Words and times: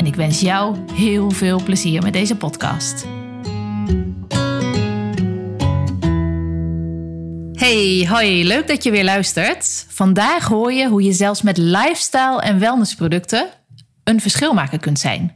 en 0.00 0.06
ik 0.06 0.14
wens 0.14 0.40
jou 0.40 0.76
heel 0.92 1.30
veel 1.30 1.62
plezier 1.62 2.02
met 2.02 2.12
deze 2.12 2.36
podcast. 2.36 3.06
Hey, 7.52 8.06
hoi, 8.08 8.46
leuk 8.46 8.68
dat 8.68 8.84
je 8.84 8.90
weer 8.90 9.04
luistert. 9.04 9.86
Vandaag 9.88 10.48
hoor 10.48 10.72
je 10.72 10.88
hoe 10.88 11.02
je 11.02 11.12
zelfs 11.12 11.42
met 11.42 11.56
lifestyle 11.56 12.40
en 12.40 12.58
wellnessproducten 12.58 13.48
een 14.04 14.20
verschilmaker 14.20 14.78
kunt 14.78 14.98
zijn. 14.98 15.34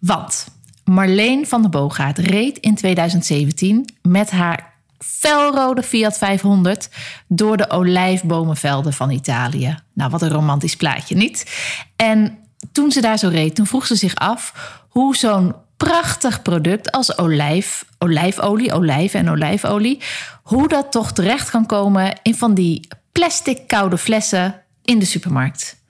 Want 0.00 0.46
Marleen 0.84 1.46
van 1.46 1.60
der 1.60 1.70
Boogaard 1.70 2.18
reed 2.18 2.58
in 2.58 2.74
2017 2.74 3.88
met 4.02 4.30
haar 4.30 4.72
felrode 4.98 5.82
Fiat 5.82 6.18
500 6.18 6.88
door 7.28 7.56
de 7.56 7.70
olijfbomenvelden 7.70 8.92
van 8.92 9.10
Italië. 9.10 9.78
Nou, 9.92 10.10
wat 10.10 10.22
een 10.22 10.30
romantisch 10.30 10.76
plaatje, 10.76 11.16
niet? 11.16 11.60
En 11.96 12.38
toen 12.78 12.92
ze 12.92 13.00
daar 13.00 13.18
zo 13.18 13.28
reed, 13.28 13.54
toen 13.54 13.66
vroeg 13.66 13.86
ze 13.86 13.94
zich 13.94 14.14
af 14.14 14.52
hoe 14.88 15.16
zo'n 15.16 15.54
prachtig 15.76 16.42
product 16.42 16.92
als 16.92 17.18
olijf, 17.18 17.84
olijfolie, 17.98 18.72
olijf 18.72 19.14
en 19.14 19.30
olijfolie, 19.30 20.00
hoe 20.42 20.68
dat 20.68 20.92
toch 20.92 21.12
terecht 21.12 21.50
kan 21.50 21.66
komen 21.66 22.18
in 22.22 22.34
van 22.34 22.54
die 22.54 22.88
plastic 23.12 23.68
koude 23.68 23.98
flessen 23.98 24.62
in 24.84 24.98
de 24.98 25.04
supermarkt. 25.04 25.82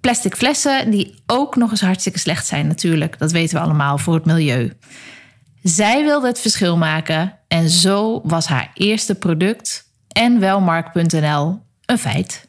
Plastic 0.00 0.36
flessen 0.36 0.90
die 0.90 1.14
ook 1.26 1.56
nog 1.56 1.70
eens 1.70 1.80
hartstikke 1.80 2.18
slecht 2.18 2.46
zijn 2.46 2.66
natuurlijk, 2.66 3.18
dat 3.18 3.32
weten 3.32 3.56
we 3.56 3.64
allemaal 3.64 3.98
voor 3.98 4.14
het 4.14 4.24
milieu. 4.24 4.72
Zij 5.62 6.04
wilde 6.04 6.26
het 6.26 6.40
verschil 6.40 6.76
maken 6.76 7.38
en 7.48 7.68
zo 7.68 8.20
was 8.24 8.46
haar 8.46 8.70
eerste 8.74 9.14
product 9.14 9.90
en 10.08 10.40
welmark.nl 10.40 11.58
een 11.86 11.98
feit. 11.98 12.45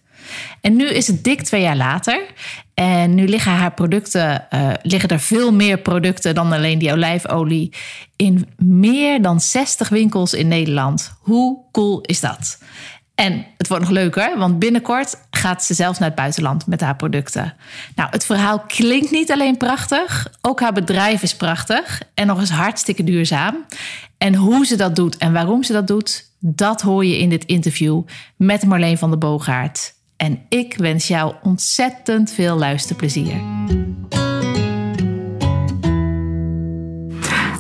En 0.62 0.76
nu 0.76 0.88
is 0.88 1.08
het 1.08 1.24
dik 1.24 1.42
twee 1.42 1.62
jaar 1.62 1.76
later. 1.76 2.26
En 2.74 3.16
nu 3.16 3.28
liggen 3.28 3.52
haar 3.52 3.74
producten, 3.74 4.48
uh, 4.54 4.70
liggen 4.82 5.10
er 5.10 5.20
veel 5.20 5.54
meer 5.54 5.78
producten 5.78 6.36
dan 6.36 6.52
alleen 6.52 6.80
die 6.80 6.92
olijfolie 6.92 7.74
in 8.16 8.48
meer 8.58 9.22
dan 9.22 9.40
60 9.40 9.90
winkels 9.90 10.34
in 10.34 10.48
Nederland. 10.48 11.14
Hoe 11.20 11.60
cool 11.72 12.02
is 12.02 12.20
dat? 12.20 12.58
En 13.16 13.46
het 13.58 13.68
wordt 13.68 13.84
nog 13.84 13.94
leuker, 13.94 14.38
want 14.38 14.60
binnenkort 14.60 15.16
gaat 15.32 15.64
ze 15.64 15.74
zelfs 15.74 16.00
naar 16.00 16.08
het 16.08 16.18
buitenland 16.18 16.68
met 16.68 16.82
haar 16.82 16.96
producten. 16.96 17.54
Nou, 17.96 18.10
het 18.10 18.26
verhaal 18.26 18.60
klinkt 18.60 19.12
niet 19.12 19.32
alleen 19.32 19.58
prachtig, 19.58 20.28
ook 20.42 20.60
haar 20.60 20.74
bedrijf 20.74 21.22
is 21.22 21.36
prachtig 21.36 22.02
en 22.14 22.28
nog 22.28 22.40
eens 22.40 22.50
hartstikke 22.50 23.04
duurzaam. 23.04 23.66
En 24.18 24.36
hoe 24.36 24.66
ze 24.66 24.76
dat 24.76 24.96
doet 24.96 25.18
en 25.18 25.34
waarom 25.34 25.64
ze 25.64 25.74
dat 25.74 25.88
doet, 25.88 26.32
dat 26.40 26.82
hoor 26.82 27.06
je 27.06 27.18
in 27.18 27.30
dit 27.30 27.46
interview 27.46 28.02
met 28.36 28.66
Marleen 28.66 28.98
van 28.98 29.10
der 29.10 29.20
Boogaard. 29.20 29.94
En 30.18 30.46
ik 30.50 30.78
wens 30.78 31.08
jou 31.08 31.36
ontzettend 31.42 32.32
veel 32.32 32.58
luisterplezier. 32.58 33.42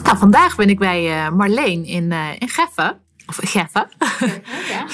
Nou, 0.04 0.18
vandaag 0.18 0.56
ben 0.56 0.70
ik 0.70 0.80
bij 0.80 1.04
uh, 1.04 1.30
Marleen 1.30 1.86
in, 1.86 2.12
uh, 2.12 2.28
in 2.40 2.50
Geffen. 2.50 3.00
Of 3.28 3.40
Geffen. 3.42 3.90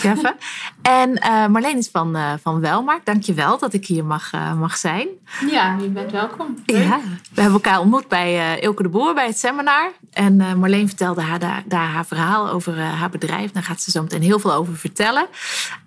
Ja. 0.02 0.36
En 0.84 1.10
uh, 1.10 1.48
Marleen 1.48 1.78
is 1.78 1.90
van, 1.90 2.16
uh, 2.18 2.34
van 2.42 2.60
Welmarkt. 2.60 3.06
Dank 3.06 3.24
je 3.24 3.34
wel 3.34 3.60
dat 3.60 3.74
ik 3.74 3.86
hier 3.86 4.06
mag, 4.06 4.34
uh, 4.34 4.54
mag 4.54 4.78
zijn. 4.78 5.08
Ja, 5.50 5.78
je 5.82 5.88
bent 5.88 6.12
welkom. 6.12 6.58
Ja, 6.66 7.00
we 7.34 7.42
hebben 7.42 7.62
elkaar 7.62 7.80
ontmoet 7.80 8.08
bij 8.08 8.60
Ilke 8.60 8.84
de 8.84 8.90
Boer 8.90 9.14
bij 9.14 9.26
het 9.26 9.40
seminar. 9.40 9.92
En 10.12 10.60
Marleen 10.60 10.88
vertelde 10.88 11.22
haar 11.22 11.40
daar, 11.40 11.64
daar 11.66 11.88
haar 11.88 12.06
verhaal 12.06 12.50
over 12.50 12.80
haar 12.80 13.10
bedrijf. 13.10 13.52
Daar 13.52 13.64
gaat 13.64 13.82
ze 13.82 13.92
zo 13.92 14.02
meteen 14.02 14.22
heel 14.22 14.40
veel 14.40 14.54
over 14.54 14.78
vertellen. 14.78 15.28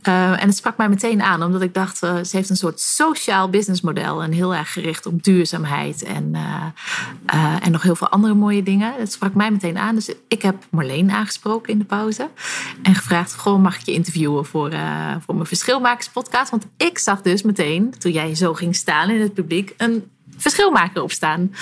en 0.03 0.47
het 0.47 0.57
sprak 0.57 0.77
mij 0.77 0.89
meteen 0.89 1.23
aan, 1.23 1.43
omdat 1.43 1.63
ik 1.63 1.75
dacht... 1.75 1.99
ze 1.99 2.29
heeft 2.31 2.51
een 2.51 2.57
soort 2.57 2.81
sociaal 2.81 3.51
businessmodel. 3.51 4.23
En 4.23 4.33
heel 4.33 4.55
erg 4.55 4.73
gericht 4.73 5.07
op 5.07 5.23
duurzaamheid. 5.23 6.03
En, 6.03 6.37
en 7.61 7.73
nog 7.73 7.83
heel 7.83 7.97
veel 7.97 8.09
andere 8.09 8.35
mooie 8.35 8.63
dingen. 8.63 8.95
Het 8.97 9.13
sprak 9.13 9.35
mij 9.35 9.51
meteen 9.51 9.79
aan. 9.79 9.95
Dus 9.95 10.15
ik 10.29 10.43
heb 10.43 10.57
Marleen 10.71 11.11
aangesproken 11.11 11.73
in 11.73 11.79
de 11.79 11.85
pauze. 11.85 12.31
En 12.83 12.95
gevraagd, 12.95 13.37
goh, 13.37 13.63
mag 13.63 13.79
ik 13.79 13.87
je 13.87 13.93
interviewen 13.93 14.47
voor, 14.47 14.71
uh, 14.87 15.17
voor 15.25 15.35
mijn 15.35 15.47
Verschilmakerspodcast? 15.47 16.51
Want 16.51 16.67
ik 16.77 16.99
zag 16.99 17.23
dus 17.23 17.43
meteen, 17.43 17.95
toen 17.99 18.13
jij 18.13 18.35
zo 18.35 18.55
ging 18.55 18.75
staan 18.75 19.11
in 19.11 19.21
het 19.21 19.35
publiek, 19.35 19.75
een 19.77 20.11
verschilmaker 20.37 21.03
opstaan. 21.03 21.55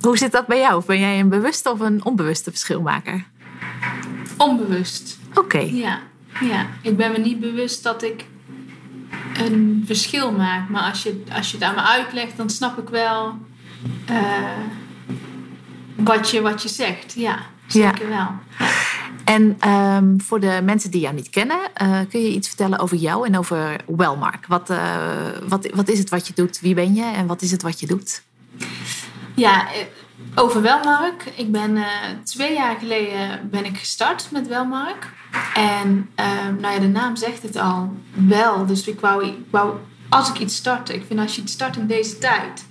Hoe 0.00 0.18
zit 0.18 0.32
dat 0.32 0.46
bij 0.46 0.58
jou? 0.58 0.82
Ben 0.86 1.00
jij 1.00 1.20
een 1.20 1.28
bewuste 1.28 1.70
of 1.70 1.80
een 1.80 2.04
onbewuste 2.04 2.50
verschilmaker? 2.50 3.24
Onbewust. 4.36 5.18
Oké. 5.34 5.58
Ja, 5.58 6.00
ja, 6.40 6.66
ik 6.82 6.96
ben 6.96 7.12
me 7.12 7.18
niet 7.18 7.40
bewust 7.40 7.82
dat 7.82 8.02
ik 8.02 8.24
een 9.38 9.82
verschil 9.86 10.32
maak. 10.32 10.68
Maar 10.68 10.82
als 10.82 11.02
je, 11.02 11.22
als 11.32 11.50
je 11.50 11.56
het 11.56 11.66
aan 11.66 11.74
me 11.74 11.80
uitlegt, 11.80 12.36
dan 12.36 12.50
snap 12.50 12.78
ik 12.78 12.88
wel 12.88 13.38
uh, 14.10 14.58
wat, 15.96 16.30
je, 16.30 16.40
wat 16.40 16.62
je 16.62 16.68
zegt. 16.68 17.14
Ja, 17.14 17.38
zeker 17.66 18.08
wel. 18.08 18.30
Ja. 18.58 18.67
En 19.28 19.70
um, 19.70 20.20
voor 20.20 20.40
de 20.40 20.60
mensen 20.64 20.90
die 20.90 21.00
jou 21.00 21.14
niet 21.14 21.30
kennen, 21.30 21.58
uh, 21.82 21.98
kun 22.08 22.20
je 22.20 22.32
iets 22.32 22.48
vertellen 22.48 22.78
over 22.78 22.96
jou 22.96 23.26
en 23.26 23.38
over 23.38 23.80
Wellmark? 23.86 24.46
Wat, 24.46 24.70
uh, 24.70 24.78
wat, 25.48 25.68
wat 25.74 25.88
is 25.88 25.98
het 25.98 26.08
wat 26.08 26.26
je 26.26 26.32
doet? 26.34 26.60
Wie 26.60 26.74
ben 26.74 26.94
je 26.94 27.04
en 27.04 27.26
wat 27.26 27.42
is 27.42 27.50
het 27.50 27.62
wat 27.62 27.80
je 27.80 27.86
doet? 27.86 28.22
Ja, 29.34 29.72
eh, 29.72 29.84
over 30.34 30.62
Wellmark. 30.62 31.24
Ik 31.36 31.52
ben 31.52 31.78
twee 32.24 32.54
jaar 32.54 32.76
geleden 32.78 33.48
ben 33.50 33.64
ik 33.64 33.78
gestart 33.78 34.28
met 34.30 34.48
Wellmark. 34.48 35.12
En 35.54 36.10
uh, 36.20 36.60
nou 36.60 36.74
ja, 36.74 36.78
de 36.78 36.88
naam 36.88 37.16
zegt 37.16 37.42
het 37.42 37.56
al 37.56 37.96
wel. 38.12 38.66
Dus 38.66 38.88
ik 38.88 39.00
wou, 39.00 39.34
wou 39.50 39.74
als 40.08 40.28
ik 40.28 40.38
iets 40.38 40.56
start, 40.56 40.88
ik 40.88 41.04
vind 41.06 41.20
als 41.20 41.36
je 41.36 41.42
iets 41.42 41.52
start 41.52 41.76
in 41.76 41.86
deze 41.86 42.18
tijd, 42.18 42.64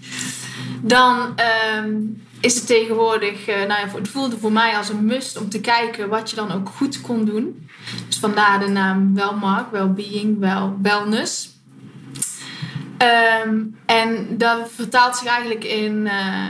dan 0.81 1.35
um, 1.75 2.22
is 2.40 2.56
het 2.56 2.66
tegenwoordig, 2.68 3.48
uh, 3.48 3.56
nou 3.56 3.68
ja, 3.68 3.98
het 3.98 4.08
voelde 4.08 4.38
voor 4.38 4.52
mij 4.52 4.78
als 4.78 4.90
een 4.90 5.06
must 5.06 5.38
om 5.38 5.50
te 5.50 5.62
kijken 5.62 6.09
wat 6.09 6.30
je 6.30 6.36
dan 6.36 6.52
ook 6.52 6.70
goed 6.70 7.02
kon 7.02 7.25
doen. 7.25 7.70
Dus 8.08 8.20
vandaar 8.20 8.59
de 8.59 8.68
naam 8.68 9.16
Wellmark, 9.16 9.72
Wellbeing, 9.72 10.40
wel 10.40 10.78
Wellness. 10.81 11.56
Um, 13.46 13.78
en 13.86 14.38
dat 14.38 14.72
vertaalt 14.75 15.16
zich 15.16 15.28
eigenlijk 15.28 15.64
in 15.64 16.06
uh, 16.06 16.46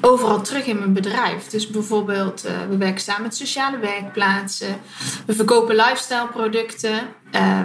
overal 0.00 0.42
terug 0.42 0.66
in 0.66 0.78
mijn 0.78 0.92
bedrijf. 0.92 1.48
Dus 1.48 1.70
bijvoorbeeld, 1.70 2.46
uh, 2.46 2.52
we 2.68 2.76
werken 2.76 3.00
samen 3.00 3.22
met 3.22 3.36
sociale 3.36 3.78
werkplaatsen. 3.78 4.76
We 5.26 5.32
verkopen 5.32 5.76
lifestyle 5.76 6.28
producten. 6.32 7.00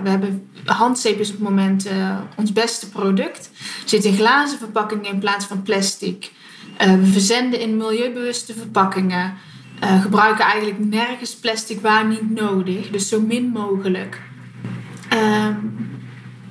We 0.03 0.09
hebben 0.09 0.49
handzeep 0.65 1.19
is 1.19 1.27
op 1.27 1.33
het 1.33 1.43
moment 1.43 1.87
ons 2.35 2.53
beste 2.53 2.89
product. 2.89 3.49
Zit 3.85 4.03
in 4.03 4.15
glazen 4.15 4.57
verpakkingen 4.57 5.05
in 5.05 5.19
plaats 5.19 5.45
van 5.45 5.61
plastic. 5.61 6.31
Uh, 6.81 6.93
we 6.93 7.05
verzenden 7.05 7.59
in 7.59 7.77
milieubewuste 7.77 8.53
verpakkingen. 8.53 9.33
Uh, 9.83 10.01
gebruiken 10.01 10.45
eigenlijk 10.45 10.79
nergens 10.79 11.35
plastic 11.35 11.81
waar 11.81 12.07
niet 12.07 12.29
nodig. 12.29 12.89
Dus 12.89 13.09
zo 13.09 13.21
min 13.21 13.47
mogelijk. 13.47 14.21
Uh, 15.13 15.47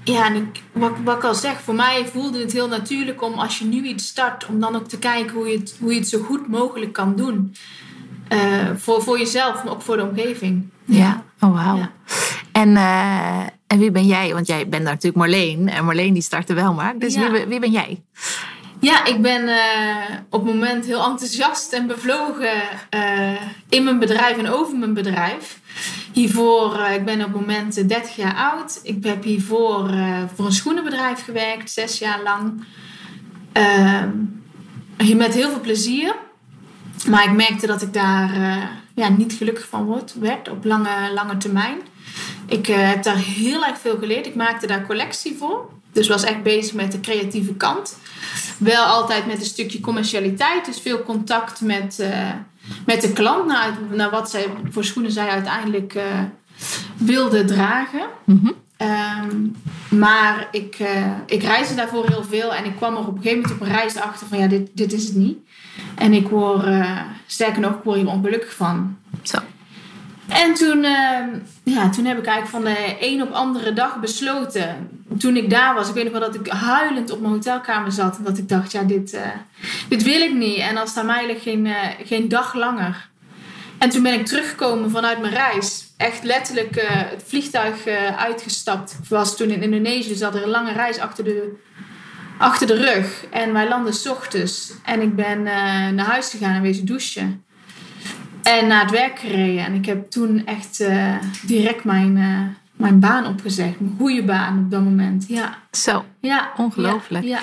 ja, 0.04 0.26
en 0.26 0.34
ik, 0.34 0.62
wat, 0.72 0.92
wat 1.04 1.16
ik 1.16 1.24
al 1.24 1.34
zeg, 1.34 1.60
voor 1.60 1.74
mij 1.74 2.06
voelde 2.12 2.40
het 2.40 2.52
heel 2.52 2.68
natuurlijk 2.68 3.22
om 3.22 3.32
als 3.32 3.58
je 3.58 3.64
nu 3.64 3.82
iets 3.82 4.06
start, 4.06 4.46
om 4.46 4.60
dan 4.60 4.76
ook 4.76 4.88
te 4.88 4.98
kijken 4.98 5.36
hoe 5.36 5.48
je 5.48 5.58
het, 5.58 5.76
hoe 5.80 5.92
je 5.92 5.98
het 5.98 6.08
zo 6.08 6.22
goed 6.22 6.48
mogelijk 6.48 6.92
kan 6.92 7.16
doen. 7.16 7.54
Uh, 8.32 8.38
voor, 8.76 9.02
voor 9.02 9.18
jezelf, 9.18 9.64
maar 9.64 9.72
ook 9.72 9.82
voor 9.82 9.96
de 9.96 10.02
omgeving. 10.02 10.68
Ja, 10.84 11.24
oh 11.40 11.54
wauw. 11.54 11.76
Ja. 11.76 11.90
En, 12.52 12.76
en 13.66 13.78
wie 13.78 13.90
ben 13.90 14.06
jij? 14.06 14.32
Want 14.32 14.46
jij 14.46 14.68
bent 14.68 14.82
natuurlijk 14.82 15.16
Marleen. 15.16 15.68
En 15.68 15.84
Marleen 15.84 16.12
die 16.12 16.22
startte 16.22 16.54
wel 16.54 16.74
maar. 16.74 16.98
Dus 16.98 17.14
ja. 17.14 17.30
wie, 17.30 17.44
wie 17.46 17.60
ben 17.60 17.70
jij? 17.70 18.02
Ja, 18.80 19.04
ik 19.04 19.22
ben 19.22 19.48
uh, 19.48 19.56
op 20.30 20.44
het 20.44 20.54
moment 20.54 20.84
heel 20.84 21.04
enthousiast 21.04 21.72
en 21.72 21.86
bevlogen 21.86 22.62
uh, 22.94 23.40
in 23.68 23.84
mijn 23.84 23.98
bedrijf 23.98 24.38
en 24.38 24.48
over 24.48 24.76
mijn 24.76 24.94
bedrijf. 24.94 25.60
Hiervoor, 26.12 26.76
uh, 26.76 26.94
ik 26.94 27.04
ben 27.04 27.18
op 27.24 27.32
het 27.32 27.40
moment 27.40 27.88
30 27.88 28.16
jaar 28.16 28.34
oud. 28.34 28.80
Ik 28.82 29.04
heb 29.04 29.22
hiervoor 29.22 29.90
voor 30.34 30.46
een 30.46 30.52
schoenenbedrijf 30.52 31.24
gewerkt, 31.24 31.70
zes 31.70 31.98
jaar 31.98 32.22
lang. 32.22 32.64
Ehm, 33.52 34.08
met 35.16 35.34
heel 35.34 35.50
veel 35.50 35.60
plezier. 35.60 36.14
Maar 37.08 37.24
ik 37.24 37.32
merkte 37.32 37.66
dat 37.66 37.82
ik 37.82 37.92
daar 37.92 38.30
ja, 38.94 39.08
niet 39.08 39.32
gelukkig 39.32 39.68
van 39.68 39.84
word, 39.84 40.14
werd 40.14 40.48
op 40.48 40.64
lange, 40.64 41.12
lange 41.14 41.36
termijn. 41.36 41.78
Ik 42.46 42.66
heb 42.66 43.02
daar 43.02 43.16
heel 43.16 43.64
erg 43.64 43.78
veel 43.78 43.98
geleerd. 43.98 44.26
Ik 44.26 44.34
maakte 44.34 44.66
daar 44.66 44.86
collectie 44.86 45.36
voor. 45.38 45.79
Dus 45.92 46.08
was 46.08 46.24
echt 46.24 46.42
bezig 46.42 46.74
met 46.74 46.92
de 46.92 47.00
creatieve 47.00 47.54
kant. 47.54 47.98
wel 48.58 48.84
altijd 48.84 49.26
met 49.26 49.38
een 49.38 49.44
stukje 49.46 49.80
commercialiteit. 49.80 50.64
Dus 50.64 50.80
veel 50.80 51.02
contact 51.02 51.60
met, 51.60 51.98
eh, 51.98 52.30
met 52.86 53.00
de 53.00 53.12
klant. 53.12 53.46
Naar, 53.46 53.78
naar 53.90 54.10
wat 54.10 54.30
zij 54.30 54.46
voor 54.70 54.84
schoenen 54.84 55.12
zij 55.12 55.28
uiteindelijk 55.28 55.94
uh, 55.94 56.02
wilde 56.96 57.44
dragen. 57.44 58.06
Mhm. 58.24 58.50
Ehm, 58.76 59.36
maar 59.88 60.48
ik, 60.50 60.78
uh, 60.78 61.06
ik 61.26 61.42
reisde 61.42 61.74
daarvoor 61.74 62.08
heel 62.08 62.24
veel. 62.24 62.54
En 62.54 62.64
ik 62.64 62.76
kwam 62.76 62.94
er 62.94 63.00
op 63.00 63.16
een 63.16 63.22
gegeven 63.22 63.40
moment 63.40 63.60
op 63.60 63.66
een 63.66 63.74
reis 63.74 63.96
achter 63.96 64.26
van 64.26 64.38
ja, 64.38 64.46
dit, 64.46 64.70
dit 64.72 64.92
is 64.92 65.04
het 65.04 65.14
niet. 65.14 65.38
En 65.94 66.12
ik 66.12 66.28
word, 66.28 66.66
sterker 67.26 67.60
nog, 67.60 67.74
ik 67.74 67.82
word 67.82 67.96
hier 67.96 68.08
ongelukkig 68.08 68.54
van. 68.54 68.96
Zo. 69.22 69.38
En 70.30 70.54
toen, 70.54 70.84
ehm, 70.84 71.28
ja, 71.64 71.88
toen 71.90 72.04
heb 72.04 72.18
ik 72.18 72.26
eigenlijk 72.26 72.48
van 72.48 72.64
de 72.64 72.96
een 73.00 73.22
op 73.22 73.30
andere 73.32 73.72
dag 73.72 74.00
besloten. 74.00 74.90
Toen 75.18 75.36
ik 75.36 75.50
daar 75.50 75.74
was, 75.74 75.88
ik 75.88 75.94
weet 75.94 76.04
nog 76.04 76.12
wel 76.12 76.32
dat 76.32 76.34
ik 76.34 76.46
huilend 76.46 77.10
op 77.10 77.20
mijn 77.20 77.32
hotelkamer 77.32 77.92
zat. 77.92 78.16
En 78.16 78.24
dat 78.24 78.38
ik 78.38 78.48
dacht, 78.48 78.72
ja, 78.72 78.82
dit, 78.82 79.14
uh, 79.14 79.20
dit 79.88 80.02
wil 80.02 80.20
ik 80.20 80.34
niet. 80.34 80.58
En 80.58 80.76
als 80.76 80.94
daar 80.94 81.04
mij 81.04 81.26
ligt, 81.26 81.42
geen, 81.42 81.64
uh, 81.66 81.76
geen 82.04 82.28
dag 82.28 82.54
langer. 82.54 83.08
En 83.78 83.90
toen 83.90 84.02
ben 84.02 84.14
ik 84.14 84.26
teruggekomen 84.26 84.90
vanuit 84.90 85.20
mijn 85.20 85.32
reis. 85.32 85.86
Echt 85.96 86.22
letterlijk 86.22 86.76
uh, 86.76 86.84
het 86.90 87.22
vliegtuig 87.26 87.86
uitgestapt. 88.16 88.96
Ik 89.02 89.08
was 89.08 89.36
toen 89.36 89.50
in 89.50 89.62
Indonesië, 89.62 90.08
dus 90.08 90.22
had 90.22 90.34
er 90.34 90.42
een 90.42 90.48
lange 90.48 90.72
reis 90.72 90.98
achter 90.98 91.24
de, 91.24 91.56
achter 92.38 92.66
de 92.66 92.76
rug. 92.76 93.24
En 93.30 93.52
wij 93.52 93.68
landden 93.68 93.94
s 93.94 94.06
ochtends. 94.06 94.72
En 94.84 95.00
ik 95.00 95.16
ben 95.16 95.42
naar 95.42 96.06
huis 96.06 96.30
gegaan 96.30 96.54
en 96.54 96.62
wezen 96.62 96.86
douchen. 96.86 97.44
En 98.42 98.66
naar 98.66 98.82
het 98.82 98.90
werk 98.90 99.18
gereden. 99.18 99.64
En 99.64 99.74
ik 99.74 99.86
heb 99.86 100.10
toen 100.10 100.46
echt 100.46 100.80
uh, 100.80 101.14
direct 101.46 101.84
mijn, 101.84 102.16
uh, 102.16 102.38
mijn 102.72 103.00
baan 103.00 103.26
opgezegd. 103.26 103.80
Mijn 103.80 103.94
goede 103.98 104.24
baan 104.24 104.58
op 104.58 104.70
dat 104.70 104.82
moment. 104.82 105.24
Ja. 105.28 105.58
Zo, 105.70 106.04
ja. 106.20 106.50
ongelooflijk. 106.56 107.24
Ja. 107.24 107.40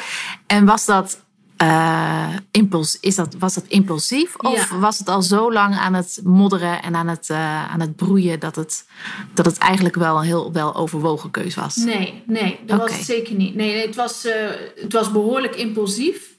En 0.47 0.65
was 0.65 0.85
dat, 0.85 1.25
uh, 1.61 2.27
impuls, 2.51 2.97
is 2.99 3.15
dat, 3.15 3.35
was 3.39 3.53
dat 3.53 3.63
impulsief? 3.67 4.35
Of 4.35 4.69
Ja. 4.69 4.77
was 4.79 4.99
het 4.99 5.09
al 5.09 5.21
zo 5.21 5.53
lang 5.53 5.75
aan 5.75 5.94
het 5.94 6.19
modderen 6.23 6.81
en 6.81 6.95
aan 6.95 7.07
het, 7.07 7.29
aan 7.69 7.79
het 7.79 7.95
broeien... 7.95 8.39
Dat 8.39 8.55
het, 8.55 8.85
dat 9.33 9.45
het 9.45 9.57
eigenlijk 9.57 9.95
wel 9.95 10.17
een 10.17 10.23
heel 10.25 10.51
wel 10.51 10.75
overwogen 10.75 11.31
keus 11.31 11.55
was? 11.55 11.75
Nee, 11.75 12.23
nee, 12.25 12.59
dat 12.65 12.79
was 12.79 12.91
het 12.91 13.05
zeker 13.05 13.35
niet. 13.35 13.55
Nee, 13.55 13.73
nee 13.73 13.85
het, 13.85 13.95
was, 13.95 14.27
het 14.75 14.93
was 14.93 15.11
behoorlijk 15.11 15.55
impulsief. 15.55 16.35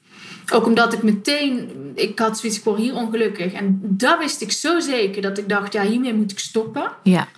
Ook 0.53 0.67
omdat 0.67 0.93
ik 0.93 1.03
meteen, 1.03 1.71
ik 1.95 2.19
had 2.19 2.39
zoiets, 2.39 2.59
ik 2.59 2.65
word 2.65 2.79
hier 2.79 2.95
ongelukkig. 2.95 3.53
En 3.53 3.81
dat 3.83 4.19
wist 4.19 4.41
ik 4.41 4.53
zo 4.53 4.81
zeker 4.81 5.23
dat 5.23 5.39
ik 5.39 5.49
dacht, 5.49 5.73
ja, 5.73 5.83
hiermee 5.83 6.15
moet 6.15 6.31
ik 6.31 6.39
stoppen. 6.39 6.91
Ja, 7.03 7.29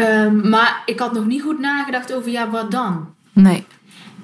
Um, 0.00 0.48
maar 0.48 0.82
ik 0.86 0.98
had 0.98 1.12
nog 1.12 1.26
niet 1.26 1.42
goed 1.42 1.58
nagedacht 1.58 2.12
over, 2.12 2.30
ja, 2.30 2.50
wat 2.50 2.70
dan? 2.70 3.14
nee. 3.32 3.66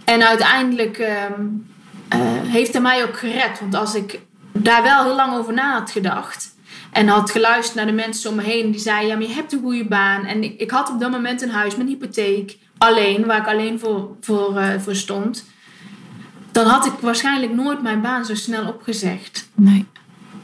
En 0.04 0.26
uiteindelijk 0.28 0.98
um, 0.98 1.66
uh, 2.14 2.20
heeft 2.52 2.72
hij 2.72 2.82
mij 2.82 3.04
ook 3.04 3.18
gered. 3.18 3.60
Want 3.60 3.74
als 3.74 3.94
ik 3.94 4.20
daar 4.52 4.82
wel 4.82 5.04
heel 5.04 5.14
lang 5.14 5.34
over 5.34 5.52
na 5.52 5.78
had 5.78 5.90
gedacht. 5.90 6.56
En 6.92 7.08
had 7.08 7.30
geluisterd 7.30 7.76
naar 7.76 7.86
de 7.86 7.92
mensen 7.92 8.30
om 8.30 8.36
me 8.36 8.42
heen. 8.42 8.70
Die 8.70 8.80
zeiden, 8.80 9.08
ja, 9.08 9.16
maar 9.16 9.26
je 9.26 9.34
hebt 9.34 9.52
een 9.52 9.60
goede 9.60 9.84
baan. 9.84 10.24
En 10.24 10.42
ik, 10.42 10.60
ik 10.60 10.70
had 10.70 10.90
op 10.90 11.00
dat 11.00 11.10
moment 11.10 11.42
een 11.42 11.50
huis 11.50 11.76
met 11.76 11.86
een 11.86 11.92
hypotheek. 11.92 12.56
Alleen, 12.78 13.26
waar 13.26 13.38
ik 13.38 13.46
alleen 13.46 13.78
voor, 13.78 14.16
voor, 14.20 14.54
uh, 14.56 14.68
voor 14.78 14.94
stond 14.94 15.44
dan 16.58 16.66
had 16.66 16.86
ik 16.86 16.92
waarschijnlijk 17.00 17.54
nooit 17.54 17.82
mijn 17.82 18.00
baan 18.00 18.24
zo 18.24 18.34
snel 18.34 18.68
opgezegd. 18.68 19.48
Nee. 19.54 19.86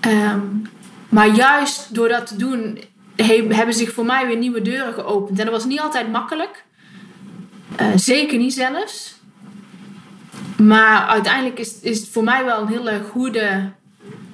Um, 0.01 0.67
maar 1.09 1.29
juist 1.29 1.95
door 1.95 2.09
dat 2.09 2.27
te 2.27 2.37
doen, 2.37 2.79
he, 3.17 3.47
hebben 3.49 3.75
zich 3.75 3.93
voor 3.93 4.05
mij 4.05 4.27
weer 4.27 4.37
nieuwe 4.37 4.63
deuren 4.63 4.95
geopend. 4.95 5.39
En 5.39 5.45
dat 5.45 5.55
was 5.55 5.65
niet 5.65 5.81
altijd 5.81 6.13
makkelijk. 6.13 6.65
Uh, 7.81 7.87
zeker 7.97 8.39
niet 8.39 8.55
zelfs. 8.55 9.15
Maar 10.57 11.07
uiteindelijk 11.07 11.59
is, 11.59 11.81
is 11.81 12.01
het 12.01 12.09
voor 12.09 12.25
mij 12.25 12.45
wel 12.45 12.61
een 12.61 12.69
hele 12.69 13.03
goede, 13.11 13.71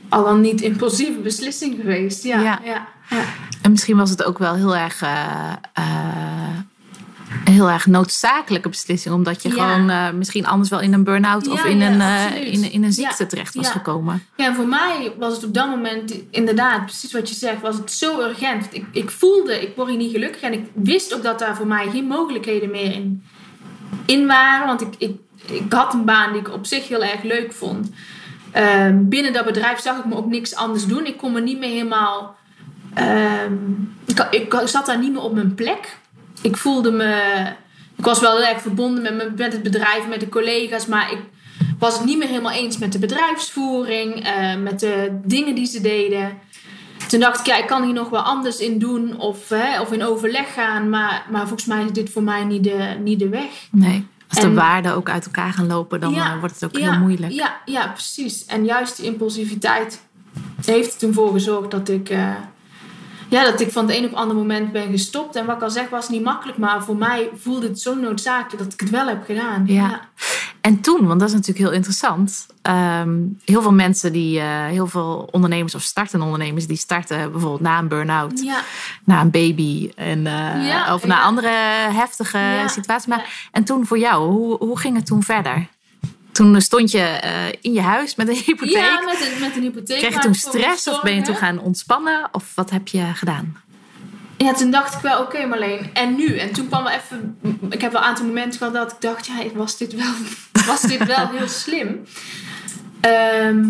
al 0.09 0.25
dan 0.25 0.41
niet 0.41 0.61
impulsieve 0.61 1.19
beslissing 1.19 1.77
geweest. 1.81 2.23
Ja, 2.23 2.41
Ja. 2.41 2.61
ja. 2.65 2.87
ja. 3.11 3.25
En 3.63 3.71
misschien 3.71 3.97
was 3.97 4.11
het 4.11 4.25
ook 4.25 4.39
wel 4.39 4.55
heel 4.55 4.77
erg, 4.77 5.03
uh, 5.03 5.53
uh, 5.79 6.57
een 6.57 6.70
heel 7.45 7.71
erg 7.71 7.87
noodzakelijke 7.87 8.69
beslissing. 8.69 9.15
Omdat 9.15 9.43
je 9.43 9.49
Ja. 9.49 9.55
gewoon 9.55 9.91
uh, 9.91 10.11
misschien 10.11 10.47
anders 10.47 10.71
wel 10.71 10.81
in 10.81 10.93
een 10.93 11.05
burn-out 11.05 11.49
of 11.49 11.65
in, 11.65 11.79
ja, 11.79 11.91
een, 11.91 12.01
absoluut. 12.01 12.53
in, 12.53 12.73
in 12.73 12.85
een 12.85 12.93
ziekte 12.93 13.27
terecht 13.27 13.55
was 13.55 13.71
gekomen. 13.71 14.25
Ja, 14.37 14.47
en 14.47 14.55
voor 14.55 14.67
mij 14.69 15.13
was 15.19 15.35
het 15.35 15.45
op 15.45 15.55
dat 15.55 15.69
moment 15.69 16.15
inderdaad, 16.31 16.85
precies 16.85 17.13
wat 17.13 17.29
je 17.29 17.35
zegt, 17.35 17.61
was 17.61 17.77
het 17.77 17.93
zo 17.93 18.21
urgent. 18.21 18.67
Ik, 18.71 18.85
ik 18.93 19.11
voelde, 19.11 19.63
ik 19.63 19.77
word 19.77 19.89
hier 19.89 19.99
niet 19.99 20.13
gelukkig. 20.13 20.41
En 20.41 20.53
ik 20.53 20.65
wist 20.75 21.15
ook 21.15 21.23
dat 21.23 21.39
daar 21.39 21.57
voor 21.57 21.67
mij 21.67 21.91
geen 21.91 22.07
mogelijkheden 22.07 22.71
meer 22.71 22.93
in, 22.93 23.25
in 24.07 24.27
waren. 24.27 24.67
Want 24.67 24.81
ik, 24.81 24.95
ik, 24.99 25.17
ik 25.47 25.73
had 25.73 25.95
een 25.95 26.05
baan 26.05 26.33
die 26.33 26.41
ik 26.41 26.53
op 26.53 26.67
zich 26.67 26.89
heel 26.89 27.05
erg 27.05 27.23
leuk 27.23 27.53
vond. 27.53 27.91
Uh, 28.57 28.87
binnen 28.93 29.33
dat 29.33 29.45
bedrijf 29.45 29.81
zag 29.81 29.99
ik 29.99 30.05
me 30.05 30.17
ook 30.17 30.27
niks 30.29 30.55
anders 30.55 30.87
doen. 30.87 31.07
Ik 31.07 31.17
kon 31.17 31.33
me 31.33 31.41
niet 31.41 31.59
meer 31.59 31.71
helemaal... 31.71 32.37
Uh, 32.99 33.43
ik, 34.05 34.27
ik 34.31 34.63
zat 34.65 34.87
daar 34.87 34.99
niet 34.99 35.13
meer 35.13 35.23
op 35.23 35.35
mijn 35.35 35.55
plek. 35.55 35.99
Ik 36.43 36.57
voelde 36.57 36.91
me... 36.91 37.43
Ik 37.97 38.05
was 38.05 38.21
wel 38.21 38.37
heel 38.37 38.47
erg 38.47 38.61
verbonden 38.63 39.03
met, 39.03 39.15
me, 39.15 39.33
met 39.37 39.53
het 39.53 39.63
bedrijf, 39.63 40.09
met 40.09 40.21
de 40.21 40.29
collega's. 40.29 40.87
Maar 40.87 41.13
ik 41.13 41.19
was 41.79 41.97
het 41.97 42.05
niet 42.05 42.19
meer 42.19 42.29
helemaal 42.29 42.53
eens 42.53 42.79
met 42.79 42.93
de 42.93 42.99
bedrijfsvoering. 42.99 44.27
Uh, 44.27 44.57
met 44.57 44.81
de 44.81 45.19
dingen 45.25 45.55
die 45.55 45.67
ze 45.67 45.81
deden. 45.81 46.39
Toen 47.09 47.21
dacht 47.21 47.41
ik, 47.41 47.47
ja, 47.47 47.57
ik 47.57 47.67
kan 47.67 47.85
hier 47.85 47.93
nog 47.93 48.09
wel 48.09 48.21
anders 48.21 48.59
in 48.59 48.79
doen. 48.79 49.19
Of, 49.19 49.49
hè, 49.49 49.81
of 49.81 49.93
in 49.93 50.05
overleg 50.05 50.55
gaan. 50.55 50.89
Maar, 50.89 51.27
maar 51.31 51.41
volgens 51.41 51.65
mij 51.65 51.85
is 51.85 51.91
dit 51.93 52.11
voor 52.11 52.23
mij 52.23 52.45
niet 52.45 52.65
de, 52.65 52.97
niet 53.03 53.19
de 53.19 53.29
weg. 53.29 53.51
Nee. 53.71 54.07
Als 54.29 54.39
de 54.41 54.47
En- 54.47 54.55
waarden 54.55 54.95
ook 54.95 55.09
uit 55.11 55.25
elkaar 55.25 55.53
gaan 55.53 55.67
lopen, 55.67 56.01
dan 56.01 56.13
Ja, 56.15 56.33
eh, 56.33 56.39
wordt 56.39 56.55
het 56.61 56.65
ook 56.65 56.77
ja, 56.83 56.91
heel 56.91 57.01
moeilijk. 57.01 57.33
Ja, 57.33 57.61
ja, 57.65 57.89
precies. 57.89 58.45
En 58.47 58.65
juist 58.65 58.97
die 58.97 59.07
impulsiviteit 59.07 60.01
heeft 60.65 60.93
er 60.93 60.99
toen 60.99 61.13
voor 61.15 61.33
gezorgd 61.33 61.71
dat 61.71 61.89
ik, 61.89 62.09
eh, 62.09 62.31
ja, 63.31 63.45
dat 63.45 63.61
ik 63.61 63.71
van 63.73 63.87
het 63.87 63.97
een 63.97 64.05
op 64.05 64.11
het 64.11 64.19
andere 64.19 64.39
moment 64.39 64.73
ben 64.73 64.91
gestopt. 64.91 65.37
En 65.37 65.47
wat 65.47 65.57
ik 65.57 65.63
al 65.63 65.71
zeg, 65.71 65.89
was 65.89 66.09
niet 66.09 66.23
makkelijk. 66.23 66.59
Maar 66.59 66.83
voor 66.85 66.97
mij 66.97 67.31
voelde 67.35 67.67
het 67.67 67.81
zo 67.81 67.95
noodzakelijk 67.95 68.63
dat 68.65 68.73
ik 68.73 68.81
het 68.81 68.91
wel 68.91 69.07
heb 69.07 69.25
gedaan. 69.25 69.63
Ja. 69.67 70.01
En 70.61 70.81
toen, 70.81 71.07
want 71.07 71.21
dat 71.21 71.29
is 71.29 71.35
natuurlijk 71.35 71.67
heel 71.67 71.75
interessant. 71.77 72.47
ehm, 72.63 73.19
heel 73.45 73.63
veel 73.63 73.73
mensen 73.73 74.13
die, 74.13 74.41
eh, 74.41 74.67
heel 74.67 74.87
veel 74.87 75.29
ondernemers 75.31 75.75
of 75.75 75.83
startende 75.83 76.25
ondernemers, 76.25 76.67
die 76.67 76.77
starten 76.77 77.31
bijvoorbeeld 77.33 77.61
na 77.61 77.79
een 77.79 77.89
burn-out, 77.89 78.41
Ja. 78.43 78.61
na 79.05 79.21
een 79.21 79.31
baby 79.31 79.91
en, 79.97 80.27
eh, 80.27 80.67
Ja, 80.67 80.95
of 80.95 81.07
na 81.07 81.23
andere 81.23 81.49
heftige 81.93 82.39
situaties. 82.67 83.07
Maar. 83.07 83.49
En 83.53 83.65
toen 83.65 83.87
voor 83.87 83.99
jou, 83.99 84.31
hoe, 84.31 84.57
hoe 84.59 84.79
ging 84.79 84.97
het 84.97 85.07
toen 85.07 85.23
verder? 85.23 85.67
Toen 86.33 86.61
stond 86.61 86.91
je 86.91 86.99
eh, 86.99 87.47
in 87.61 87.73
je 87.73 87.81
huis 87.81 88.15
met 88.15 88.29
een 88.29 88.43
hypotheek. 88.47 88.77
Ja, 88.77 89.01
met 89.05 89.21
een, 89.21 89.41
met 89.41 89.57
een 89.57 89.63
hypotheek. 89.63 89.99
Kreeg 89.99 90.15
je 90.15 90.21
toen 90.21 90.35
stress 90.35 90.89
of 90.89 91.03
ben 91.03 91.15
je 91.15 91.23
toen 91.23 91.37
gaan 91.37 91.59
ontspannen? 91.59 92.29
Of 92.33 92.55
wat 92.55 92.71
heb 92.71 92.89
je 92.89 93.05
gedaan? 93.15 93.63
Ja, 94.37 94.53
toen 94.53 94.71
dacht 94.71 94.95
ik 94.95 95.01
wel, 95.01 95.21
oké 95.21 95.47
Marleen, 95.47 95.91
en 95.95 96.17
nu? 96.17 96.37
En 96.37 96.53
toen 96.53 96.67
kwam 96.69 96.85
wel 96.85 96.93
even... 96.93 97.39
Ik 97.71 97.81
heb 97.81 97.93
wel 97.93 98.01
een 98.01 98.07
aantal 98.07 98.25
momenten 98.25 98.59
gehad 98.59 98.73
dat 98.73 98.93
ik 98.93 99.01
dacht, 99.01 99.27
ja, 99.27 99.35
was 99.55 99.77
dit 99.77 99.95
wel, 99.95 100.13
was 100.67 100.81
dit 100.81 101.07
wel 101.07 101.29
heel 101.29 101.49
slim? 101.49 102.05
Ehm, 103.01 103.69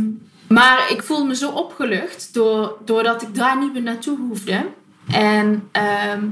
maar 0.48 0.90
ik 0.90 1.02
voelde 1.02 1.24
me 1.24 1.34
zo 1.34 1.50
opgelucht 1.50 2.34
door, 2.34 2.78
doordat 2.84 3.22
ik 3.22 3.34
daar 3.34 3.58
niet 3.58 3.72
meer 3.72 3.82
naartoe 3.82 4.18
hoefde. 4.18 4.66
En 5.10 5.68
ehm, 5.72 6.24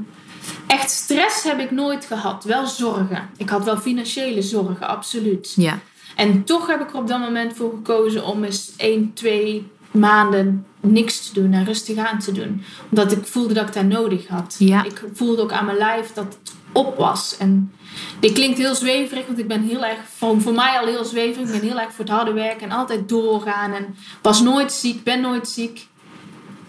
echt 0.67 0.89
stress 0.89 1.43
heb 1.43 1.59
ik 1.59 1.71
nooit 1.71 2.05
gehad. 2.05 2.43
Wel 2.43 2.67
zorgen. 2.67 3.29
Ik 3.37 3.49
had 3.49 3.65
wel 3.65 3.77
financiële 3.77 4.41
zorgen, 4.41 4.87
absoluut. 4.87 5.53
Ja, 5.55 5.79
En 6.19 6.43
toch 6.43 6.67
heb 6.67 6.81
ik 6.81 6.89
er 6.89 6.95
op 6.95 7.07
dat 7.07 7.19
moment 7.19 7.53
voor 7.55 7.69
gekozen 7.69 8.25
om 8.25 8.43
eens 8.43 8.71
1, 8.77 9.13
2 9.13 9.71
maanden 9.91 10.65
niks 10.79 11.27
te 11.27 11.41
doen 11.41 11.53
en 11.53 11.65
rustig 11.65 11.97
aan 11.97 12.19
te 12.19 12.31
doen. 12.31 12.63
Omdat 12.89 13.11
ik 13.11 13.25
voelde 13.25 13.53
dat 13.53 13.67
ik 13.67 13.73
dat 13.73 13.83
nodig 13.83 14.27
had. 14.27 14.55
Ja. 14.59 14.83
Ik 14.83 15.03
voelde 15.13 15.41
ook 15.41 15.51
aan 15.51 15.65
mijn 15.65 15.77
lijf 15.77 16.13
dat 16.13 16.25
het 16.25 16.53
op 16.71 16.97
was. 16.97 17.37
En 17.37 17.71
dit 18.19 18.31
klinkt 18.31 18.57
heel 18.57 18.75
zweverig, 18.75 19.25
want 19.25 19.39
ik 19.39 19.47
ben 19.47 19.63
heel 19.63 19.85
erg, 19.85 19.99
voor, 20.15 20.41
voor 20.41 20.53
mij 20.53 20.79
al 20.79 20.85
heel 20.85 21.05
zweverig. 21.05 21.47
Ik 21.47 21.59
ben 21.59 21.69
heel 21.69 21.79
erg 21.79 21.93
voor 21.93 22.05
het 22.05 22.13
harde 22.13 22.33
werk 22.33 22.61
en 22.61 22.71
altijd 22.71 23.09
doorgaan. 23.09 23.73
En 23.73 23.95
was 24.21 24.41
nooit 24.41 24.71
ziek, 24.71 25.03
ben 25.03 25.21
nooit 25.21 25.47
ziek. 25.47 25.87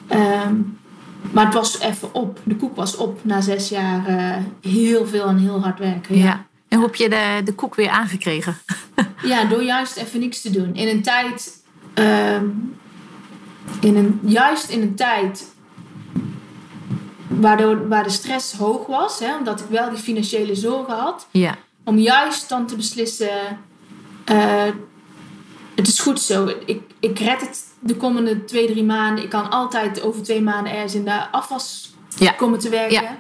Ehm, 0.07 0.55
maar 1.31 1.45
het 1.45 1.55
was 1.55 1.79
even 1.79 2.15
op. 2.15 2.39
De 2.45 2.57
koek 2.57 2.77
was 2.77 2.97
op 2.97 3.25
na 3.25 3.41
zes 3.41 3.69
jaar 3.69 4.07
eh, 4.07 4.37
heel 4.73 5.07
veel 5.07 5.25
en 5.25 5.39
heel 5.39 5.61
hard 5.63 5.79
werken. 5.79 6.17
ja. 6.17 6.49
En 6.71 6.77
hoe 6.79 6.87
heb 6.87 6.95
je 6.95 7.09
de, 7.09 7.41
de 7.45 7.55
koek 7.55 7.75
weer 7.75 7.89
aangekregen? 7.89 8.57
Ja, 9.23 9.45
door 9.45 9.63
juist 9.63 9.97
even 9.97 10.21
niks 10.21 10.41
te 10.41 10.51
doen. 10.51 10.75
In 10.75 10.89
een 10.89 11.03
tijd. 11.03 11.63
ehm, 11.95 12.45
in 13.81 13.97
een, 13.97 14.21
juist 14.23 14.69
in 14.71 14.83
een 14.83 14.95
tijd. 14.95 15.47
Waardoor, 17.29 17.89
waar 17.89 18.03
de 18.03 18.11
stress 18.11 18.53
hoog 18.53 18.87
was, 18.87 19.19
hè, 19.19 19.37
omdat 19.37 19.61
ik 19.61 19.67
wel 19.69 19.91
die 19.91 19.99
financiële 19.99 20.55
zorgen 20.55 20.95
had. 20.95 21.27
Ja, 21.31 21.57
Om 21.85 21.99
juist 21.99 22.49
dan 22.49 22.67
te 22.67 22.77
beslissen. 22.77 23.31
eh, 24.25 24.65
het 25.75 25.89
is 25.89 26.01
goed 26.01 26.21
zo. 26.21 26.47
Ik, 26.67 26.81
ik 27.01 27.19
red 27.19 27.41
het 27.41 27.65
de 27.79 27.97
komende 27.97 28.45
twee, 28.45 28.67
drie 28.67 28.85
maanden. 28.85 29.25
Ik 29.25 29.31
kan 29.31 29.51
altijd 29.51 30.03
over 30.03 30.23
twee 30.23 30.43
maanden 30.43 30.73
ergens 30.73 30.95
in 30.95 31.05
de 31.05 31.31
afwas 31.31 31.95
Ja. 32.19 32.33
komen 32.33 32.59
te 32.59 32.69
werken. 32.69 33.03
Ja. 33.03 33.17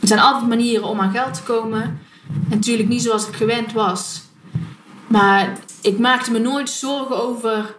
Er 0.00 0.08
zijn 0.08 0.20
altijd 0.20 0.48
manieren 0.48 0.84
om 0.88 1.00
aan 1.00 1.10
geld 1.12 1.34
te 1.34 1.42
komen. 1.42 2.00
Natuurlijk 2.48 2.88
niet 2.88 3.02
zoals 3.02 3.28
ik 3.28 3.34
gewend 3.34 3.72
was. 3.72 4.22
Maar 5.06 5.52
ik 5.82 5.98
maakte 5.98 6.30
me 6.32 6.38
nooit 6.38 6.70
zorgen 6.70 7.22
over 7.22 7.76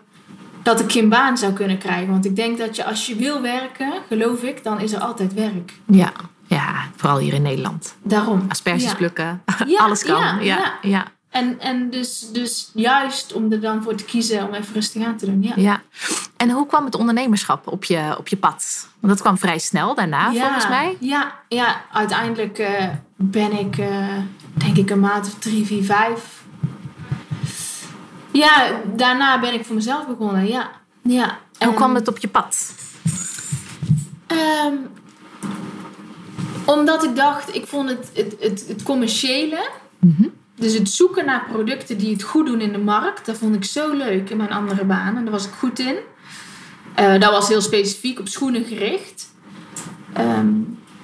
dat 0.63 0.79
ik 0.79 0.91
geen 0.91 1.09
baan 1.09 1.37
zou 1.37 1.53
kunnen 1.53 1.77
krijgen. 1.77 2.09
Want 2.09 2.25
ik 2.25 2.35
denk 2.35 2.57
dat 2.57 2.75
je 2.75 2.85
als 2.85 3.05
je 3.07 3.15
wil 3.15 3.41
werken, 3.41 3.93
geloof 4.07 4.43
ik, 4.43 4.63
dan 4.63 4.79
is 4.79 4.93
er 4.93 4.99
altijd 4.99 5.33
werk. 5.33 5.73
Ja, 5.85 6.11
ja 6.47 6.73
vooral 6.95 7.17
hier 7.17 7.33
in 7.33 7.41
Nederland. 7.41 7.95
Daarom. 8.03 8.45
Asperges 8.47 8.83
Ja. 8.83 8.95
plukken, 8.95 9.43
Ja, 9.67 9.79
alles 9.79 10.03
kan. 10.03 10.43
ja, 10.43 10.73
Ja. 10.81 11.05
En, 11.29 11.59
en 11.59 11.89
dus, 11.89 12.29
dus 12.31 12.71
juist 12.73 13.33
om 13.33 13.51
er 13.51 13.61
dan 13.61 13.83
voor 13.83 13.95
te 13.95 14.03
kiezen 14.03 14.47
om 14.47 14.53
even 14.53 14.73
rustig 14.73 15.05
aan 15.05 15.17
te 15.17 15.25
doen. 15.25 15.41
Ja. 15.43 15.53
Ja. 15.55 15.81
En 16.37 16.49
hoe 16.49 16.65
kwam 16.65 16.85
het 16.85 16.95
ondernemerschap 16.95 17.67
op 17.67 17.83
je, 17.83 18.15
op 18.17 18.27
je 18.27 18.37
pad? 18.37 18.87
Want 18.99 19.13
dat 19.13 19.21
kwam 19.21 19.37
vrij 19.37 19.59
snel 19.59 19.95
daarna, 19.95 20.31
volgens 20.31 20.67
mij. 20.67 20.97
Ja, 20.99 21.33
ja 21.47 21.81
uiteindelijk 21.91 22.57
eh, 22.57 22.87
ben 23.15 23.59
ik, 23.59 23.77
eh, 23.77 23.87
denk 24.53 24.77
ik, 24.77 24.89
een 24.89 24.99
maand 24.99 25.25
of 25.27 25.33
drie, 25.39 25.65
vier, 25.65 25.83
vijf. 25.83 26.43
Ja, 28.31 28.81
daarna 28.95 29.39
ben 29.39 29.53
ik 29.53 29.65
voor 29.65 29.75
mezelf 29.75 30.07
begonnen, 30.07 30.47
ja. 30.47 30.71
ja. 31.01 31.37
En 31.57 31.67
hoe 31.67 31.75
kwam 31.75 31.95
het 31.95 32.07
op 32.07 32.17
je 32.17 32.27
pad? 32.27 32.73
Ehm, 34.27 34.73
omdat 36.65 37.03
ik 37.03 37.15
dacht, 37.15 37.55
ik 37.55 37.67
vond 37.67 37.89
het, 37.89 38.11
het, 38.13 38.35
het, 38.39 38.65
het 38.67 38.83
commerciële, 38.83 39.69
Mhm. 39.99 40.27
dus 40.55 40.73
het 40.73 40.89
zoeken 40.89 41.25
naar 41.25 41.45
producten 41.51 41.97
die 41.97 42.13
het 42.13 42.23
goed 42.23 42.45
doen 42.45 42.61
in 42.61 42.71
de 42.71 42.77
markt, 42.77 43.25
dat 43.25 43.37
vond 43.37 43.55
ik 43.55 43.63
zo 43.63 43.93
leuk 43.93 44.29
in 44.29 44.37
mijn 44.37 44.51
andere 44.51 44.85
baan. 44.85 45.17
En 45.17 45.23
daar 45.23 45.31
was 45.31 45.45
ik 45.45 45.51
goed 45.57 45.79
in. 45.79 45.95
Eh, 46.95 47.19
dat 47.19 47.31
was 47.31 47.47
heel 47.47 47.61
specifiek 47.61 48.19
op 48.19 48.27
schoenen 48.27 48.63
gericht. 48.65 49.33
Ehm, 50.13 50.47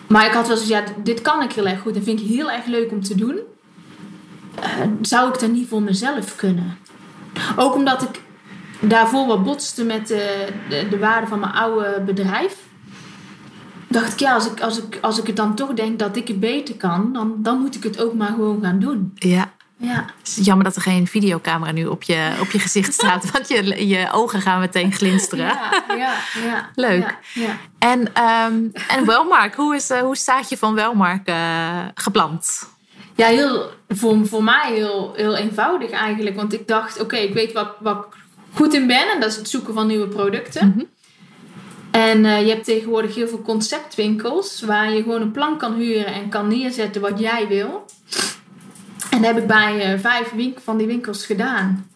maar 0.07 0.25
ik 0.25 0.31
had 0.31 0.47
wel 0.47 0.57
zoiets, 0.57 0.89
ja, 0.89 1.01
dit 1.03 1.21
kan 1.21 1.41
ik 1.41 1.51
heel 1.51 1.67
erg 1.67 1.81
goed 1.81 1.95
en 1.95 2.03
vind 2.03 2.19
ik 2.19 2.27
heel 2.27 2.51
erg 2.51 2.65
leuk 2.65 2.91
om 2.91 3.03
te 3.03 3.15
doen. 3.15 3.39
Eh, 4.61 4.81
zou 5.01 5.29
ik 5.29 5.39
dat 5.39 5.51
niet 5.51 5.67
voor 5.67 5.81
mezelf 5.81 6.35
kunnen? 6.35 6.77
Ook 7.55 7.75
omdat 7.75 8.01
ik 8.01 8.21
daarvoor 8.79 9.27
wat 9.27 9.43
botste 9.43 9.83
met 9.83 10.07
de, 10.07 10.47
de, 10.69 10.87
de 10.89 10.97
waarde 10.97 11.27
van 11.27 11.39
mijn 11.39 11.53
oude 11.53 12.01
bedrijf. 12.05 12.57
Dacht 13.87 14.13
ik, 14.13 14.19
ja, 14.19 14.33
als 14.33 14.51
ik, 14.51 14.61
als, 14.61 14.77
ik, 14.77 14.97
als 15.01 15.19
ik 15.19 15.27
het 15.27 15.35
dan 15.35 15.55
toch 15.55 15.73
denk 15.73 15.99
dat 15.99 16.15
ik 16.15 16.27
het 16.27 16.39
beter 16.39 16.75
kan, 16.75 17.13
dan, 17.13 17.35
dan 17.37 17.59
moet 17.59 17.75
ik 17.75 17.83
het 17.83 18.03
ook 18.03 18.13
maar 18.13 18.27
gewoon 18.27 18.61
gaan 18.61 18.79
doen. 18.79 19.11
Ja. 19.15 19.53
Ja, 19.77 20.05
Het 20.17 20.27
is 20.37 20.45
jammer 20.45 20.65
dat 20.65 20.75
er 20.75 20.81
geen 20.81 21.07
videocamera 21.07 21.71
nu 21.71 21.85
op 21.85 22.03
je, 22.03 22.37
op 22.41 22.51
je 22.51 22.59
gezicht 22.59 22.93
staat. 22.99 23.31
want 23.31 23.47
je, 23.47 23.87
je 23.87 24.07
ogen 24.11 24.41
gaan 24.41 24.59
meteen 24.59 24.91
glinsteren. 24.91 25.45
ja, 25.45 25.71
ja. 25.87 26.13
ja 26.45 26.69
Leuk. 26.75 27.17
Ja. 27.33 27.57
En, 27.79 28.13
ehm 28.13 28.53
en 28.87 29.05
Welmark, 29.05 29.55
hoe 29.55 29.75
is, 29.75 29.89
eh, 29.89 29.99
hoe 29.99 30.11
is 30.11 30.17
het 30.25 30.27
zaadje 30.27 30.57
van 30.57 30.75
Welmark 30.75 31.27
eh, 31.27 31.79
geplant? 31.93 32.69
Ja, 33.15 33.27
heel, 33.27 33.69
voor, 33.87 34.27
voor 34.27 34.43
mij 34.43 34.73
heel, 34.73 35.13
heel 35.15 35.35
eenvoudig 35.35 35.91
eigenlijk. 35.91 36.35
Want 36.35 36.53
ik 36.53 36.67
dacht, 36.67 37.01
oké, 37.01 37.15
ik 37.15 37.33
weet 37.33 37.53
wat, 37.53 37.69
wat 37.79 37.97
ik 37.97 38.17
goed 38.53 38.73
in 38.73 38.87
ben. 38.87 39.11
En 39.11 39.19
dat 39.19 39.29
is 39.29 39.35
het 39.35 39.49
zoeken 39.49 39.73
van 39.73 39.87
nieuwe 39.87 40.07
producten. 40.07 40.67
Mhm. 40.67 40.85
En 41.91 42.25
eh, 42.25 42.41
je 42.41 42.49
hebt 42.49 42.65
tegenwoordig 42.65 43.15
heel 43.15 43.27
veel 43.27 43.41
conceptwinkels. 43.41 44.61
Waar 44.61 44.91
je 44.91 45.01
gewoon 45.01 45.21
een 45.21 45.31
plan 45.31 45.57
kan 45.57 45.73
huren 45.73 46.05
en 46.05 46.29
kan 46.29 46.47
neerzetten 46.47 47.01
wat 47.01 47.19
jij 47.19 47.47
wil. 47.47 47.85
En 49.15 49.21
dat 49.21 49.33
heb 49.33 49.41
ik 49.41 49.47
bij 49.47 49.81
eh, 49.81 49.99
vijf 49.99 50.31
wink 50.31 50.59
van 50.59 50.77
die 50.77 50.87
winkels 50.87 51.25
gedaan. 51.25 51.87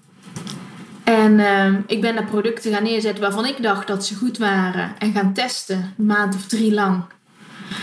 En 1.04 1.40
eh, 1.40 1.74
ik 1.86 2.02
ben 2.02 2.16
daar 2.16 2.26
producten 2.26 2.74
gaan 2.74 2.84
neerzetten 2.84 3.22
waarvan 3.22 3.46
ik 3.46 3.64
dacht 3.64 3.88
dat 3.88 4.06
ze 4.06 4.16
goed 4.16 4.38
waren. 4.38 4.92
En 4.98 5.12
gaan 5.12 5.34
testen, 5.34 5.94
een 5.98 6.06
maand 6.06 6.36
of 6.36 6.46
drie 6.46 6.74
lang. 6.74 7.04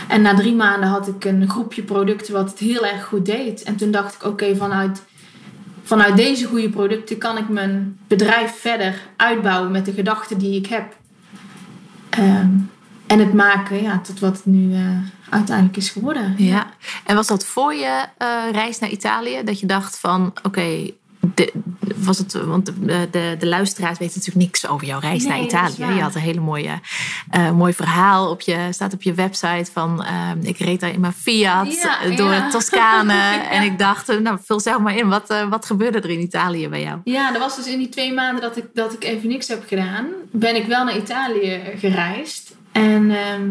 En 0.07 0.21
na 0.21 0.35
drie 0.35 0.55
maanden 0.55 0.89
had 0.89 1.07
ik 1.07 1.25
een 1.25 1.49
groepje 1.49 1.83
producten 1.83 2.33
wat 2.33 2.49
het 2.49 2.59
heel 2.59 2.85
erg 2.85 3.05
goed 3.05 3.25
deed. 3.25 3.63
En 3.63 3.75
toen 3.75 3.91
dacht 3.91 4.15
ik, 4.15 4.23
oké, 4.23 4.55
vanuit, 4.55 5.03
vanuit 5.83 6.15
deze 6.15 6.45
goede 6.45 6.69
producten 6.69 7.17
kan 7.17 7.37
ik 7.37 7.49
mijn 7.49 7.99
bedrijf 8.07 8.51
verder 8.51 9.01
uitbouwen 9.15 9.71
met 9.71 9.85
de 9.85 9.93
gedachten 9.93 10.37
die 10.37 10.59
ik 10.59 10.67
heb. 10.67 10.95
Ehm, 12.09 12.55
en 13.07 13.19
het 13.19 13.33
maken 13.33 13.81
ja, 13.81 13.99
tot 13.99 14.19
wat 14.19 14.35
het 14.35 14.45
nu 14.45 14.73
eh, 14.73 14.81
uiteindelijk 15.29 15.77
is 15.77 15.89
geworden. 15.89 16.33
Ja. 16.37 16.67
En 17.05 17.15
was 17.15 17.27
dat 17.27 17.45
voor 17.45 17.73
je 17.73 18.05
eh, 18.17 18.43
reis 18.51 18.79
naar 18.79 18.89
Italië? 18.89 19.43
Dat 19.43 19.59
je 19.59 19.65
dacht 19.65 19.99
van, 19.99 20.33
oké, 20.43 20.91
was 21.95 22.17
het, 22.17 22.33
want 22.33 22.65
de, 22.65 23.07
de, 23.11 23.35
de 23.39 23.47
luisteraars 23.47 23.97
weten 23.99 24.17
natuurlijk 24.17 24.45
niks 24.45 24.67
over 24.67 24.87
jouw 24.87 24.99
reis 24.99 25.23
Nee, 25.23 25.31
naar 25.31 25.41
Italië. 25.41 25.93
Je 25.95 26.01
had 26.01 26.15
een 26.15 26.21
hele 26.21 26.39
mooie, 26.39 26.79
eh, 27.29 27.51
mooi 27.51 27.73
verhaal 27.73 28.29
op 28.29 28.41
je, 28.41 28.67
staat 28.71 28.93
op 28.93 29.01
je 29.01 29.13
website 29.13 29.71
van, 29.71 30.03
ehm, 30.03 30.37
ik 30.41 30.57
reed 30.57 30.79
daar 30.79 30.93
in 30.93 30.99
mijn 30.99 31.13
Fiat 31.13 31.81
Ja, 31.81 32.15
door 32.15 32.31
ja. 32.31 32.49
Toscane. 32.49 33.15
En 33.49 33.63
ik 33.63 33.79
dacht, 33.79 34.19
nou, 34.19 34.37
vul 34.43 34.59
zelf 34.59 34.81
maar 34.81 34.97
in. 34.97 35.09
Wat, 35.09 35.45
wat 35.49 35.65
gebeurde 35.65 35.99
er 35.99 36.09
in 36.09 36.19
Italië 36.19 36.69
bij 36.69 36.81
jou? 36.81 36.99
Ja, 37.03 37.31
dat 37.31 37.41
was 37.41 37.55
dus 37.55 37.67
in 37.67 37.77
die 37.77 37.89
twee 37.89 38.13
maanden 38.13 38.41
dat 38.41 38.57
ik, 38.57 38.65
dat 38.73 38.93
ik 38.93 39.03
even 39.03 39.27
niks 39.27 39.47
heb 39.47 39.63
gedaan. 39.67 40.07
Ben 40.31 40.55
ik 40.55 40.65
wel 40.65 40.83
naar 40.83 40.97
Italië 40.97 41.61
gereisd. 41.77 42.55
En 42.77 43.11
ehm, 43.11 43.49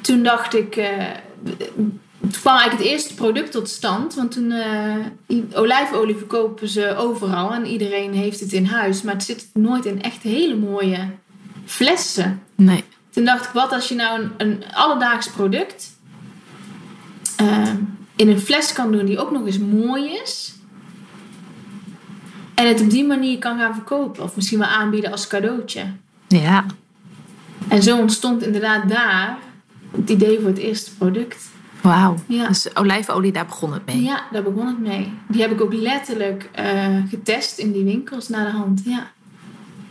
toen 0.00 0.22
dacht 0.22 0.54
ik... 0.54 0.76
eh, 0.76 1.06
toen 1.44 2.00
kwam 2.40 2.56
eigenlijk 2.56 2.82
het 2.82 2.92
eerste 2.92 3.14
product 3.14 3.52
tot 3.52 3.68
stand. 3.68 4.14
Want 4.14 4.32
toen... 4.32 4.50
eh, 4.50 5.36
olijfolie 5.54 6.16
verkopen 6.16 6.68
ze 6.68 6.96
overal. 6.96 7.54
En 7.54 7.66
iedereen 7.66 8.12
heeft 8.14 8.40
het 8.40 8.52
in 8.52 8.64
huis. 8.64 9.02
Maar 9.02 9.14
het 9.14 9.22
zit 9.22 9.50
nooit 9.54 9.84
in 9.84 10.02
echt 10.02 10.22
hele 10.22 10.56
mooie 10.56 11.08
flessen. 11.64 12.42
Nee. 12.54 12.84
Toen 13.10 13.24
dacht 13.24 13.44
ik, 13.44 13.50
wat 13.50 13.72
als 13.72 13.88
je 13.88 13.94
nou 13.94 14.20
een, 14.20 14.30
een 14.36 14.64
alledaags 14.74 15.30
product 15.30 15.96
ehm, 17.36 17.76
in 18.16 18.28
een 18.28 18.40
fles 18.40 18.72
kan 18.72 18.92
doen 18.92 19.04
die 19.04 19.18
ook 19.18 19.30
nog 19.30 19.46
eens 19.46 19.58
mooi 19.58 20.10
is. 20.22 20.54
En 22.54 22.68
het 22.68 22.80
op 22.80 22.90
die 22.90 23.04
manier 23.04 23.38
kan 23.38 23.58
gaan 23.58 23.74
verkopen. 23.74 24.22
Of 24.22 24.36
misschien 24.36 24.58
wel 24.58 24.68
aanbieden 24.68 25.10
als 25.10 25.26
cadeautje. 25.26 25.84
Ja, 26.28 26.64
En 27.68 27.82
zo 27.82 27.98
ontstond 27.98 28.42
inderdaad 28.42 28.88
daar 28.88 29.36
het 29.96 30.10
idee 30.10 30.38
voor 30.40 30.48
het 30.48 30.58
eerste 30.58 30.94
product. 30.96 31.50
wauw. 31.80 32.14
Ja. 32.26 32.46
Dus 32.48 32.76
olijfolie, 32.76 33.32
daar 33.32 33.46
begon 33.46 33.72
het 33.72 33.86
mee. 33.86 34.02
Ja, 34.02 34.22
daar 34.32 34.42
begon 34.42 34.66
het 34.66 34.78
mee. 34.78 35.12
Die 35.28 35.40
heb 35.40 35.50
ik 35.50 35.60
ook 35.60 35.72
letterlijk 35.72 36.48
eh, 36.52 36.96
getest 37.10 37.58
in 37.58 37.72
die 37.72 37.84
winkels 37.84 38.28
naar 38.28 38.44
de 38.44 38.50
hand. 38.50 38.80
Ja. 38.84 39.10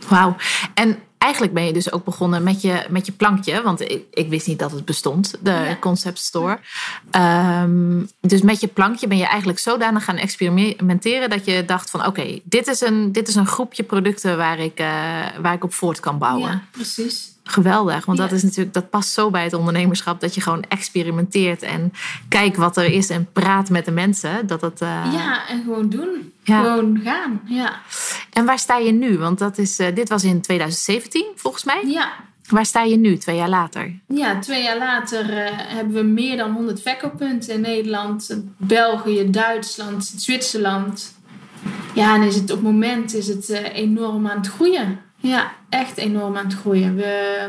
Wauw. 0.08 0.36
En 0.74 0.98
eigenlijk 1.18 1.52
ben 1.54 1.64
je 1.64 1.72
dus 1.72 1.92
ook 1.92 2.04
begonnen 2.04 2.42
met 2.42 2.60
je, 2.62 2.86
met 2.90 3.06
je 3.06 3.12
plankje. 3.12 3.62
Want 3.62 3.80
ik, 3.80 4.02
ik 4.10 4.28
wist 4.28 4.46
niet 4.46 4.58
dat 4.58 4.70
het 4.72 4.84
bestond, 4.84 5.34
de 5.40 5.50
Ja. 5.50 5.76
concept 5.80 6.18
store. 6.18 6.58
Ehm, 7.10 8.02
dus 8.20 8.42
met 8.42 8.60
je 8.60 8.66
plankje 8.68 9.06
ben 9.06 9.16
je 9.18 9.26
eigenlijk 9.26 9.58
zodanig 9.58 10.04
gaan 10.04 10.16
experimenteren... 10.16 11.30
dat 11.30 11.44
je 11.44 11.64
dacht 11.64 11.90
van 11.90 12.06
oké, 12.06 12.38
dit, 12.44 12.66
is 12.66 12.80
een 12.80 13.12
dit 13.12 13.28
is 13.28 13.34
een 13.34 13.46
groepje 13.46 13.82
producten 13.82 14.36
waar 14.36 14.58
ik, 14.58 14.78
eh, 14.78 14.86
waar 15.40 15.54
ik 15.54 15.64
op 15.64 15.72
voort 15.74 16.00
kan 16.00 16.18
bouwen. 16.18 16.50
ja, 16.50 16.62
precies. 16.70 17.30
Geweldig, 17.44 18.04
want 18.04 18.18
dat 18.18 18.32
is 18.32 18.42
natuurlijk 18.42 18.74
dat 18.74 18.90
past 18.90 19.10
zo 19.10 19.30
bij 19.30 19.44
het 19.44 19.52
ondernemerschap 19.52 20.20
dat 20.20 20.34
je 20.34 20.40
gewoon 20.40 20.64
experimenteert 20.68 21.62
en 21.62 21.92
kijkt 22.28 22.56
wat 22.56 22.76
er 22.76 22.84
is 22.84 23.10
en 23.10 23.28
praat 23.32 23.70
met 23.70 23.84
de 23.84 23.90
mensen. 23.90 24.46
Dat 24.46 24.60
het, 24.60 24.80
eh, 24.80 25.10
Ja, 25.12 25.48
en 25.48 25.62
gewoon 25.62 25.88
doen. 25.88 26.32
Ja. 26.42 26.62
Gewoon 26.62 27.00
gaan. 27.04 27.40
Ja. 27.44 27.80
En 28.32 28.44
waar 28.44 28.58
sta 28.58 28.76
je 28.78 28.92
nu? 28.92 29.18
Want 29.18 29.38
dat 29.38 29.58
is, 29.58 29.78
eh, 29.78 29.94
dit 29.94 30.08
was 30.08 30.24
in 30.24 30.40
2017 30.40 31.26
volgens 31.36 31.64
mij. 31.64 31.82
ja. 31.86 32.12
Waar 32.48 32.66
sta 32.66 32.82
je 32.82 32.96
nu, 32.96 33.16
twee 33.16 33.36
jaar 33.36 33.48
later? 33.48 33.92
Ja, 34.08 34.38
twee 34.38 34.62
jaar 34.62 34.78
later 34.78 35.30
eh, 35.38 35.50
hebben 35.56 35.94
we 35.94 36.02
meer 36.02 36.36
dan 36.36 36.52
100 36.52 36.82
verkooppunten 36.82 37.54
in 37.54 37.60
Nederland, 37.60 38.36
België, 38.56 39.30
Duitsland, 39.30 40.12
Zwitserland. 40.16 41.14
Ja, 41.94 42.14
en 42.14 42.22
is 42.22 42.34
het 42.34 42.50
op 42.50 42.56
het 42.56 42.62
moment 42.62 43.14
is 43.14 43.28
het 43.28 43.48
enorm 43.72 44.26
aan 44.28 44.36
het 44.36 44.48
groeien. 44.48 45.00
Ja, 45.16 45.52
echt 45.72 45.96
enorm 45.96 46.36
aan 46.36 46.44
het 46.44 46.54
groeien. 46.54 46.94
We, 46.96 47.46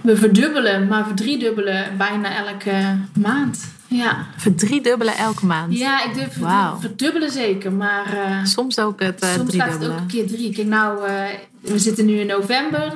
we 0.00 0.16
verdubbelen, 0.16 0.88
maar 0.88 1.06
verdriedubbelen 1.06 1.96
bijna 1.96 2.46
elke 2.46 2.96
maand. 3.18 3.68
Ja, 3.86 4.26
Verdriedubbelen 4.36 5.16
elke 5.16 5.46
maand. 5.46 5.78
ja 5.78 6.04
ik 6.04 6.14
durf 6.14 6.36
verdubbelen 6.80 7.30
zeker, 7.30 7.72
maar 7.72 8.12
eh, 8.12 8.44
Soms 8.44 8.78
ook 8.78 9.00
het 9.00 9.20
eh 9.20 9.28
soms 9.34 9.54
gaat 9.56 9.72
het 9.72 9.88
ook 9.88 9.96
een 9.98 10.06
keer 10.06 10.26
drie. 10.26 10.52
Kijk, 10.54 10.66
nou, 10.66 11.06
eh, 11.06 11.22
we 11.60 11.78
zitten 11.78 12.06
nu 12.06 12.12
in 12.20 12.26
november. 12.26 12.92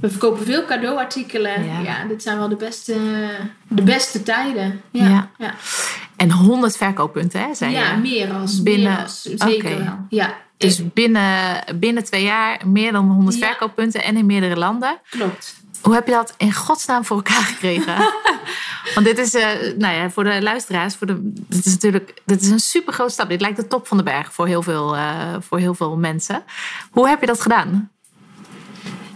We 0.00 0.10
verkopen 0.10 0.44
veel 0.44 0.64
cadeauartikelen. 0.64 1.64
Ja. 1.64 1.80
Ja. 1.80 2.04
dit 2.08 2.22
zijn 2.22 2.38
wel 2.38 2.48
de 2.48 2.56
beste, 2.56 2.96
de 3.68 3.82
beste 3.82 4.22
tijden. 4.22 4.80
Ja, 4.90 5.04
Ja. 5.04 5.08
ja. 5.10 5.30
ja. 5.38 5.54
En 6.16 6.30
100 6.30 6.76
verkooppunten, 6.76 7.40
hè, 7.40 7.54
zei 7.54 7.72
je? 7.72 7.96
meer 8.02 8.32
als 8.32 8.62
Binnen- 8.62 8.90
meer 8.92 9.02
als, 9.02 9.22
zeker 9.22 9.78
wel. 9.78 9.98
Ja, 10.08 10.34
Dus 10.60 10.92
binnen, 10.92 11.64
binnen 11.74 12.04
twee 12.04 12.22
jaar 12.22 12.60
meer 12.68 12.92
dan 12.92 13.10
100 13.10 13.38
Ja. 13.38 13.46
verkooppunten 13.46 14.02
en 14.04 14.16
in 14.16 14.26
meerdere 14.26 14.56
landen. 14.56 14.98
klopt. 15.10 15.58
Hoe 15.80 15.94
heb 15.94 16.06
je 16.06 16.12
dat 16.12 16.34
in 16.36 16.52
godsnaam 16.52 17.04
voor 17.04 17.16
elkaar 17.16 17.42
gekregen? 17.42 17.94
Want 18.94 19.06
dit 19.06 19.18
is, 19.18 19.34
eh, 19.34 19.46
nou 19.78 19.94
ja, 19.94 20.10
voor 20.10 20.24
de 20.24 20.42
luisteraars, 20.42 20.94
voor 20.96 21.06
de, 21.06 21.16
dit 21.48 21.64
is 21.66 21.72
natuurlijk 21.72 22.20
dit 22.24 22.40
is 22.40 22.48
een 22.50 22.60
super 22.60 22.92
groot 22.92 23.12
stap. 23.12 23.28
Dit 23.28 23.40
lijkt 23.40 23.56
de 23.56 23.66
top 23.66 23.86
van 23.86 23.96
de 23.96 24.02
berg 24.02 24.32
voor 24.32 24.46
heel 24.46 24.62
veel, 24.62 24.96
eh, 24.96 25.34
voor 25.40 25.58
heel 25.58 25.74
veel 25.74 25.96
mensen. 25.96 26.42
Hoe 26.90 27.08
heb 27.08 27.20
je 27.20 27.26
dat 27.26 27.40
gedaan? 27.40 27.90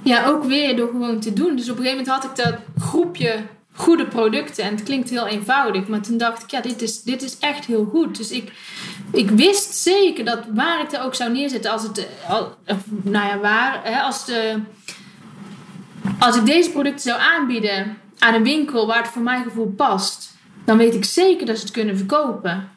Ja, 0.02 0.26
ook 0.26 0.44
weer 0.44 0.76
door 0.76 0.88
gewoon 0.88 1.20
te 1.20 1.32
doen. 1.32 1.56
Dus 1.56 1.70
op 1.70 1.76
een 1.78 1.82
gegeven 1.84 2.04
moment 2.04 2.22
had 2.22 2.30
ik 2.30 2.44
dat 2.44 2.54
groepje 2.78 3.42
goede 3.74 4.06
producten. 4.06 4.64
En 4.64 4.74
het 4.74 4.82
klinkt 4.82 5.10
heel 5.10 5.26
eenvoudig. 5.26 5.86
Maar 5.86 6.00
toen 6.00 6.18
dacht 6.18 6.42
ik, 6.42 6.50
ja, 6.50 6.60
dit 6.60 6.82
is, 6.82 7.02
dit 7.02 7.22
is 7.22 7.38
echt 7.38 7.64
heel 7.64 7.84
goed. 7.84 8.16
Dus 8.16 8.30
ik, 8.30 8.52
ik 9.12 9.30
wist 9.30 9.74
zeker 9.74 10.24
dat 10.24 10.40
waar 10.54 10.80
ik 10.80 10.92
er 10.92 11.02
ook 11.02 11.14
zou 11.14 11.32
neerzetten, 11.32 11.70
als 11.70 11.82
het, 11.82 12.08
nou 13.02 13.26
ja, 13.26 13.38
waar, 13.38 13.80
hè, 13.84 14.00
als, 14.00 14.24
de, 14.24 14.58
als 16.18 16.36
ik 16.36 16.46
deze 16.46 16.70
producten 16.70 17.00
zou 17.00 17.20
aanbieden 17.20 17.98
aan 18.18 18.34
een 18.34 18.42
winkel 18.44 18.86
waar 18.86 19.02
het 19.02 19.12
voor 19.12 19.22
mijn 19.22 19.42
gevoel 19.42 19.72
past, 19.76 20.32
dan 20.64 20.76
weet 20.76 20.94
ik 20.94 21.04
zeker 21.04 21.46
dat 21.46 21.56
ze 21.56 21.62
het 21.62 21.72
kunnen 21.72 21.96
verkopen. 21.96 22.68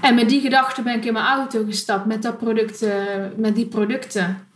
En 0.00 0.14
met 0.14 0.28
die 0.28 0.40
gedachte 0.40 0.82
ben 0.82 0.94
ik 0.94 1.04
in 1.04 1.12
mijn 1.12 1.26
auto 1.26 1.64
gestapt 1.64 2.06
met, 2.06 2.22
dat 2.22 2.38
product, 2.38 2.86
met 3.36 3.54
die 3.54 3.66
producten. 3.66 4.46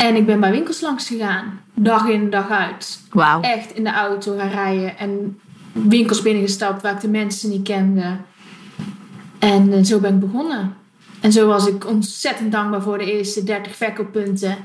En 0.00 0.16
ik 0.16 0.26
ben 0.26 0.40
bij 0.40 0.50
winkels 0.50 0.80
langs 0.80 1.06
gegaan. 1.06 1.60
Dag 1.74 2.08
in, 2.08 2.30
dag 2.30 2.50
uit. 2.50 3.00
Wauw. 3.10 3.40
Echt 3.40 3.74
in 3.74 3.84
de 3.84 3.92
auto 3.92 4.36
gaan 4.38 4.48
rijden. 4.48 4.98
En 4.98 5.40
winkels 5.72 6.22
binnengestapt 6.22 6.82
waar 6.82 6.92
ik 6.92 7.00
de 7.00 7.08
mensen 7.08 7.50
niet 7.50 7.62
kende. 7.62 8.16
En 9.38 9.72
eh, 9.72 9.84
zo 9.84 9.98
ben 9.98 10.14
ik 10.14 10.20
begonnen. 10.20 10.74
En 11.20 11.32
zo 11.32 11.46
was 11.46 11.66
ik 11.66 11.86
ontzettend 11.86 12.52
dankbaar 12.52 12.82
voor 12.82 12.98
de 12.98 13.12
eerste 13.12 13.44
30 13.44 13.76
verkooppunten. 13.76 14.56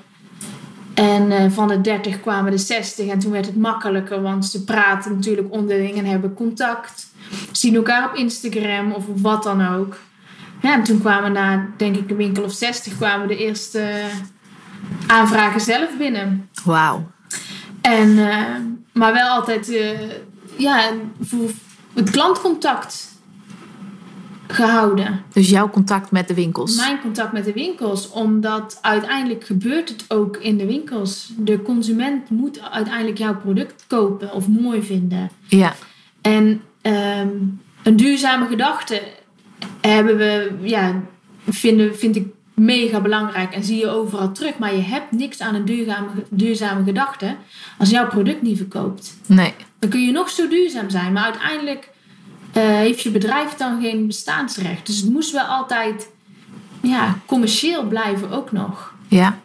En 0.93 1.31
uh, 1.31 1.51
van 1.51 1.67
de 1.67 1.81
30 1.81 2.21
kwamen 2.21 2.51
de 2.51 2.57
60. 2.57 3.07
En 3.07 3.19
toen 3.19 3.31
werd 3.31 3.45
het 3.45 3.57
makkelijker, 3.57 4.21
want 4.21 4.45
ze 4.45 4.63
praten 4.63 5.15
natuurlijk 5.15 5.47
onderling 5.51 5.97
en 5.97 6.05
hebben 6.05 6.33
contact. 6.33 7.07
Zien 7.51 7.75
elkaar 7.75 8.09
op 8.09 8.15
Instagram 8.15 8.91
of 8.91 9.03
wat 9.15 9.43
dan 9.43 9.67
ook. 9.67 9.97
Ja, 10.61 10.73
en 10.73 10.83
toen 10.83 10.99
kwamen 10.99 11.31
na, 11.31 11.67
denk 11.77 11.95
ik, 11.95 12.09
een 12.09 12.15
winkel 12.15 12.43
of 12.43 12.51
60 12.51 12.95
kwamen 12.95 13.27
de 13.27 13.37
eerste 13.37 13.91
aanvragen 15.07 15.61
zelf 15.61 15.97
binnen. 15.97 16.49
Wauw. 16.63 17.11
En, 17.81 18.09
uh, 18.09 18.55
maar 18.93 19.13
wel 19.13 19.27
altijd 19.27 19.69
uh, 19.69 19.89
ja, 20.57 20.91
voor 21.21 21.49
het 21.93 22.09
klantcontact 22.09 23.13
gehouden. 24.47 25.23
Dus 25.33 25.49
jouw 25.49 25.69
contact 25.69 26.11
met 26.11 26.27
de 26.27 26.33
winkels? 26.33 26.75
Mijn 26.75 27.01
contact 27.01 27.31
met 27.31 27.45
de 27.45 27.53
winkels, 27.53 28.09
omdat 28.09 28.79
uiteindelijk 28.81 29.45
gebeurt 29.45 29.89
het 29.89 30.05
ook 30.07 30.37
in 30.37 30.57
de 30.57 30.65
winkels. 30.65 31.31
De 31.37 31.61
consument 31.61 32.29
moet 32.29 32.61
uiteindelijk 32.71 33.17
jouw 33.17 33.35
product 33.35 33.83
kopen 33.87 34.33
of 34.33 34.47
mooi 34.47 34.83
vinden. 34.83 35.29
Ja. 35.47 35.75
En 36.21 36.61
um, 36.81 37.61
een 37.83 37.95
duurzame 37.95 38.47
gedachte 38.47 39.01
hebben 39.81 40.17
we, 40.17 40.51
ja, 40.61 41.01
vinden, 41.49 41.97
vind 41.97 42.15
ik 42.15 42.27
mega 42.55 42.99
belangrijk 42.99 43.53
en 43.53 43.63
zie 43.63 43.77
je 43.77 43.87
overal 43.87 44.31
terug. 44.31 44.57
Maar 44.57 44.75
je 44.75 44.81
hebt 44.81 45.11
niks 45.11 45.39
aan 45.39 45.55
een 45.55 45.65
duurzame, 45.65 46.07
duurzame 46.29 46.83
gedachte 46.83 47.35
als 47.77 47.89
jouw 47.89 48.07
product 48.07 48.41
niet 48.41 48.57
verkoopt. 48.57 49.17
Nee. 49.25 49.53
Dan 49.79 49.89
kun 49.89 50.05
je 50.05 50.11
nog 50.11 50.29
zo 50.29 50.47
duurzaam 50.47 50.89
zijn, 50.89 51.13
maar 51.13 51.23
uiteindelijk 51.23 51.89
uh, 52.57 52.63
heeft 52.63 53.01
je 53.01 53.11
bedrijf 53.11 53.53
dan 53.53 53.81
geen 53.81 54.07
bestaansrecht. 54.07 54.85
Dus 54.85 54.97
het 54.97 55.09
moest 55.09 55.31
wel 55.31 55.43
altijd 55.43 56.09
ja, 56.81 57.17
commercieel 57.25 57.83
blijven 57.83 58.31
ook 58.31 58.51
nog. 58.51 58.93
Ja. 59.07 59.37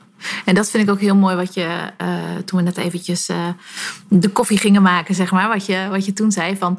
En 0.45 0.55
dat 0.55 0.71
vind 0.71 0.83
ik 0.83 0.91
ook 0.91 1.01
heel 1.01 1.17
mooi 1.17 1.37
wat 1.37 1.55
je, 1.55 1.93
uh, 2.03 2.37
toen 2.45 2.59
we 2.59 2.65
net 2.65 2.77
eventjes 2.77 3.29
uh, 3.29 3.49
de 4.09 4.29
koffie 4.29 4.59
gingen 4.59 4.83
maken, 4.83 5.15
zeg 5.15 5.31
maar, 5.31 5.49
wat 5.49 5.67
je, 5.67 5.87
wat 5.91 6.05
je 6.05 6.13
toen 6.13 6.33
zei. 6.33 6.57
Van, 6.57 6.79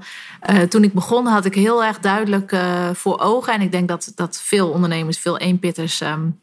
uh, 0.50 0.62
toen 0.62 0.83
ik 0.83 0.93
begon 0.93 1.25
had 1.25 1.45
ik 1.45 1.55
heel 1.55 1.83
erg 1.83 2.00
duidelijk 2.00 2.55
voor 2.93 3.19
ogen, 3.19 3.53
en 3.53 3.62
ik 3.62 3.71
denk 3.71 3.88
dat, 3.88 4.12
dat 4.15 4.41
veel 4.43 4.69
ondernemers, 4.69 5.19
veel 5.19 5.38
eenpitters, 5.38 6.01
um, 6.01 6.39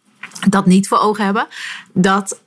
dat 0.49 0.67
niet 0.67 0.89
voor 0.89 0.99
ogen 0.99 1.25
hebben. 1.25 1.47
Dat, 1.93 2.41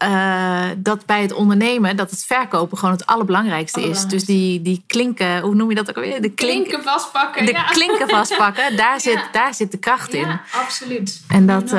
dat 0.78 1.06
bij 1.06 1.22
het 1.22 1.34
ondernemen, 1.34 1.96
dat 1.96 2.12
het 2.12 2.26
verkopen 2.26 2.78
gewoon 2.78 2.94
het 2.94 3.06
allerbelangrijkste 3.06 3.82
is. 3.82 4.06
Dus 4.06 4.26
die, 4.26 4.62
die 4.62 4.84
klinken, 4.88 5.40
hoe 5.40 5.56
noem 5.56 5.70
je 5.70 5.76
dat 5.76 5.90
ook 5.90 5.96
alweer? 5.96 6.22
De 6.22 6.30
klink, 6.30 6.66
klinken 6.66 6.84
vastpakken. 6.84 7.46
De 7.46 7.52
ja. 7.52 7.64
klinken 7.64 8.10
vastpakken, 8.10 8.76
daar, 8.84 9.02
zit, 9.02 9.30
daar 9.32 9.54
zit 9.54 9.72
de 9.72 9.78
kracht 9.78 10.14
in. 10.14 10.28
Ja, 10.28 10.42
absoluut. 10.52 11.22
En 11.28 11.48
dat, 11.48 11.70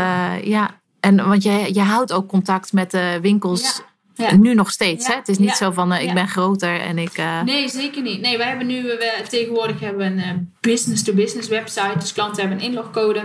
ja, 0.43 0.71
en 1.03 1.29
want 1.29 1.43
je, 1.43 1.75
je 1.75 1.81
houdt 1.81 2.13
ook 2.13 2.29
contact 2.29 2.73
met 2.73 2.91
de 2.91 3.19
winkels 3.23 3.83
Ja. 4.15 4.37
Nu 4.37 4.55
nog 4.55 4.71
steeds. 4.71 5.07
Ja. 5.07 5.13
Hè? 5.13 5.19
Het 5.19 5.29
is 5.29 5.39
niet 5.39 5.49
Ja. 5.49 5.55
zo 5.55 5.71
van 5.71 5.93
uh, 5.93 6.03
ik 6.03 6.15
ben 6.15 6.29
groter 6.29 6.81
en 6.81 6.99
ik. 6.99 7.19
Uh... 7.19 7.43
Nee, 7.43 7.69
zeker 7.69 8.03
niet. 8.03 8.21
Nee, 8.21 8.37
wij 8.37 8.49
hebben 8.49 8.67
nu 8.67 8.83
we, 8.83 9.23
tegenwoordig 9.29 9.81
hebben 9.81 10.07
een 10.07 10.19
uh, 10.19 10.31
business-to-business 10.61 11.49
website. 11.49 11.99
Dus 11.99 12.13
klanten 12.13 12.41
hebben 12.41 12.59
een 12.61 12.71
inlogcode. 12.71 13.23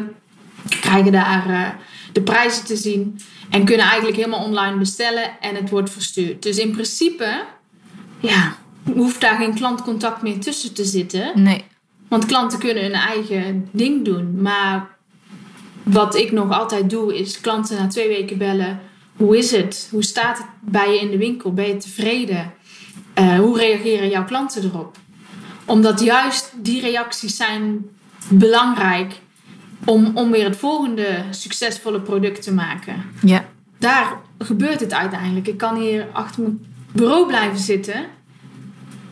Krijgen 0.69 1.11
daar 1.11 1.49
uh, 1.49 1.67
de 2.13 2.21
prijzen 2.21 2.65
te 2.65 2.75
zien. 2.75 3.19
En 3.49 3.65
kunnen 3.65 3.85
eigenlijk 3.85 4.17
helemaal 4.17 4.43
online 4.43 4.77
bestellen. 4.77 5.39
En 5.41 5.55
het 5.55 5.69
wordt 5.69 5.89
verstuurd. 5.89 6.43
Dus 6.43 6.57
in 6.57 6.71
principe, 6.71 7.43
ja, 8.19 8.55
hoeft 8.93 9.21
daar 9.21 9.37
geen 9.37 9.53
klantcontact 9.53 10.21
meer 10.21 10.39
tussen 10.39 10.73
te 10.73 10.85
zitten. 10.85 11.31
Nee. 11.35 11.63
Want 12.07 12.25
klanten 12.25 12.59
kunnen 12.59 12.83
hun 12.83 12.93
eigen 12.93 13.69
ding 13.71 14.05
doen. 14.05 14.41
Maar 14.41 14.97
wat 15.83 16.15
ik 16.15 16.31
nog 16.31 16.51
altijd 16.51 16.89
doe, 16.89 17.17
is 17.17 17.41
klanten 17.41 17.77
na 17.77 17.87
twee 17.87 18.07
weken 18.07 18.37
bellen. 18.37 18.79
Hoe 19.17 19.37
is 19.37 19.51
het? 19.51 19.87
Hoe 19.91 20.03
staat 20.03 20.37
het 20.37 20.47
bij 20.61 20.93
je 20.93 20.99
in 20.99 21.11
de 21.11 21.17
winkel? 21.17 21.53
Ben 21.53 21.67
je 21.67 21.77
tevreden? 21.77 22.53
Uh, 23.19 23.39
hoe 23.39 23.57
reageren 23.57 24.09
jouw 24.09 24.25
klanten 24.25 24.63
erop? 24.63 24.97
Omdat 25.65 25.99
juist 26.01 26.51
die 26.55 26.81
reacties 26.81 27.35
zijn 27.35 27.85
belangrijk 28.29 29.13
om, 29.85 30.11
om 30.13 30.31
weer 30.31 30.43
het 30.43 30.57
volgende 30.57 31.23
succesvolle 31.29 32.01
product 32.01 32.41
te 32.41 32.53
maken. 32.53 33.03
Ja. 33.21 33.45
Daar 33.79 34.17
gebeurt 34.39 34.79
het 34.79 34.93
uiteindelijk. 34.93 35.47
Ik 35.47 35.57
kan 35.57 35.75
hier 35.79 36.07
achter 36.11 36.41
mijn 36.41 36.65
bureau 36.91 37.27
blijven 37.27 37.59
zitten. 37.59 38.05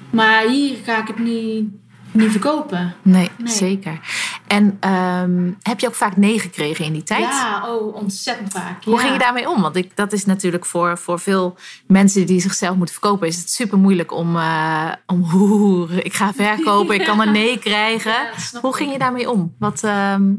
Maar 0.10 0.48
hier 0.48 0.78
ga 0.84 1.02
ik 1.02 1.08
het 1.08 1.20
niet, 1.20 1.66
niet 2.12 2.32
verkopen. 2.32 2.96
Nee, 3.02 3.30
Nee. 3.38 3.54
zeker. 3.54 4.00
En 4.48 4.78
ehm, 4.80 5.52
heb 5.62 5.80
je 5.80 5.88
ook 5.88 5.96
vaak 5.96 6.18
nee 6.18 6.40
gekregen 6.40 6.86
in 6.86 6.94
die 6.94 7.04
tijd? 7.04 7.22
Ja, 7.22 7.68
oh, 7.68 7.96
ontzettend 7.96 8.52
vaak. 8.52 8.84
Hoe 8.84 8.94
ja. 8.94 9.00
ging 9.00 9.14
je 9.14 9.20
daarmee 9.20 9.50
om? 9.50 9.62
Want 9.62 9.76
ik, 9.76 9.96
dat 9.96 10.14
is 10.14 10.26
natuurlijk 10.26 10.66
voor, 10.66 10.98
voor 10.98 11.20
veel 11.20 11.58
mensen 11.88 12.26
die 12.26 12.40
zichzelf 12.40 12.76
moeten 12.76 12.96
verkopen, 12.96 13.28
is 13.28 13.38
het 13.38 13.50
super 13.50 13.78
moeilijk 13.78 14.12
om, 14.12 14.36
uh, 14.36 14.92
om 15.06 15.24
hoe 15.32 16.04
ik 16.04 16.14
ga 16.14 16.34
verkopen, 16.34 16.96
ik 16.96 17.06
kan 17.06 17.22
een 17.28 17.32
nee 17.32 17.58
krijgen. 17.60 18.12
Ja, 18.52 18.60
hoe 18.62 18.76
ging 18.76 18.92
je 18.92 19.00
daarmee 19.00 19.32
om? 19.32 19.56
Wat, 19.60 19.84
ehm, 19.84 20.34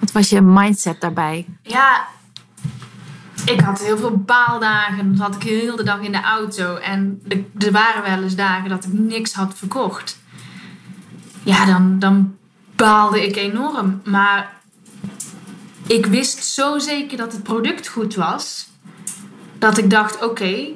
wat 0.00 0.12
was 0.12 0.28
je 0.28 0.40
mindset 0.40 1.00
daarbij? 1.00 1.46
Ja, 1.62 2.06
ik 3.44 3.60
had 3.60 3.80
heel 3.80 3.98
veel 3.98 4.16
baaldagen. 4.16 5.06
Dan 5.06 5.16
zat 5.16 5.34
ik 5.34 5.42
heel 5.42 5.76
de 5.76 5.82
dag 5.82 6.00
in 6.00 6.12
de 6.12 6.22
auto. 6.22 6.74
En 6.76 7.22
er- 7.28 7.66
er 7.66 7.72
waren 7.72 8.02
wel 8.02 8.22
eens 8.22 8.34
dagen 8.34 8.68
dat 8.68 8.84
ik 8.84 8.92
niks 8.92 9.32
had 9.34 9.54
verkocht. 9.54 10.18
Ja, 11.42 11.64
dan, 11.64 11.98
dan 11.98 12.36
baalde 12.76 13.26
ik 13.26 13.36
enorm. 13.36 14.00
Maar 14.04 14.52
ik 15.86 16.06
wist 16.06 16.44
zo 16.44 16.78
zeker 16.78 17.16
dat 17.16 17.32
het 17.32 17.42
product 17.42 17.88
goed 17.88 18.14
was. 18.14 18.68
Dat 19.58 19.78
ik 19.78 19.90
dacht, 19.90 20.24
oké, 20.24 20.66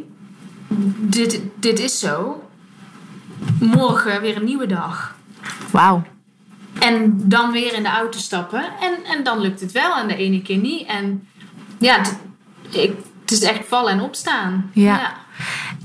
dit, 0.97 1.41
dit 1.55 1.79
is 1.79 1.99
zo. 1.99 2.45
Morgen 3.61 4.21
weer 4.21 4.37
een 4.37 4.45
nieuwe 4.45 4.67
dag. 4.67 5.15
Wauw. 5.71 6.03
En 6.79 7.29
dan 7.29 7.53
weer 7.53 7.75
in 7.75 7.83
de 7.83 7.89
auto 7.89 8.19
stappen. 8.19 8.65
En, 8.81 9.05
en 9.05 9.25
dan 9.25 9.41
lukt 9.41 9.61
het 9.61 9.73
wel 9.73 9.97
en 9.97 10.09
de 10.09 10.17
ene 10.17 10.43
keer 10.43 10.57
niet. 10.57 10.87
En 10.87 11.29
ja, 11.79 11.99
het, 11.99 12.19
ik, 12.71 12.93
het 13.21 13.31
is 13.31 13.43
echt 13.43 13.69
vallen 13.69 13.93
en 13.93 14.01
opstaan. 14.01 14.71
Ja. 14.73 15.15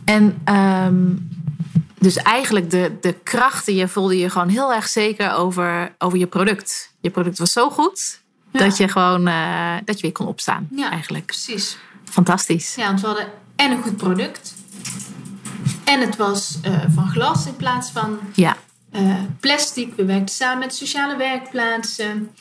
En 0.06 0.41
ehm, 0.43 1.12
dus 2.06 2.15
eigenlijk 2.24 2.70
de, 2.70 2.98
de 3.02 3.13
krachten, 3.24 3.76
je 3.76 3.88
voelde 3.88 4.18
je 4.18 4.30
gewoon 4.30 4.50
heel 4.50 4.74
erg 4.74 4.88
zeker 4.88 5.34
over, 5.34 5.96
over 5.98 6.18
je 6.18 6.28
product. 6.28 6.94
Je 7.02 7.10
product 7.10 7.38
was 7.38 7.52
zo 7.52 7.70
goed 7.70 8.22
Ja. 8.52 8.60
dat 8.60 8.78
je 8.78 8.88
gewoon 8.88 9.28
eh, 9.28 9.76
dat 9.86 9.96
je 9.96 10.02
weer 10.02 10.12
kon 10.12 10.28
opstaan. 10.28 10.68
Ja, 10.76 10.91
Eigenlijk. 10.91 11.26
precies. 11.26 11.78
Fantastisch. 12.04 12.76
Ja, 12.76 12.86
want 12.86 13.02
we 13.02 13.08
hadden 13.08 13.28
en 13.56 13.72
een 13.72 13.82
goed 13.82 13.98
product. 13.98 14.54
En 15.84 16.00
het 16.02 16.15
was 16.15 16.58
eh, 16.62 16.80
van 16.94 17.08
glas 17.10 17.46
in 17.46 17.56
plaats 17.56 17.91
van 17.91 18.20
Ja. 18.34 18.58
eh, 18.91 19.15
plastic. 19.39 19.94
We 19.96 20.06
werkten 20.06 20.36
samen 20.36 20.60
met 20.60 20.76
sociale 20.76 21.18
werkplaatsen. 21.18 22.32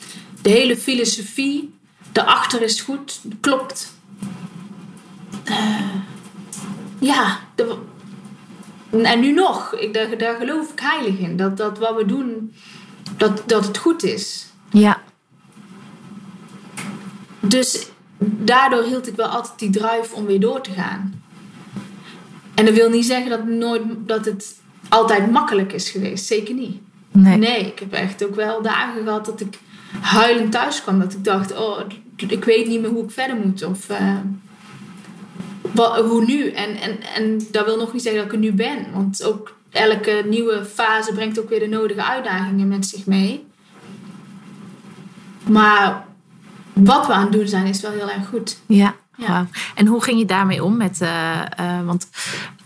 De 0.41 0.49
hele 0.49 0.77
filosofie 0.77 1.77
daarachter 2.11 2.61
is 2.61 2.81
goed, 2.81 3.21
klopt. 3.41 3.93
Ja, 6.99 7.39
de- 7.55 7.77
en 8.89 9.19
nu 9.19 9.31
nog, 9.31 9.75
ik, 9.75 9.93
daar, 9.93 10.17
daar 10.17 10.35
geloof 10.35 10.71
ik 10.71 10.79
heilig 10.79 11.17
in. 11.17 11.37
Dat, 11.37 11.57
dat 11.57 11.77
wat 11.77 11.95
we 11.95 12.05
doen, 12.05 12.53
dat, 13.17 13.43
dat 13.45 13.65
het 13.65 13.77
goed 13.77 14.03
is. 14.03 14.45
Ja. 14.69 15.01
Dus 17.39 17.87
daardoor 18.19 18.83
hield 18.83 19.07
ik 19.07 19.15
wel 19.15 19.27
altijd 19.27 19.59
die 19.59 19.69
drive 19.69 20.15
om 20.15 20.25
weer 20.25 20.39
door 20.39 20.61
te 20.61 20.71
gaan. 20.71 21.23
En 22.55 22.65
dat 22.65 22.73
wil 22.73 22.89
niet 22.89 23.05
zeggen 23.05 23.29
dat, 23.29 23.39
het 23.39 23.47
nooit, 23.47 23.81
dat 23.97 24.25
het 24.25 24.55
altijd 24.89 25.31
makkelijk 25.31 25.73
is 25.73 25.89
geweest. 25.89 26.25
Zeker 26.25 26.53
niet. 26.53 26.81
Nee. 27.11 27.37
Nee, 27.37 27.65
ik 27.65 27.79
heb 27.79 27.93
echt 27.93 28.25
ook 28.25 28.35
wel 28.35 28.61
dagen 28.61 29.03
gehad 29.03 29.25
dat 29.25 29.41
ik 29.41 29.59
huilend 30.01 30.51
thuis 30.51 30.81
kwam. 30.81 30.99
Dat 30.99 31.13
ik 31.13 31.23
dacht, 31.23 31.57
oh, 31.57 31.79
ik 32.15 32.43
weet 32.43 32.67
niet 32.67 32.81
meer 32.81 32.89
hoe 32.89 33.03
ik 33.03 33.11
verder 33.11 33.35
moet. 33.35 33.63
Of 33.63 33.89
eh, 33.89 34.17
wa- 35.73 36.01
hoe 36.01 36.25
nu. 36.25 36.49
En, 36.49 36.75
en, 36.75 36.97
en 37.15 37.41
dat 37.51 37.65
wil 37.65 37.77
nog 37.77 37.93
niet 37.93 38.01
zeggen 38.01 38.21
dat 38.21 38.31
ik 38.31 38.35
er 38.37 38.43
nu 38.45 38.53
ben. 38.53 38.85
Want 38.93 39.23
ook 39.23 39.55
elke 39.71 40.23
nieuwe 40.29 40.65
fase 40.65 41.13
brengt 41.13 41.39
ook 41.39 41.49
weer 41.49 41.59
de 41.59 41.67
nodige 41.67 42.03
uitdagingen 42.03 42.67
met 42.67 42.85
zich 42.85 43.05
mee. 43.05 43.45
Maar 45.47 46.05
wat 46.73 47.07
we 47.07 47.13
aan 47.13 47.21
het 47.23 47.31
doen 47.31 47.47
zijn, 47.47 47.65
is 47.65 47.81
wel 47.81 47.91
heel 47.91 48.09
erg 48.09 48.27
goed. 48.27 48.57
Ja. 48.65 48.95
Ja. 49.17 49.27
wauw. 49.27 49.45
En 49.75 49.87
hoe 49.87 50.03
ging 50.03 50.19
je 50.19 50.25
daarmee 50.25 50.63
om? 50.63 50.77
Met, 50.77 51.01
eh, 51.01 51.41
eh, 51.41 51.85
want 51.85 52.07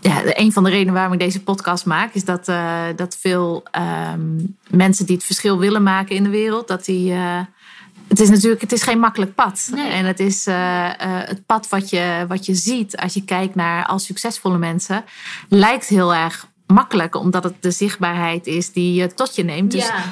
ja, 0.00 0.20
een 0.24 0.52
van 0.52 0.64
de 0.64 0.70
redenen 0.70 0.94
waarom 0.94 1.12
ik 1.12 1.18
deze 1.18 1.42
podcast 1.42 1.86
maak, 1.86 2.14
is 2.14 2.24
dat, 2.24 2.48
eh, 2.48 2.82
dat 2.96 3.16
veel 3.20 3.62
ehm, 3.70 4.20
mensen 4.70 5.06
die 5.06 5.16
het 5.16 5.24
verschil 5.24 5.58
willen 5.58 5.82
maken 5.82 6.16
in 6.16 6.22
de 6.22 6.30
wereld, 6.30 6.68
dat 6.68 6.84
die. 6.84 7.14
Het 8.10 8.20
is 8.20 8.30
natuurlijk 8.30 8.60
het 8.60 8.72
is 8.72 8.82
geen 8.82 8.98
makkelijk 8.98 9.34
pad. 9.34 9.68
Nee. 9.74 9.90
En 9.90 10.04
het 10.04 10.20
is 10.20 10.46
eh, 10.46 10.88
eh, 10.88 11.28
het 11.28 11.46
pad 11.46 11.68
wat 11.68 11.90
je, 11.90 12.24
wat 12.28 12.46
je 12.46 12.54
ziet 12.54 12.96
als 12.96 13.14
je 13.14 13.24
kijkt 13.24 13.54
naar 13.54 13.86
al 13.86 13.98
succesvolle 13.98 14.58
mensen, 14.58 15.04
lijkt 15.48 15.86
heel 15.86 16.14
erg 16.14 16.48
makkelijk, 16.66 17.14
omdat 17.14 17.44
het 17.44 17.54
de 17.60 17.70
zichtbaarheid 17.70 18.46
is 18.46 18.72
die 18.72 18.94
je 18.94 19.14
tot 19.14 19.34
je 19.34 19.44
neemt. 19.44 19.70
Dus 19.70 19.86
ja, 19.86 20.04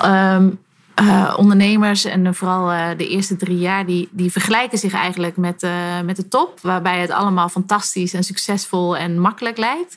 Ehm, 0.00 0.50
eh, 0.94 1.34
ondernemers 1.36 2.04
en 2.04 2.34
vooral 2.34 2.96
de 2.96 3.08
eerste 3.08 3.36
drie 3.36 3.58
jaar, 3.58 3.86
die, 3.86 4.08
die 4.10 4.32
vergelijken 4.32 4.78
zich 4.78 4.92
eigenlijk 4.92 5.36
met, 5.36 5.66
met 6.04 6.16
de 6.16 6.28
top. 6.28 6.60
Waarbij 6.60 7.00
het 7.00 7.10
allemaal 7.10 7.48
fantastisch 7.48 8.14
en 8.14 8.24
succesvol 8.24 8.96
en 8.96 9.18
makkelijk 9.18 9.56
lijkt. 9.56 9.96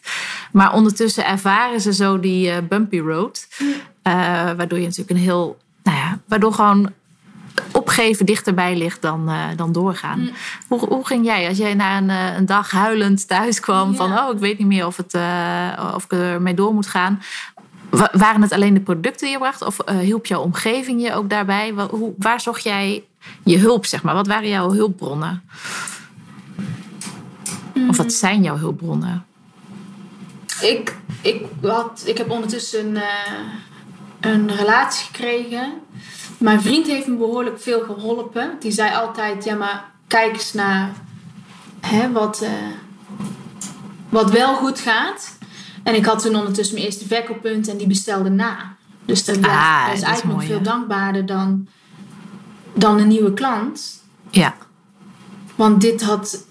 Maar 0.52 0.74
ondertussen 0.74 1.26
ervaren 1.26 1.82
ze 1.82 1.94
zo 1.94 2.20
die 2.20 2.62
bumpy 2.62 3.00
road. 3.00 3.48
Waardoor 4.58 4.80
je 4.80 4.86
natuurlijk 4.86 5.10
een 5.10 5.26
heel, 5.26 5.58
nou 5.84 5.98
ja, 5.98 6.20
waardoor 6.28 6.54
gewoon 6.54 6.94
opgeven 7.72 8.26
dichterbij 8.26 8.78
ligt 8.78 9.02
dan, 9.02 9.30
eh, 9.30 9.46
dan 9.56 9.72
doorgaan. 9.72 10.30
Hoe, 10.68 10.80
hoe 10.88 11.06
ging 11.06 11.26
jij 11.26 11.48
als 11.48 11.58
jij 11.58 11.74
na 11.74 11.98
een, 11.98 12.10
eh, 12.10 12.36
een 12.38 12.46
dag 12.46 12.72
huilend 12.72 13.28
thuis 13.28 13.60
kwam 13.60 13.90
Ja. 13.92 13.96
van 13.96 14.18
oh 14.18 14.34
ik 14.34 14.40
weet 14.40 14.58
niet 14.58 14.68
meer 14.68 14.86
of, 14.86 14.98
het, 14.98 15.14
eh, 15.14 15.92
of 15.96 16.04
ik 16.04 16.12
ermee 16.12 16.54
door 16.54 16.74
moet 16.74 16.88
gaan. 16.88 17.22
Wa- 17.90 18.10
Waren 18.12 18.42
het 18.42 18.52
alleen 18.52 18.74
de 18.74 18.80
producten 18.80 19.22
die 19.26 19.32
je 19.32 19.38
bracht? 19.38 19.62
Of 19.62 19.78
hielp 20.02 20.26
jouw 20.26 20.42
omgeving 20.42 21.02
je 21.02 21.14
ook 21.14 21.30
daarbij? 21.30 21.74
Wa- 21.74 21.88
hoe, 21.88 22.14
waar 22.18 22.42
zocht 22.42 22.64
jij 22.64 23.04
je 23.44 23.58
hulp, 23.58 23.86
zeg 23.86 24.04
maar? 24.04 24.14
Wat 24.14 24.28
waren 24.28 24.50
jouw 24.50 24.72
hulpbronnen? 24.74 25.44
Of 27.90 27.98
wat 27.98 28.14
zijn 28.14 28.44
jouw 28.44 28.58
hulpbronnen? 28.58 29.26
ik, 30.62 30.96
ik, 31.22 31.46
had, 31.62 32.04
ik 32.06 32.18
heb 32.18 32.30
ondertussen 32.30 33.02
een 34.20 34.56
relatie 34.56 35.06
gekregen. 35.06 35.74
Mijn 36.42 36.62
vriend 36.62 36.88
heeft 36.88 37.08
me 37.08 37.16
behoorlijk 37.16 37.62
veel 37.62 37.82
geholpen. 37.82 38.56
Die 38.60 38.72
zei 38.72 38.96
altijd, 38.96 39.44
ja 39.44 39.56
maar 39.56 39.92
kijk 40.08 40.34
eens 40.34 40.54
naar 40.54 40.92
hè, 41.80 42.12
wat, 42.12 42.42
eh, 42.42 42.52
wat 44.10 44.32
wel 44.32 44.56
goed 44.56 44.80
gaat. 44.80 45.38
En 45.84 45.96
ik 45.96 46.06
had 46.06 46.22
toen 46.22 46.36
ondertussen 46.36 46.76
mijn 46.76 46.86
eerste 46.86 47.08
verkooppunt 47.08 47.68
en 47.68 47.78
die 47.78 47.88
bestelde 47.88 48.30
na. 48.30 48.76
Dus 49.06 49.26
dat, 49.26 49.36
ja, 49.36 49.82
Ah, 49.82 49.88
dat 49.88 49.98
is 49.98 50.02
eigenlijk 50.04 50.36
mooi, 50.36 50.48
nog 50.48 50.58
veel 50.58 50.66
ja. 50.66 50.78
dankbaarder 50.78 51.26
dan, 51.26 51.68
dan 52.74 53.00
een 53.00 53.08
nieuwe 53.08 53.34
klant. 53.34 54.04
Ja, 54.30 54.56
Want 55.56 55.82
dit, 55.82 56.02
had, 56.02 56.46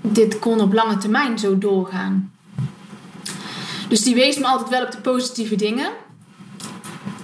dit 0.00 0.38
kon 0.38 0.60
op 0.60 0.72
lange 0.72 0.96
termijn 0.96 1.38
zo 1.38 1.58
doorgaan. 1.58 2.32
Dus 3.88 4.02
die 4.02 4.14
wees 4.14 4.38
me 4.38 4.46
altijd 4.46 4.68
wel 4.68 4.84
op 4.84 4.90
de 4.90 5.00
positieve 5.00 5.56
dingen. 5.56 5.90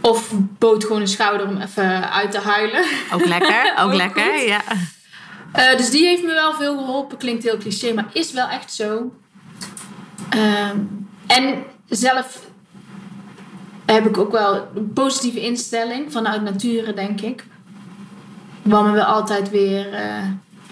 Of 0.07 0.33
bood 0.59 0.85
gewoon 0.85 1.01
een 1.01 1.09
schouder 1.09 1.47
om 1.47 1.61
even 1.61 2.13
uit 2.13 2.31
te 2.31 2.39
huilen. 2.39 2.85
ook 3.13 3.27
lekker. 3.27 3.73
Ook, 3.79 3.87
Ook 3.87 3.95
lekker, 3.95 4.33
goed. 4.33 4.45
ja. 4.47 4.61
Eh, 5.53 5.77
dus 5.77 5.91
die 5.91 6.07
heeft 6.07 6.23
me 6.23 6.33
wel 6.33 6.53
veel 6.53 6.77
geholpen. 6.77 7.19
Klinkt 7.19 7.43
heel 7.43 7.57
cliché, 7.59 7.93
maar 7.93 8.07
is 8.13 8.33
wel 8.33 8.49
echt 8.49 8.73
zo. 8.73 9.15
Ehm, 10.29 10.77
en 11.27 11.65
zelf 11.89 12.41
heb 13.87 14.07
ik 14.07 14.19
ook 14.19 14.33
wel 14.33 14.69
een 14.75 14.93
positieve 14.93 15.41
instelling 15.41 16.13
vanuit 16.13 16.43
nature, 16.43 16.95
denk 16.95 17.21
ik. 17.21 17.45
Wat 18.63 18.85
me 18.85 18.91
wel 18.91 19.05
altijd 19.05 19.51
weer 19.51 19.93
eh, 19.93 20.23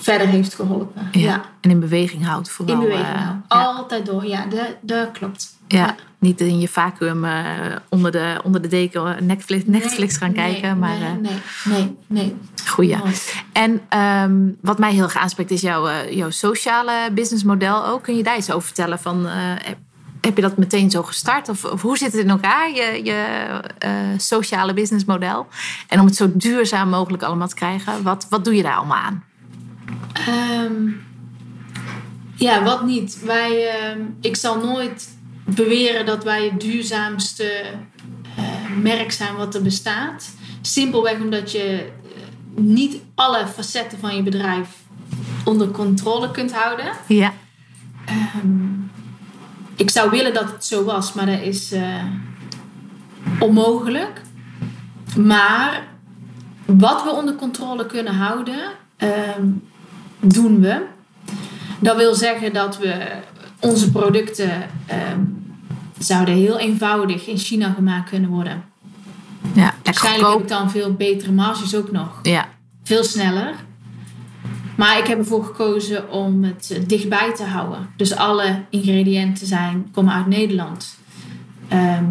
verder 0.04 0.26
heeft 0.26 0.54
geholpen. 0.54 1.08
Ja. 1.12 1.20
Ja. 1.20 1.44
En 1.60 1.70
in 1.70 1.80
beweging 1.80 2.26
houdt 2.26 2.50
vooral. 2.50 2.74
In 2.74 2.80
beweging 2.80 3.08
eh, 3.08 3.14
houden. 3.14 3.42
ja. 3.48 3.64
Altijd 3.64 4.06
door, 4.06 4.26
ja, 4.26 4.46
dat, 4.82 5.10
klopt. 5.12 5.56
Ja, 5.68 5.94
niet 6.18 6.40
in 6.40 6.60
je 6.60 6.68
vacuüm 6.68 7.24
eh, 7.24 7.44
onder, 7.88 8.10
de, 8.12 8.40
onder 8.44 8.62
de 8.62 8.68
deken 8.68 9.26
Netflix, 9.26 9.64
Netflix 9.66 10.16
gaan 10.16 10.32
Nee, 10.32 10.52
kijken. 10.52 10.78
maar 10.78 10.98
nee, 10.98 11.08
eh, 11.08 11.14
nee, 11.14 11.42
nee, 11.64 11.96
nee. 12.06 12.36
goeie. 12.66 12.96
En 13.52 13.80
ehm, 13.88 14.36
wat 14.60 14.78
mij 14.78 14.92
heel 14.92 15.02
erg 15.02 15.16
aanspreekt 15.16 15.50
is 15.50 15.60
jouw, 15.60 15.86
eh, 15.88 16.12
jouw 16.12 16.30
sociale 16.30 17.10
businessmodel 17.12 17.86
ook. 17.86 18.02
Kun 18.02 18.16
je 18.16 18.22
daar 18.22 18.36
iets 18.36 18.50
over 18.50 18.66
vertellen? 18.66 18.98
Van, 18.98 19.26
eh, 19.26 19.32
heb, 20.20 20.36
je 20.36 20.42
dat 20.42 20.56
meteen 20.56 20.90
zo 20.90 21.02
gestart? 21.02 21.48
Of, 21.48 21.64
of 21.64 21.82
hoe 21.82 21.98
zit 21.98 22.12
het 22.12 22.20
in 22.22 22.30
elkaar, 22.30 22.70
je, 22.70 23.00
je 23.04 23.24
eh, 23.78 23.90
sociale 24.16 24.74
businessmodel? 24.74 25.46
En 25.88 26.00
om 26.00 26.06
het 26.06 26.16
zo 26.16 26.30
duurzaam 26.34 26.88
mogelijk 26.88 27.22
allemaal 27.22 27.48
te 27.48 27.54
krijgen, 27.54 28.02
wat, 28.02 28.26
wat 28.30 28.44
doe 28.44 28.54
je 28.54 28.62
daar 28.62 28.76
allemaal 28.76 28.96
aan? 28.96 29.24
Ehm, 30.12 30.90
ja, 32.35 32.62
wat 32.62 32.85
niet. 32.85 33.20
Wij, 33.24 33.68
ehm, 33.68 34.00
ik 34.20 34.37
zal 34.37 34.59
nooit 34.59 35.09
beweren 35.44 36.07
dat 36.07 36.24
wij 36.24 36.44
het 36.44 36.61
duurzaamste 36.61 37.62
eh, 38.37 38.44
merk 38.83 39.12
zijn 39.12 39.37
wat 39.37 39.54
er 39.54 39.62
bestaat. 39.62 40.30
Simpelweg 40.61 41.20
omdat 41.20 41.52
je 41.52 41.92
eh, 42.04 42.62
niet 42.62 42.96
alle 43.14 43.46
facetten 43.46 43.98
van 43.98 44.16
je 44.16 44.22
bedrijf 44.22 44.68
onder 45.44 45.70
controle 45.70 46.30
kunt 46.30 46.52
houden. 46.52 46.92
Ja, 47.09 47.33
Ik 49.76 49.90
zou 49.90 50.11
willen 50.11 50.35
dat 50.35 50.50
het 50.50 50.64
zo 50.64 50.85
was, 50.85 51.12
maar 51.12 51.26
dat 51.26 51.40
is 51.40 51.72
eh, 51.72 52.04
onmogelijk. 53.38 54.20
Maar 55.16 55.87
wat 56.64 57.02
we 57.02 57.11
onder 57.11 57.35
controle 57.35 57.87
kunnen 57.87 58.14
houden, 58.14 58.61
ehm, 58.96 59.46
doen 60.26 60.60
we. 60.60 60.82
Dat 61.80 61.96
wil 61.96 62.14
zeggen 62.14 62.52
dat 62.52 62.78
we 62.78 63.06
onze 63.60 63.90
producten 63.90 64.50
ehm, 64.87 65.20
zouden 65.98 66.34
heel 66.34 66.58
eenvoudig 66.58 67.26
in 67.26 67.38
China 67.38 67.72
gemaakt 67.72 68.08
kunnen 68.10 68.30
worden. 68.30 68.64
ja 69.52 69.74
Waarschijnlijk 69.82 70.24
heb 70.24 70.34
ik 70.34 70.40
goedkoop. 70.40 70.48
dan 70.48 70.70
veel 70.70 70.92
betere 70.94 71.32
marges 71.32 71.76
ook 71.76 71.90
nog. 71.92 72.18
Ja, 72.22 72.48
Veel 72.82 73.04
sneller. 73.04 73.54
Maar 74.76 74.98
ik 74.98 75.06
heb 75.06 75.18
ervoor 75.18 75.44
gekozen 75.44 76.10
om 76.10 76.44
het 76.44 76.70
eh, 76.70 76.82
dichtbij 76.87 77.34
te 77.34 77.44
houden. 77.44 77.88
Dus 77.96 78.16
alle 78.16 78.64
ingrediënten 78.70 79.46
zijn, 79.46 79.88
komen 79.92 80.14
uit 80.14 80.26
Nederland. 80.26 80.98
Ehm, 81.68 82.04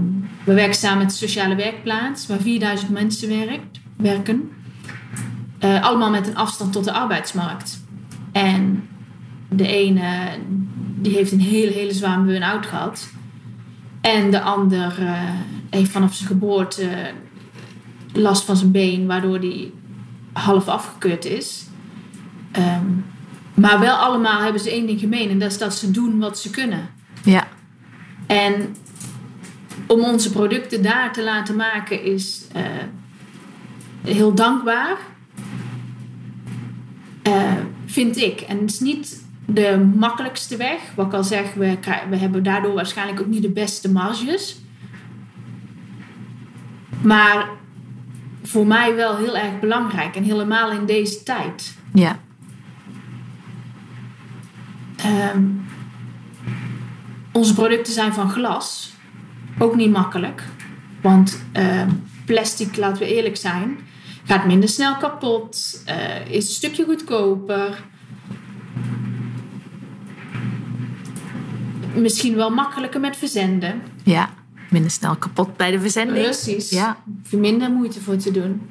we 0.43 0.54
werken 0.54 0.76
samen 0.76 0.97
met 0.97 1.10
de 1.10 1.15
sociale 1.15 1.56
werkplaats, 1.56 2.28
waar 2.28 2.39
4000 2.39 2.91
mensen 2.91 3.30
werkt, 3.30 3.80
werken. 3.97 4.52
Eh, 5.60 5.84
allemaal 5.84 6.10
met 6.10 6.28
een 6.28 6.36
afstand 6.36 6.73
tot 6.73 6.84
de 6.84 6.91
arbeidsmarkt. 6.93 7.83
En 8.34 8.88
de 9.50 9.67
ene 9.67 10.30
die 10.96 11.15
heeft 11.15 11.32
een 11.32 11.39
hele, 11.39 11.72
hele 11.72 11.93
zware 11.93 12.22
burn-out 12.22 12.65
gehad. 12.65 13.10
En 14.02 14.32
de 14.32 14.41
ander 14.41 14.96
eh, 15.00 15.12
heeft 15.69 15.91
vanaf 15.91 16.13
zijn 16.13 16.28
geboorte 16.28 16.88
last 18.13 18.43
van 18.43 18.58
zijn 18.58 18.72
been, 18.72 19.08
waardoor 19.08 19.38
hij 19.38 19.72
half 20.34 20.67
afgekeurd 20.67 21.26
is. 21.26 21.65
Ehm, 22.52 22.86
maar 23.54 23.80
wel 23.80 23.96
allemaal 23.96 24.41
hebben 24.41 24.62
ze 24.62 24.72
één 24.72 24.86
ding 24.86 25.00
gemeen. 25.00 25.30
En 25.30 25.39
dat 25.39 25.52
is 25.52 25.58
dat 25.58 25.76
ze 25.76 25.91
doen 25.91 26.19
wat 26.19 26.39
ze 26.39 26.50
kunnen. 26.50 26.89
ja, 27.24 27.48
En 28.28 28.76
om 29.88 30.04
onze 30.04 30.32
producten 30.32 30.84
daar 30.84 31.13
te 31.13 31.24
laten 31.24 31.56
maken 31.56 32.04
is 32.04 32.48
eh, 32.54 32.62
heel 34.04 34.34
dankbaar. 34.34 34.98
Eh, 37.22 37.52
vind 37.93 38.17
ik. 38.17 38.41
En 38.41 38.60
het 38.60 38.71
is 38.71 38.79
niet 38.79 39.25
de 39.45 39.91
makkelijkste 39.95 40.58
weg. 40.58 40.79
Wat 40.95 41.06
ik 41.06 41.13
al 41.13 41.23
zeg, 41.23 41.53
we, 41.53 41.77
we 42.10 42.15
hebben 42.15 42.43
daardoor 42.43 42.73
waarschijnlijk 42.73 43.21
ook 43.21 43.27
niet 43.27 43.41
de 43.41 43.49
beste 43.49 43.91
marges. 43.91 44.58
Maar 47.01 47.49
voor 48.43 48.67
mij 48.67 48.95
wel 48.95 49.17
heel 49.17 49.38
erg 49.38 49.60
belangrijk. 49.60 50.15
En 50.15 50.23
helemaal 50.23 50.71
in 50.71 50.86
deze 50.86 51.23
tijd. 51.23 51.77
ja. 51.93 52.19
Ehm, 54.97 55.43
onze 57.32 57.53
producten 57.53 57.93
zijn 57.93 58.13
van 58.13 58.29
glas. 58.29 58.93
Ook 59.60 59.75
niet 59.75 59.91
makkelijk. 59.91 60.43
Want 61.01 61.43
ehm, 61.51 61.89
plastic, 62.25 62.77
laten 62.77 62.97
we 63.01 63.15
eerlijk 63.15 63.38
zijn, 63.38 63.77
gaat 64.23 64.45
minder 64.45 64.69
snel 64.69 64.97
kapot. 64.97 65.81
eh, 65.86 66.27
is 66.27 66.47
een 66.47 66.53
stukje 66.53 66.86
goedkoper. 66.86 67.83
Misschien 71.95 72.36
wel 72.36 72.49
makkelijker 72.49 72.99
met 72.99 73.17
verzenden. 73.17 73.81
ja. 74.03 74.29
Minder 74.69 74.91
snel 74.91 75.15
kapot 75.15 75.57
bij 75.57 75.71
de 75.71 75.79
verzending. 75.79 76.23
Precies. 76.23 76.69
Ja, 76.69 76.97
minder 77.31 77.71
moeite 77.71 78.01
voor 78.01 78.15
te 78.17 78.31
doen. 78.31 78.62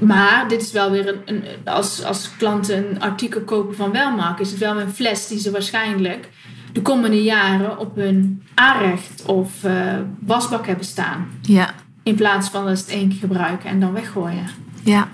Maar 0.00 0.48
dit 0.48 0.62
is 0.62 0.72
wel 0.72 0.90
weer 0.90 1.08
een, 1.08 1.20
een 1.24 1.44
als, 1.64 2.04
als 2.04 2.30
klanten 2.38 2.90
een 2.90 3.00
artikel 3.00 3.40
kopen 3.40 3.76
van 3.76 3.92
Welmark, 3.92 4.38
is 4.38 4.50
het 4.50 4.58
wel 4.58 4.80
een 4.80 4.90
fles 4.90 5.26
die 5.28 5.38
ze 5.38 5.50
waarschijnlijk 5.50 6.28
de 6.72 6.82
komende 6.82 7.22
jaren 7.22 7.78
op 7.78 7.96
hun 7.96 8.42
aanrecht 8.54 9.22
of 9.26 9.64
eh, 9.64 9.96
wasbak 10.20 10.66
hebben 10.66 10.84
staan. 10.84 11.28
Ja. 11.42 11.74
In 12.10 12.16
plaats 12.16 12.48
van 12.48 12.64
dat 12.64 12.78
ze 12.78 12.84
het 12.84 12.92
één 12.92 13.08
keer 13.08 13.18
gebruiken 13.18 13.70
en 13.70 13.80
dan 13.80 13.92
weggooien. 13.92 14.46
Ja. 14.82 15.08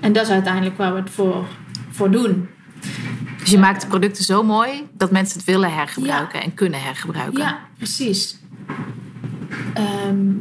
En 0.00 0.12
dat 0.12 0.24
is 0.24 0.30
uiteindelijk 0.30 0.76
waar 0.76 0.94
we 0.94 1.00
het 1.00 1.10
voor, 1.10 1.46
voor 1.90 2.10
doen. 2.10 2.48
Dus 3.38 3.50
je 3.50 3.58
maakt 3.58 3.80
de 3.80 3.86
producten 3.86 4.24
zo 4.24 4.42
mooi 4.42 4.88
dat 4.92 5.10
mensen 5.10 5.36
het 5.36 5.46
willen 5.46 5.74
hergebruiken 5.74 6.42
en 6.42 6.54
kunnen 6.54 6.82
hergebruiken. 6.82 7.40
Ja, 7.40 7.58
precies. 7.76 8.38
Ehm, 9.74 10.32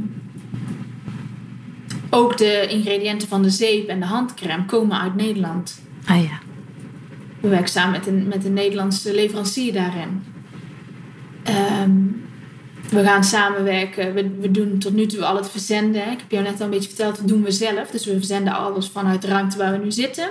ook 2.10 2.38
de 2.38 2.68
ingrediënten 2.70 3.28
van 3.28 3.42
de 3.42 3.50
zeep 3.50 3.88
en 3.88 4.00
de 4.00 4.06
handcrème 4.06 4.66
komen 4.66 5.00
uit 5.00 5.16
Nederland. 5.16 5.82
Ah 6.06 6.22
ja. 6.22 6.40
We 7.42 7.48
werken 7.48 7.70
samen 7.70 7.92
met 7.92 8.08
een, 8.08 8.28
met 8.28 8.46
een 8.46 8.54
Nederlandse 8.54 9.14
leverancier 9.14 9.74
daarin. 9.74 10.24
Ehm, 11.44 11.92
we 12.94 13.04
gaan 13.04 13.24
samenwerken. 13.24 14.14
We, 14.14 14.30
we 14.40 14.52
doen 14.52 14.78
tot 14.80 14.94
nu 14.94 15.06
toe 15.06 15.26
al 15.26 15.36
het 15.36 15.50
verzenden. 15.50 16.12
Ik 16.12 16.20
heb 16.20 16.32
jou 16.32 16.44
net 16.44 16.60
al 16.60 16.66
een 16.66 16.72
beetje 16.72 16.88
verteld, 16.88 17.18
dat 17.18 17.28
doen 17.28 17.44
we 17.44 17.52
zelf. 17.52 17.90
Dus 17.90 18.06
we 18.06 18.14
verzenden 18.14 18.54
alles 18.54 18.88
vanuit 18.88 19.22
de 19.22 19.28
ruimte 19.28 19.58
waar 19.58 19.72
we 19.72 19.78
nu 19.78 19.92
zitten. 19.92 20.28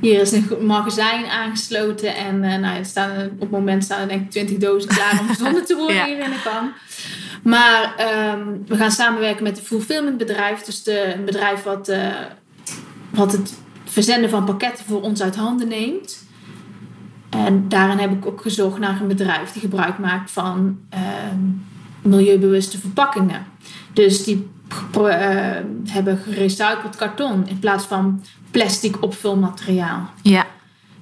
Hier 0.00 0.20
is 0.20 0.32
een 0.32 0.48
magazijn 0.60 1.26
aangesloten. 1.26 2.14
En 2.16 2.42
uh, 2.42 2.56
nou, 2.56 2.84
staan, 2.84 3.10
op 3.32 3.40
het 3.40 3.50
moment 3.50 3.84
staan 3.84 4.00
er 4.00 4.08
denk 4.08 4.22
ik 4.22 4.30
20 4.30 4.56
dozen 4.56 4.88
klaar 4.88 5.20
om 5.20 5.26
verzonden 5.26 5.64
te 5.64 5.76
worden 5.76 5.96
Ja. 6.00 6.06
hier 6.06 6.18
in 6.18 6.30
de 6.30 6.42
kan. 6.44 6.72
Maar 7.42 7.94
ehm, 7.96 8.48
we 8.66 8.76
gaan 8.76 8.90
samenwerken 8.90 9.42
met 9.42 9.58
een 9.58 9.64
fulfillment 9.64 10.18
bedrijf. 10.18 10.62
Dus 10.62 10.82
de, 10.82 11.14
een 11.14 11.24
bedrijf 11.24 11.62
wat, 11.62 11.88
eh, 11.88 12.08
wat 13.10 13.32
het 13.32 13.54
verzenden 13.84 14.30
van 14.30 14.44
pakketten 14.44 14.84
voor 14.84 15.02
ons 15.02 15.22
uit 15.22 15.36
handen 15.36 15.68
neemt. 15.68 16.28
En 17.30 17.68
daarin 17.68 17.98
heb 17.98 18.12
ik 18.12 18.26
ook 18.26 18.40
gezocht 18.40 18.78
naar 18.78 19.00
een 19.00 19.08
bedrijf 19.08 19.52
die 19.52 19.60
gebruik 19.60 19.98
maakt 19.98 20.30
van 20.30 20.78
ehm, 20.88 21.38
milieubewuste 22.02 22.78
verpakkingen. 22.78 23.46
Dus 23.92 24.24
die 24.24 24.48
eh, 24.94 25.56
hebben 25.88 26.18
gerecycled 26.18 26.96
karton 26.96 27.48
in 27.48 27.58
plaats 27.58 27.84
van 27.84 28.22
plastic 28.50 29.02
opvulmateriaal. 29.02 30.10
Ja. 30.22 30.46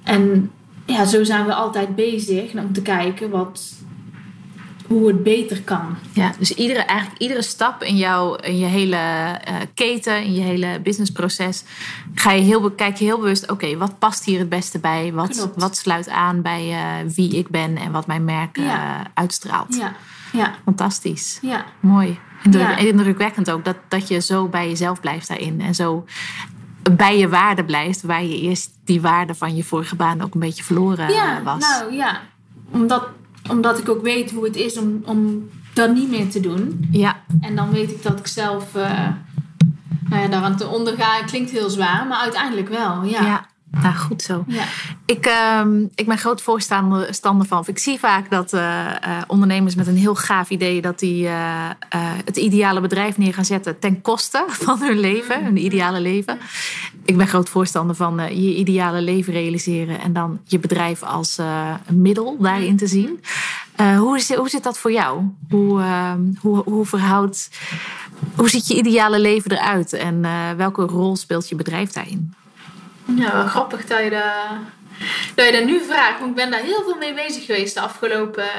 En 0.03 0.51
ja, 0.85 1.05
zo 1.05 1.23
zijn 1.23 1.45
we 1.45 1.53
altijd 1.53 1.95
bezig 1.95 2.53
om 2.53 2.73
te 2.73 2.81
kijken 2.81 3.29
wat, 3.29 3.73
hoe 4.87 5.07
het 5.07 5.23
beter 5.23 5.61
kan. 5.61 5.95
Ja, 6.13 6.31
dus 6.39 6.53
iedere, 6.53 6.79
eigenlijk 6.79 7.21
iedere 7.21 7.41
stap 7.41 7.83
in, 7.83 7.97
jouw, 7.97 8.35
in 8.35 8.57
je 8.57 8.65
hele 8.65 8.95
eh, 8.95 9.55
keten, 9.73 10.23
in 10.23 10.33
je 10.33 10.41
hele 10.41 10.79
businessproces, 10.83 11.63
ga 12.13 12.31
je 12.31 12.41
heel, 12.41 12.71
kijk 12.71 12.97
je 12.97 13.05
heel 13.05 13.19
bewust, 13.19 13.51
oké, 13.51 13.77
wat 13.77 13.99
past 13.99 14.25
hier 14.25 14.39
het 14.39 14.49
beste 14.49 14.79
bij? 14.79 15.13
Wat, 15.13 15.29
Klopt. 15.29 15.61
wat 15.61 15.77
sluit 15.77 16.09
aan 16.09 16.41
bij 16.41 16.71
eh, 16.71 17.11
wie 17.15 17.35
ik 17.37 17.49
ben 17.49 17.77
en 17.77 17.91
wat 17.91 18.07
mijn 18.07 18.25
merk 18.25 18.57
Ja. 18.57 19.03
uitstraalt? 19.13 19.75
Ja, 19.75 19.95
ja, 20.31 20.55
Fantastisch. 20.63 21.39
ja. 21.41 21.65
Mooi. 21.79 22.19
Indruk, 22.43 22.63
Ja. 22.63 22.77
Indrukwekkend 22.77 23.51
ook 23.51 23.65
dat, 23.65 23.75
dat 23.87 24.07
je 24.07 24.19
zo 24.19 24.47
bij 24.47 24.67
jezelf 24.67 24.99
blijft 24.99 25.27
daarin 25.27 25.61
en 25.61 25.75
zo 25.75 26.05
bij 26.91 27.17
je 27.17 27.29
waarde 27.29 27.63
blijft, 27.63 28.01
waar 28.01 28.23
je 28.23 28.41
eerst 28.41 28.71
die 28.85 29.01
waarde 29.01 29.35
van 29.35 29.55
je 29.55 29.63
vorige 29.63 29.95
baan 29.95 30.21
ook 30.21 30.33
een 30.33 30.39
beetje 30.39 30.63
verloren 30.63 31.09
ja 31.13 31.37
eh, 31.39 31.43
was. 31.43 31.59
nou 31.59 31.93
ja. 31.93 32.21
Omdat, 32.71 33.07
omdat 33.49 33.79
ik 33.79 33.89
ook 33.89 34.01
weet 34.01 34.31
hoe 34.31 34.43
het 34.43 34.55
is 34.55 34.77
om, 34.77 35.01
om 35.05 35.49
dat 35.73 35.93
niet 35.93 36.09
meer 36.09 36.29
te 36.29 36.39
doen. 36.39 36.87
Ja, 36.91 37.21
En 37.41 37.55
dan 37.55 37.71
weet 37.71 37.91
ik 37.91 38.03
dat 38.03 38.19
ik 38.19 38.27
zelf 38.27 38.75
eh 38.75 39.07
nou 40.09 40.21
ja, 40.21 40.27
daaraan 40.27 40.57
te 40.57 40.67
ondergaan. 40.67 41.25
Klinkt 41.25 41.51
heel 41.51 41.69
zwaar, 41.69 42.05
maar 42.07 42.19
uiteindelijk 42.19 42.69
wel. 42.69 43.03
Ja. 43.03 43.21
ja. 43.25 43.45
Nou, 43.81 43.95
goed 43.95 44.21
zo. 44.21 44.43
Ja. 44.47 44.63
Ik, 45.05 45.25
ehm, 45.25 45.83
ik 45.95 46.05
ben 46.05 46.17
groot 46.17 46.41
voorstander 46.41 47.13
stander 47.13 47.47
van. 47.47 47.63
Ik 47.67 47.77
zie 47.77 47.99
vaak 47.99 48.29
dat 48.29 48.53
eh, 48.53 48.87
eh, 48.87 49.21
ondernemers 49.27 49.75
met 49.75 49.87
een 49.87 49.97
heel 49.97 50.15
gaaf 50.15 50.49
idee 50.49 50.81
dat 50.81 50.99
die 50.99 51.27
eh, 51.27 51.69
het 52.25 52.37
ideale 52.37 52.81
bedrijf 52.81 53.17
neer 53.17 53.33
gaan 53.33 53.45
zetten 53.45 53.79
ten 53.79 54.01
koste 54.01 54.45
van 54.65 54.79
hun 54.79 54.99
leven, 54.99 55.43
hun 55.43 55.65
ideale 55.65 55.99
leven. 55.99 56.39
Ik 57.05 57.17
ben 57.17 57.27
groot 57.27 57.49
voorstander 57.49 57.95
van 57.95 58.15
je 58.15 58.55
ideale 58.55 59.01
leven 59.01 59.33
realiseren 59.33 59.99
en 59.99 60.13
dan 60.13 60.39
je 60.43 60.59
bedrijf 60.59 61.03
als 61.03 61.37
een 61.85 62.01
middel 62.01 62.37
daarin 62.39 62.77
te 62.77 62.87
zien. 62.87 63.19
Hoe, 63.97 64.19
zit, 64.19 64.37
hoe 64.37 64.49
zit 64.49 64.63
dat 64.63 64.77
voor 64.77 64.91
jou? 64.91 65.23
Hoe, 65.49 65.81
ehm, 65.81 66.21
hoe, 66.41 66.63
hoe 66.63 66.85
verhoudt, 66.85 67.49
hoe 68.35 68.49
ziet 68.49 68.67
je 68.67 68.75
ideale 68.77 69.19
leven 69.19 69.51
eruit 69.51 69.93
en 69.93 70.21
welke 70.57 70.81
rol 70.81 71.15
speelt 71.15 71.49
je 71.49 71.55
bedrijf 71.55 71.91
daarin? 71.91 72.33
Ja, 73.15 73.33
wel 73.33 73.47
grappig 73.47 73.85
dat 73.85 73.99
je, 73.99 74.09
dat, 75.35 75.65
nu 75.65 75.83
vraagt. 75.83 76.19
Want 76.19 76.29
ik 76.29 76.35
ben 76.35 76.51
daar 76.51 76.59
heel 76.59 76.83
veel 76.83 76.95
mee 76.99 77.13
bezig 77.13 77.45
geweest 77.45 77.73
de 77.73 77.81
afgelopen 77.81 78.49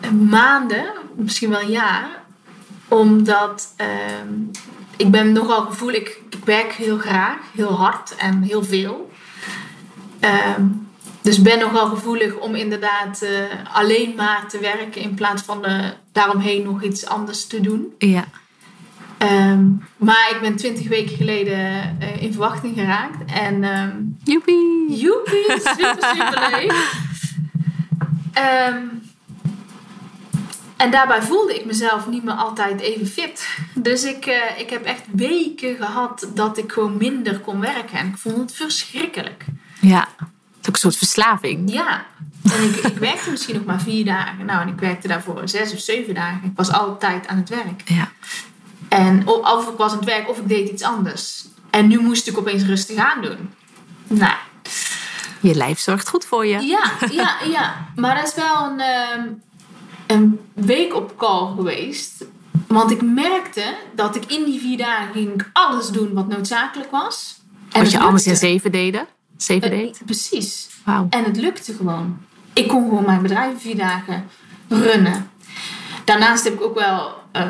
eh, 0.00 0.10
maanden. 0.10 0.84
Misschien 1.14 1.50
wel 1.50 1.60
een 1.60 1.70
jaar. 1.70 2.08
Omdat 2.88 3.74
ehm, 3.76 4.32
ik 4.96 5.10
ben 5.10 5.32
nogal 5.32 5.60
gevoelig. 5.60 6.00
Ik, 6.00 6.44
werk 6.44 6.72
heel 6.72 6.98
graag, 6.98 7.38
heel 7.54 7.72
hard 7.72 8.16
en 8.16 8.42
heel 8.42 8.64
veel. 8.64 9.10
Ehm, 10.20 10.64
dus 11.22 11.42
ben 11.42 11.58
nogal 11.58 11.88
gevoelig 11.88 12.34
om 12.34 12.54
inderdaad 12.54 13.22
eh, 13.22 13.30
alleen 13.72 14.14
maar 14.16 14.44
te 14.48 14.58
werken. 14.58 15.00
In 15.00 15.14
plaats 15.14 15.42
van 15.42 15.64
eh, 15.64 15.84
daaromheen 16.12 16.62
nog 16.62 16.82
iets 16.82 17.06
anders 17.06 17.46
te 17.46 17.60
doen. 17.60 17.94
Ja, 17.98 18.24
Ehm, 19.18 19.64
maar 19.96 20.30
ik 20.30 20.38
ben 20.40 20.56
twintig 20.56 20.88
weken 20.88 21.16
geleden 21.16 21.58
eh, 22.00 22.22
in 22.22 22.32
verwachting 22.32 22.74
geraakt. 22.74 23.32
En 23.32 23.64
ehm 23.64 23.90
joepie! 24.24 24.96
joepie, 24.96 25.44
super, 25.76 26.14
super 26.14 26.48
leuk. 26.50 27.04
Ehm, 28.32 28.82
en 30.76 30.90
daarbij 30.90 31.22
voelde 31.22 31.54
ik 31.54 31.64
mezelf 31.64 32.06
niet 32.08 32.24
meer 32.24 32.34
altijd 32.34 32.80
even 32.80 33.06
fit. 33.06 33.58
Dus 33.74 34.04
ik, 34.04 34.26
eh, 34.26 34.58
ik 34.58 34.70
heb 34.70 34.84
echt 34.84 35.02
weken 35.12 35.76
gehad 35.76 36.28
dat 36.34 36.58
ik 36.58 36.72
gewoon 36.72 36.96
minder 36.96 37.40
kon 37.40 37.60
werken. 37.60 37.98
En 37.98 38.06
ik 38.06 38.16
vond 38.16 38.36
het 38.36 38.52
verschrikkelijk. 38.52 39.44
Ja, 39.80 40.08
het 40.18 40.28
is 40.60 40.68
ook 40.68 40.74
een 40.74 40.80
soort 40.80 40.96
verslaving. 40.96 41.72
Ja. 41.72 42.06
En 42.42 42.62
ik, 42.62 42.76
ik 42.76 42.98
werkte 42.98 43.30
misschien 43.30 43.54
nog 43.54 43.64
maar 43.64 43.80
vier 43.80 44.04
dagen. 44.04 44.46
Nou, 44.46 44.60
en 44.62 44.68
ik 44.68 44.80
werkte 44.80 45.08
daarvoor 45.08 45.48
zes 45.48 45.72
of 45.72 45.78
zeven 45.78 46.14
dagen. 46.14 46.40
Ik 46.44 46.56
was 46.56 46.72
altijd 46.72 47.26
aan 47.26 47.36
het 47.36 47.48
werk. 47.48 47.82
Ja, 47.84 48.10
En 48.88 49.26
of 49.26 49.68
ik 49.68 49.76
was 49.76 49.92
aan 49.92 49.98
het 49.98 50.06
werk 50.06 50.28
of 50.28 50.38
ik 50.38 50.48
deed 50.48 50.68
iets 50.68 50.82
anders. 50.82 51.44
En 51.70 51.86
nu 51.86 52.00
moest 52.00 52.26
ik 52.28 52.38
opeens 52.38 52.62
rustig 52.62 52.96
aan 52.96 53.22
doen. 53.22 53.50
Nou, 54.06 54.34
je 55.40 55.54
lijf 55.54 55.78
zorgt 55.78 56.08
goed 56.08 56.24
voor 56.24 56.46
je. 56.46 56.60
ja, 56.60 56.90
ja, 57.10 57.36
ja. 57.56 57.88
Maar 57.96 58.14
dat 58.14 58.26
is 58.26 58.34
wel 58.34 58.70
een, 58.70 58.80
ehm, 58.80 59.28
een 60.06 60.40
week 60.54 60.94
op 60.94 61.16
call 61.16 61.54
geweest. 61.54 62.24
Want 62.66 62.90
ik 62.90 63.02
merkte 63.02 63.74
dat 63.94 64.16
ik 64.16 64.24
in 64.24 64.44
die 64.44 64.60
vier 64.60 64.76
dagen 64.78 65.12
ging 65.12 65.44
alles 65.52 65.88
doen 65.88 66.12
wat 66.12 66.28
noodzakelijk 66.28 66.90
was. 66.90 67.40
En 67.72 67.82
Wat 67.82 67.90
je 67.90 67.98
anders 67.98 68.26
in 68.26 68.36
zeven 68.36 68.72
deden. 68.72 69.06
Zeven 69.36 69.70
deed. 69.70 70.00
Precies. 70.04 70.68
Wauw. 70.84 71.06
En 71.10 71.24
het 71.24 71.36
lukte 71.36 71.72
gewoon. 71.74 72.18
Ik 72.52 72.68
kon 72.68 72.88
gewoon 72.88 73.04
mijn 73.04 73.22
bedrijf 73.22 73.60
vier 73.60 73.76
dagen 73.76 74.28
runnen. 74.68 75.30
Daarnaast 76.04 76.44
heb 76.44 76.52
ik 76.52 76.62
ook 76.62 76.78
wel 76.78 77.14
eh, 77.32 77.46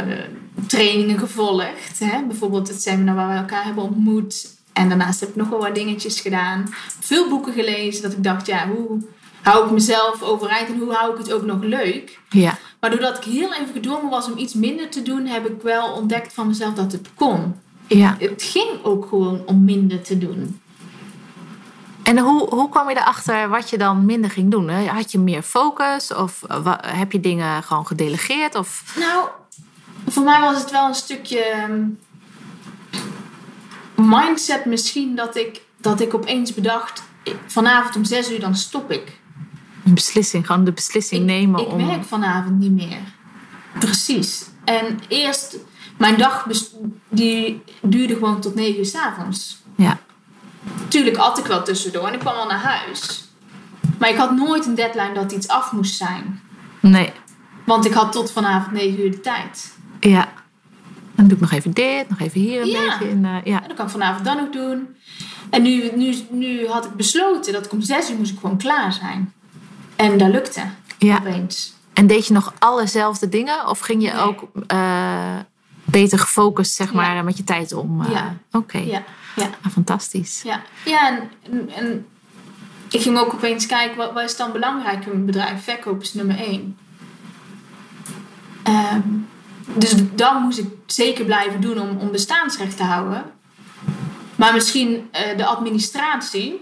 trainingen 0.67 1.19
gevolgd. 1.19 1.99
Hè? 1.99 2.23
Bijvoorbeeld 2.27 2.69
het 2.69 2.83
seminar 2.83 3.15
waar 3.15 3.29
we 3.29 3.35
elkaar 3.35 3.65
hebben 3.65 3.85
ontmoet. 3.85 4.55
En 4.73 4.89
daarnaast 4.89 5.21
heb 5.21 5.29
ik 5.29 5.37
nog 5.37 5.49
wel 5.49 5.59
wat 5.59 5.75
dingetjes 5.75 6.21
gedaan. 6.21 6.65
Veel 7.01 7.29
boeken 7.29 7.53
gelezen. 7.53 8.03
Dat 8.03 8.13
ik 8.13 8.25
dacht, 8.25 8.47
ja, 8.47 8.69
hoe 8.69 8.99
hou 9.43 9.65
ik 9.65 9.71
mezelf 9.71 10.23
overeind 10.23 10.69
en 10.69 10.79
hoe 10.79 10.93
hou 10.93 11.13
ik 11.13 11.19
het 11.19 11.33
ook 11.33 11.45
nog 11.45 11.63
leuk? 11.63 12.19
Ja, 12.29 12.59
Maar 12.81 12.91
doordat 12.91 13.17
ik 13.17 13.25
heel 13.25 13.53
even 13.55 13.73
gedwongen 13.73 14.11
was 14.11 14.27
om 14.31 14.39
iets 14.39 14.55
minder 14.55 14.89
te 14.91 15.03
doen, 15.03 15.27
heb 15.27 15.47
ik 15.49 15.63
wel 15.63 15.93
ontdekt 15.93 16.33
van 16.33 16.47
mezelf 16.47 16.75
dat 16.75 16.93
het 16.93 17.09
kon. 17.15 17.55
ja. 17.87 18.17
Het 18.19 18.43
ging 18.43 18.71
ook 18.83 19.07
gewoon 19.09 19.43
om 19.47 19.65
minder 19.65 20.03
te 20.03 20.19
doen. 20.19 20.61
En 22.03 22.19
hoe, 22.19 22.49
hoe 22.55 22.69
kwam 22.69 22.89
je 22.89 22.97
erachter 22.97 23.49
wat 23.49 23.71
je 23.71 23.79
dan 23.79 24.05
minder 24.05 24.31
ging 24.31 24.51
doen? 24.51 24.69
hè? 24.69 24.87
Had 24.87 25.13
je 25.13 25.19
meer 25.19 25.43
focus? 25.43 26.15
Of 26.15 26.43
heb 26.81 27.13
je 27.13 27.21
dingen 27.21 27.63
gewoon 27.63 27.87
gedelegeerd? 27.87 28.55
Of... 28.55 28.95
Nou, 28.99 29.29
voor 30.07 30.23
mij 30.25 30.41
was 30.41 30.61
het 30.61 30.71
wel 30.71 30.89
een 30.89 30.95
stukje 30.95 31.41
ehm, 31.41 31.83
mindset 33.95 34.65
misschien 34.65 35.15
dat 35.17 35.37
ik, 35.37 35.61
dat 35.81 36.01
ik 36.01 36.15
opeens 36.15 36.55
bedacht, 36.55 37.03
ik- 37.23 37.37
vanavond 37.47 37.97
om 37.97 38.05
zes 38.05 38.31
uur 38.33 38.41
dan 38.41 38.55
stop 38.57 38.91
ik. 38.91 39.19
Een 39.85 39.95
beslissing, 39.95 40.47
gewoon 40.47 40.65
de 40.65 40.73
beslissing 40.73 41.21
Ik, 41.21 41.27
nemen 41.27 41.61
ik 41.61 41.69
om... 41.69 41.87
werk 41.87 42.05
vanavond 42.05 42.59
niet 42.59 42.73
meer. 42.73 42.99
Precies. 43.79 44.45
En 44.65 44.99
eerst, 45.09 45.57
mijn 45.99 46.17
dag 46.19 46.47
die 47.09 47.63
duurde 47.83 48.15
gewoon 48.15 48.41
tot 48.41 48.55
negen 48.55 48.79
uur 48.79 48.85
s 48.87 48.95
avonds. 48.95 49.63
Ja, 49.77 49.99
Tuurlijk 50.89 51.17
at 51.17 51.39
ik 51.39 51.47
wel 51.47 51.63
tussendoor 51.63 52.07
en 52.07 52.13
ik 52.15 52.19
kwam 52.19 52.35
al 52.35 52.47
naar 52.47 52.59
huis. 52.63 53.25
Maar 53.99 54.09
ik 54.09 54.17
had 54.17 54.37
nooit 54.37 54.67
een 54.67 54.75
deadline 54.75 55.13
dat 55.15 55.33
iets 55.33 55.49
af 55.49 55.73
moest 55.73 55.97
zijn. 55.97 56.41
nee, 56.81 57.13
Want 57.67 57.85
ik 57.85 57.93
had 57.93 58.13
tot 58.13 58.33
vanavond 58.33 58.73
negen 58.73 59.01
uur 59.01 59.11
de 59.11 59.21
tijd. 59.21 59.76
Ja. 60.11 60.33
Dan 61.15 61.25
doe 61.27 61.35
ik 61.35 61.41
nog 61.41 61.53
even 61.53 61.73
dit, 61.73 62.09
nog 62.09 62.21
even 62.21 62.41
hier 62.41 62.61
een 62.61 62.69
Ja. 62.69 62.81
beetje. 62.99 63.11
In, 63.11 63.25
eh, 63.25 63.37
ja. 63.45 63.61
En 63.63 63.67
dan 63.67 63.77
kan 63.77 63.87
ik 63.87 63.93
vanavond 63.93 64.25
dan 64.25 64.41
ook 64.41 64.53
doen. 64.53 64.97
En 65.51 65.63
nu, 65.63 65.91
nu, 65.95 66.15
nu 66.31 66.67
had 66.69 66.85
ik 66.85 66.93
besloten 66.95 67.53
dat 67.53 67.65
ik 67.65 67.73
om 67.73 67.81
zes 67.83 68.11
uur 68.11 68.17
moest 68.17 68.33
ik 68.33 68.39
gewoon 68.41 68.59
klaar 68.59 68.93
zijn. 68.93 69.33
En 69.97 70.19
dat 70.19 70.31
lukte. 70.31 70.61
Ja. 70.99 71.17
opeens. 71.19 71.75
En 71.93 72.07
deed 72.07 72.27
je 72.27 72.33
nog 72.33 72.55
allezelfde 72.59 73.29
dingen? 73.29 73.69
Of 73.69 73.79
ging 73.79 74.03
je 74.03 74.11
Nee. 74.13 74.21
ook 74.21 74.49
eh, 74.67 75.37
beter 75.85 76.19
gefocust, 76.19 76.75
zeg 76.75 76.91
Ja. 76.93 76.95
maar, 76.97 77.25
met 77.25 77.37
je 77.37 77.45
tijd 77.45 77.73
om? 77.73 78.03
eh, 78.03 78.11
Ja. 78.11 78.37
Oké, 78.53 78.79
Ja, 78.79 79.03
ja, 79.37 79.51
Ah, 79.63 79.71
fantastisch. 79.73 80.43
ja. 80.43 80.61
ja 80.85 81.09
en, 81.09 81.31
en, 81.51 81.71
en 81.75 82.07
ik 82.91 83.01
ging 83.01 83.19
ook 83.19 83.35
opeens 83.35 83.67
kijken, 83.67 83.97
wat, 83.97 84.13
wat 84.13 84.23
is 84.25 84.37
dan 84.37 84.53
belangrijk 84.53 85.05
in 85.05 85.11
mijn 85.13 85.27
bedrijf? 85.27 85.65
Verkoop 85.65 86.01
is 86.03 86.15
nummer 86.15 86.39
één. 86.39 86.77
Ehm, 88.63 89.01
dus 89.75 89.95
dat 90.15 90.41
moest 90.41 90.59
ik 90.59 90.69
zeker 90.87 91.25
blijven 91.25 91.61
doen 91.61 91.81
om, 91.81 91.97
om 91.99 92.11
bestaansrecht 92.11 92.77
te 92.77 92.83
houden. 92.83 93.25
Maar 94.37 94.53
misschien 94.53 95.09
eh, 95.11 95.37
de 95.37 95.47
administratie 95.47 96.61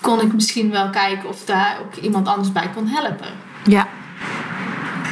kon 0.00 0.20
ik 0.20 0.32
misschien 0.32 0.70
wel 0.70 0.90
kijken 0.90 1.28
of 1.28 1.44
daar 1.44 1.78
ook 1.80 1.94
iemand 1.94 2.28
anders 2.28 2.52
bij 2.52 2.70
kon 2.74 2.86
helpen. 2.86 3.28
Ja, 3.64 3.88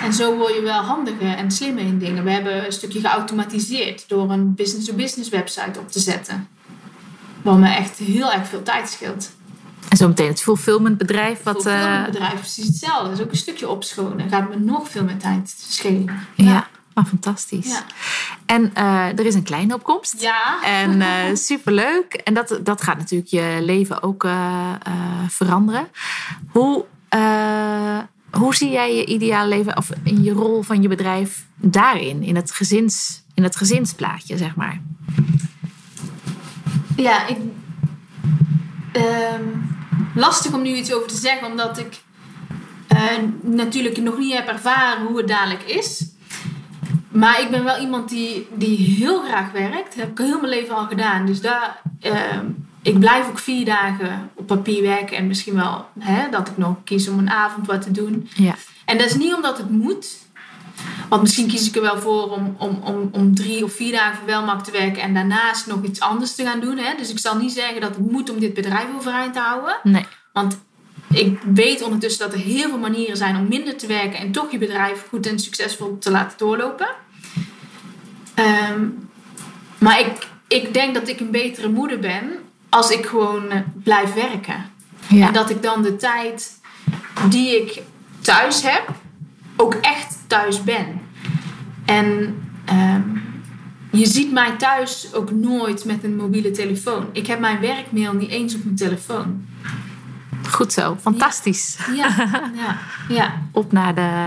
En 0.04 0.12
zo 0.12 0.36
word 0.36 0.54
je 0.54 0.60
wel 0.60 0.82
handiger 0.82 1.36
en 1.36 1.50
slimmer 1.50 1.84
in 1.84 1.98
dingen. 1.98 2.24
We 2.24 2.30
hebben 2.30 2.64
een 2.64 2.72
stukje 2.72 3.00
geautomatiseerd 3.00 4.08
door 4.08 4.30
een 4.30 4.54
business-to-business 4.54 5.28
website 5.28 5.78
op 5.78 5.90
te 5.90 6.00
zetten. 6.00 6.48
Wat 7.42 7.58
me 7.58 7.68
echt 7.68 7.98
heel 7.98 8.32
erg 8.32 8.48
veel 8.48 8.62
tijd 8.62 8.88
scheelt. 8.88 9.30
En 9.88 9.96
zometeen 9.96 10.28
het 10.28 10.42
fulfillmentbedrijf. 10.42 11.42
Wat, 11.42 11.62
Voor 11.62 11.72
eh, 11.72 12.04
bedrijven 12.04 12.38
precies 12.38 12.66
hetzelfde. 12.66 13.08
Dat 13.08 13.18
is 13.18 13.24
ook 13.24 13.30
een 13.30 13.36
stukje 13.36 13.68
opschonen. 13.68 14.28
Gaat 14.28 14.48
me 14.48 14.56
nog 14.58 14.88
veel 14.88 15.04
meer 15.04 15.16
tijd 15.16 15.54
schelen. 15.68 16.18
ja, 16.34 16.68
ah, 16.92 17.06
fantastisch. 17.06 17.66
Ja. 17.66 17.84
En 18.46 18.74
eh, 18.74 19.18
er 19.18 19.26
is 19.26 19.34
een 19.34 19.42
kleine 19.42 19.74
opkomst. 19.74 20.20
Ja. 20.20 20.62
En 20.64 21.02
eh, 21.02 21.34
superleuk. 21.50 22.14
En 22.14 22.34
dat, 22.34 22.60
dat 22.62 22.82
gaat 22.82 22.98
natuurlijk 22.98 23.30
je 23.30 23.58
leven 23.62 24.02
ook 24.02 24.28
veranderen. 25.28 25.88
Hoe, 26.48 26.84
hoe 28.30 28.54
zie 28.54 28.70
jij 28.70 28.96
je 28.96 29.04
ideale 29.04 29.48
leven 29.48 29.76
of 29.76 29.90
in 30.02 30.22
je 30.22 30.32
rol 30.32 30.62
van 30.62 30.82
je 30.82 30.88
bedrijf 30.88 31.46
daarin? 31.56 32.22
In 32.22 32.36
het, 32.36 32.50
gezins, 32.50 33.22
in 33.34 33.42
het 33.42 33.56
gezinsplaatje, 33.56 34.36
zeg 34.36 34.56
maar. 34.56 34.80
Ja, 36.96 37.26
ik... 37.26 37.38
ehm, 38.92 39.42
lastig 40.16 40.52
om 40.52 40.62
nu 40.62 40.74
iets 40.74 40.92
over 40.92 41.08
te 41.08 41.16
zeggen, 41.16 41.46
omdat 41.46 41.78
ik 41.78 42.02
eh, 42.86 42.98
natuurlijk 43.42 43.96
nog 43.96 44.18
niet 44.18 44.32
heb 44.32 44.48
ervaren 44.48 45.06
hoe 45.06 45.16
het 45.16 45.28
dadelijk 45.28 45.62
is. 45.62 46.06
Maar 47.08 47.40
ik 47.40 47.50
ben 47.50 47.64
wel 47.64 47.78
iemand 47.78 48.08
die, 48.08 48.48
die 48.54 48.76
heel 48.76 49.22
graag 49.22 49.52
werkt. 49.52 49.84
Dat 49.84 49.94
heb 49.94 50.10
ik 50.10 50.18
heel 50.18 50.40
mijn 50.40 50.52
leven 50.52 50.74
al 50.74 50.86
gedaan. 50.86 51.26
Dus 51.26 51.40
daar, 51.40 51.82
ehm, 52.00 52.44
ik 52.82 52.98
blijf 52.98 53.28
ook 53.28 53.38
vier 53.38 53.64
dagen 53.64 54.30
op 54.34 54.46
papier 54.46 54.82
werken. 54.82 55.16
En 55.16 55.26
misschien 55.26 55.54
wel 55.54 55.86
hè, 55.98 56.30
dat 56.30 56.48
ik 56.48 56.56
nog 56.56 56.76
kies 56.84 57.08
om 57.08 57.18
een 57.18 57.30
avond 57.30 57.66
wat 57.66 57.82
te 57.82 57.90
doen. 57.90 58.28
Ja. 58.34 58.54
En 58.84 58.98
dat 58.98 59.06
is 59.06 59.16
niet 59.16 59.34
omdat 59.34 59.58
het 59.58 59.70
moet. 59.70 60.25
Want 61.08 61.22
misschien 61.22 61.46
kies 61.46 61.68
ik 61.68 61.76
er 61.76 61.82
wel 61.82 61.98
voor 61.98 62.30
om, 62.30 62.54
om, 62.58 62.80
om, 62.82 63.08
om 63.12 63.34
drie 63.34 63.64
of 63.64 63.72
vier 63.72 63.92
dagen 63.92 64.16
voor 64.16 64.26
Welmak 64.26 64.64
te 64.64 64.70
werken 64.70 65.02
en 65.02 65.14
daarnaast 65.14 65.66
nog 65.66 65.82
iets 65.82 66.00
anders 66.00 66.34
te 66.34 66.44
gaan 66.44 66.60
doen. 66.60 66.78
Hè? 66.78 66.94
Dus 66.96 67.10
ik 67.10 67.18
zal 67.18 67.36
niet 67.36 67.52
zeggen 67.52 67.80
dat 67.80 67.96
het 67.96 68.10
moet 68.10 68.30
om 68.30 68.40
dit 68.40 68.54
bedrijf 68.54 68.86
overeind 68.96 69.32
te 69.32 69.40
houden. 69.40 69.76
Nee. 69.82 70.06
Want 70.32 70.58
ik 71.10 71.38
weet 71.54 71.82
ondertussen 71.82 72.28
dat 72.28 72.38
er 72.38 72.44
heel 72.44 72.68
veel 72.68 72.78
manieren 72.78 73.16
zijn 73.16 73.36
om 73.36 73.48
minder 73.48 73.76
te 73.76 73.86
werken 73.86 74.18
en 74.18 74.32
toch 74.32 74.50
je 74.50 74.58
bedrijf 74.58 75.06
goed 75.08 75.26
en 75.26 75.38
succesvol 75.38 75.98
te 75.98 76.10
laten 76.10 76.38
doorlopen. 76.38 76.88
Ehm, 78.34 78.88
maar 79.78 80.00
ik, 80.00 80.28
ik 80.48 80.74
denk 80.74 80.94
dat 80.94 81.08
ik 81.08 81.20
een 81.20 81.30
betere 81.30 81.68
moeder 81.68 81.98
ben 81.98 82.30
als 82.68 82.90
ik 82.90 83.06
gewoon 83.06 83.50
eh, 83.50 83.60
blijf 83.82 84.14
werken. 84.14 84.70
Ja. 85.08 85.26
En 85.26 85.32
dat 85.32 85.50
ik 85.50 85.62
dan 85.62 85.82
de 85.82 85.96
tijd 85.96 86.60
die 87.28 87.62
ik 87.62 87.82
thuis 88.20 88.62
heb, 88.62 88.90
ook 89.56 89.74
echt 89.74 90.15
thuis 90.26 90.64
ben. 90.64 91.00
En 91.84 92.36
ehm, 92.64 93.02
je 93.90 94.06
ziet 94.06 94.32
mij 94.32 94.56
thuis 94.56 95.14
ook 95.14 95.30
nooit 95.30 95.84
met 95.84 96.04
een 96.04 96.16
mobiele 96.16 96.50
telefoon. 96.50 97.08
Ik 97.12 97.26
heb 97.26 97.40
mijn 97.40 97.60
werkmail 97.60 98.12
niet 98.12 98.30
eens 98.30 98.54
op 98.54 98.64
mijn 98.64 98.76
telefoon. 98.76 99.46
Goed 100.50 100.72
zo. 100.72 100.96
Fantastisch. 101.00 101.78
Ja, 101.94 102.14
ja, 102.54 102.78
ja. 103.08 103.42
Op 103.52 103.72
naar 103.72 103.94
de. 103.94 104.26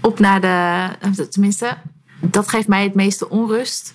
Op 0.00 0.18
naar 0.18 0.40
de. 0.40 1.28
Tenminste, 1.28 1.76
dat 2.20 2.48
geeft 2.48 2.68
mij 2.68 2.82
het 2.82 2.94
meeste 2.94 3.28
onrust. 3.28 3.94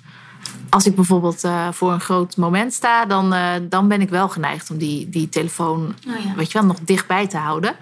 Als 0.69 0.85
ik 0.85 0.95
bijvoorbeeld 0.95 1.43
eh, 1.43 1.67
voor 1.71 1.91
een 1.91 2.01
groot 2.01 2.37
moment 2.37 2.73
sta, 2.73 3.05
dan, 3.05 3.33
eh, 3.33 3.53
dan 3.61 3.87
ben 3.87 4.01
ik 4.01 4.09
wel 4.09 4.29
geneigd 4.29 4.69
om 4.69 4.77
die, 4.77 5.09
die 5.09 5.29
telefoon 5.29 5.95
ja. 5.99 6.35
weet 6.35 6.51
je 6.51 6.59
wel, 6.59 6.67
nog 6.67 6.79
dichtbij 6.79 7.27
te 7.27 7.37
houden. 7.37 7.75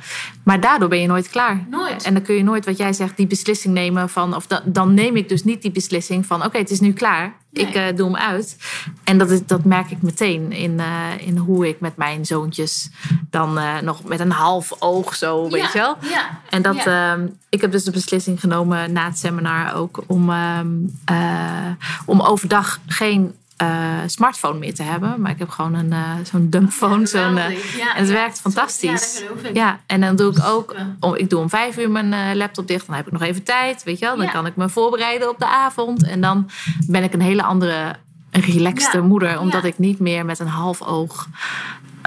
Maar 0.44 0.60
daardoor 0.60 0.90
ben 0.90 1.00
je 1.00 1.08
nooit 1.08 1.30
klaar. 1.30 1.66
Nooit. 1.70 2.04
En 2.04 2.14
dan 2.14 2.24
kun 2.24 2.36
je 2.36 2.44
nooit, 2.44 2.66
wat 2.66 2.78
jij 2.78 2.94
zegt, 2.94 3.18
die 3.18 3.28
beslissing 3.28 3.74
nemen 3.74 4.10
van. 4.10 4.36
Of 4.36 4.48
da- 4.48 4.62
dan 4.66 4.94
neem 4.94 5.16
ik 5.16 5.30
dus 5.30 5.44
niet 5.44 5.62
die 5.62 5.72
beslissing 5.72 6.26
van: 6.26 6.46
oké, 6.46 6.58
het 6.58 6.70
is 6.70 6.80
nu 6.80 6.94
klaar. 6.94 7.34
Nee. 7.52 7.66
Ik 7.68 7.76
eh, 7.76 7.96
doe 7.96 8.06
hem 8.06 8.16
uit. 8.16 8.58
En 9.04 9.18
dat, 9.18 9.30
is, 9.30 9.46
dat 9.46 9.64
merk 9.64 9.92
ik 9.92 10.02
meteen 10.02 10.52
in, 10.52 10.80
eh, 10.80 11.28
in 11.28 11.38
hoe 11.38 11.68
ik 11.68 11.80
met 11.80 11.98
mijn 11.98 12.26
zoontjes 12.26 12.90
dan 13.30 13.58
eh, 13.58 13.80
nog 13.80 14.04
met 14.04 14.20
een 14.20 14.32
half 14.32 14.72
oog 14.80 15.16
zo, 15.16 15.50
weet 15.50 15.72
je 15.72 15.78
wel. 15.80 15.98
Ja. 16.10 16.40
En 16.50 16.62
dat, 16.62 16.84
Ja. 16.84 17.14
ehm, 17.14 17.28
ik 17.50 17.62
heb 17.62 17.72
dus 17.72 17.84
de 17.84 17.92
beslissing 17.92 18.40
genomen 18.40 18.92
na 18.92 19.06
het 19.06 19.18
seminar 19.18 19.76
ook 19.76 20.04
om, 20.08 20.30
ehm, 20.30 20.68
eh, 21.06 21.72
om 22.06 22.22
overdag 22.22 22.80
geen 22.88 23.34
eh, 23.63 23.99
smartphone 24.06 24.60
meer 24.60 24.73
te 24.73 24.84
hebben. 24.84 25.21
Maar 25.21 25.32
ik 25.32 25.39
heb 25.39 25.49
gewoon 25.49 25.73
een, 25.73 25.91
eh, 25.91 26.12
zo'n 26.23 26.49
dumbphone. 26.49 27.06
zo'n, 27.06 27.38
eh. 27.38 27.76
Ja, 27.78 27.95
en 27.95 27.99
het 27.99 28.08
ja. 28.08 28.13
werkt 28.13 28.39
fantastisch. 28.39 29.19
Ja, 29.19 29.41
dat. 29.43 29.56
Ja, 29.56 29.80
en 29.86 30.02
dan 30.02 30.15
doe 30.15 30.32
ik 30.32 30.43
ook, 30.45 30.76
om, 30.99 31.15
ik 31.15 31.30
doe 31.30 31.39
om 31.39 31.49
vijf 31.49 31.78
uur 31.78 31.91
mijn 31.91 32.38
laptop 32.38 32.67
dicht. 32.67 32.86
Dan 32.86 32.95
heb 32.95 33.06
ik 33.06 33.12
nog 33.12 33.21
even 33.21 33.43
tijd, 33.43 33.84
weet 33.84 33.99
je 33.99 34.06
wel. 34.06 34.17
Dan 34.17 34.32
kan 34.32 34.45
ik 34.45 34.56
me 34.56 34.69
voorbereiden 34.69 35.30
op 35.30 35.39
de 35.39 35.45
avond. 35.45 36.04
En 36.04 36.21
dan 36.21 36.49
ben 36.88 37.04
ik 37.04 37.13
een 37.13 37.21
hele 37.21 37.43
andere, 37.43 37.95
relaxte 38.32 39.02
moeder. 39.02 39.39
Omdat 39.39 39.63
ik 39.63 39.78
niet 39.78 39.99
meer 39.99 40.26
met 40.26 40.39
een 40.39 40.47
half 40.47 40.82
oog 40.82 41.28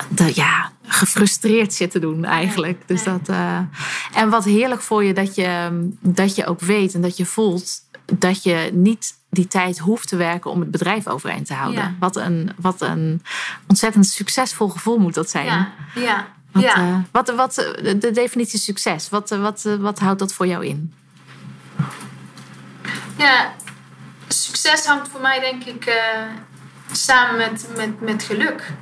de, 0.09 0.33
ja, 0.35 0.71
gefrustreerd 0.83 1.75
zit 1.75 1.91
te 1.91 1.99
doen 1.99 2.25
eigenlijk. 2.25 2.83
Dus 2.87 3.05
dat, 3.05 3.29
en 4.15 4.29
wat 4.29 4.45
heerlijk 4.45 4.81
voor 4.81 5.05
je 5.05 5.15
dat, 5.15 5.35
je 5.35 5.69
dat 6.01 6.35
je 6.35 6.47
ook 6.47 6.61
weet 6.61 6.95
en 6.95 7.01
dat 7.01 7.17
je 7.17 7.27
voelt 7.27 7.85
dat 8.13 8.43
je 8.43 8.71
niet 8.73 9.15
die 9.37 9.47
tijd 9.47 9.79
hoeft 9.79 10.09
te 10.09 10.17
werken 10.17 10.51
om 10.51 10.61
het 10.61 10.71
bedrijf 10.71 11.07
overeind 11.07 11.47
te 11.47 11.55
houden. 11.55 11.83
Ja. 11.83 11.95
Wat, 11.99 12.17
een, 12.17 12.51
wat 12.57 12.81
een 12.81 13.23
ontzettend 13.67 14.07
succesvol 14.07 14.69
gevoel 14.69 14.99
moet 14.99 15.15
dat 15.15 15.31
zijn. 15.31 15.47
Ja, 15.47 15.73
ja. 15.95 16.27
Wat, 16.51 16.63
ja. 16.63 16.75
eh, 16.75 16.97
wat, 17.13 17.35
wat, 17.35 17.55
de, 17.55 17.99
de 17.99 18.11
definitie 18.11 18.59
succes, 18.59 19.09
wat, 19.09 19.31
eh, 19.31 19.41
wat, 19.41 19.65
eh, 19.65 19.75
wat 19.75 19.99
houdt 19.99 20.19
dat 20.19 20.33
voor 20.33 20.47
jou 20.47 20.67
in? 20.67 20.93
Ja, 23.17 23.53
succes 24.29 24.87
hangt 24.87 25.09
voor 25.09 25.21
mij 25.21 25.41
denk 25.41 25.65
ik 25.65 26.01
samen 26.93 27.37
met, 27.37 27.69
met, 27.77 28.01
met 28.01 28.23
geluk. 28.23 28.73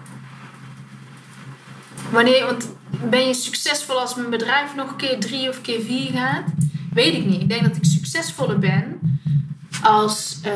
Wanneer, 2.11 2.45
want 2.47 2.69
ben 2.91 3.27
je 3.27 3.35
succesvol 3.35 4.01
als 4.01 4.15
mijn 4.15 4.31
bedrijf 4.31 4.75
nog 4.75 4.91
een 4.91 4.97
keer 4.97 5.21
drie 5.21 5.49
of 5.49 5.61
keer 5.61 5.85
vier 5.85 6.11
gaat? 6.13 6.45
Weet 6.93 7.15
ik 7.15 7.25
niet. 7.25 7.43
Ik 7.43 7.49
denk 7.49 7.63
dat 7.63 7.77
ik 7.77 7.85
succesvoller 7.85 8.59
ben 8.59 9.01
als, 9.85 10.39
eh, 10.43 10.53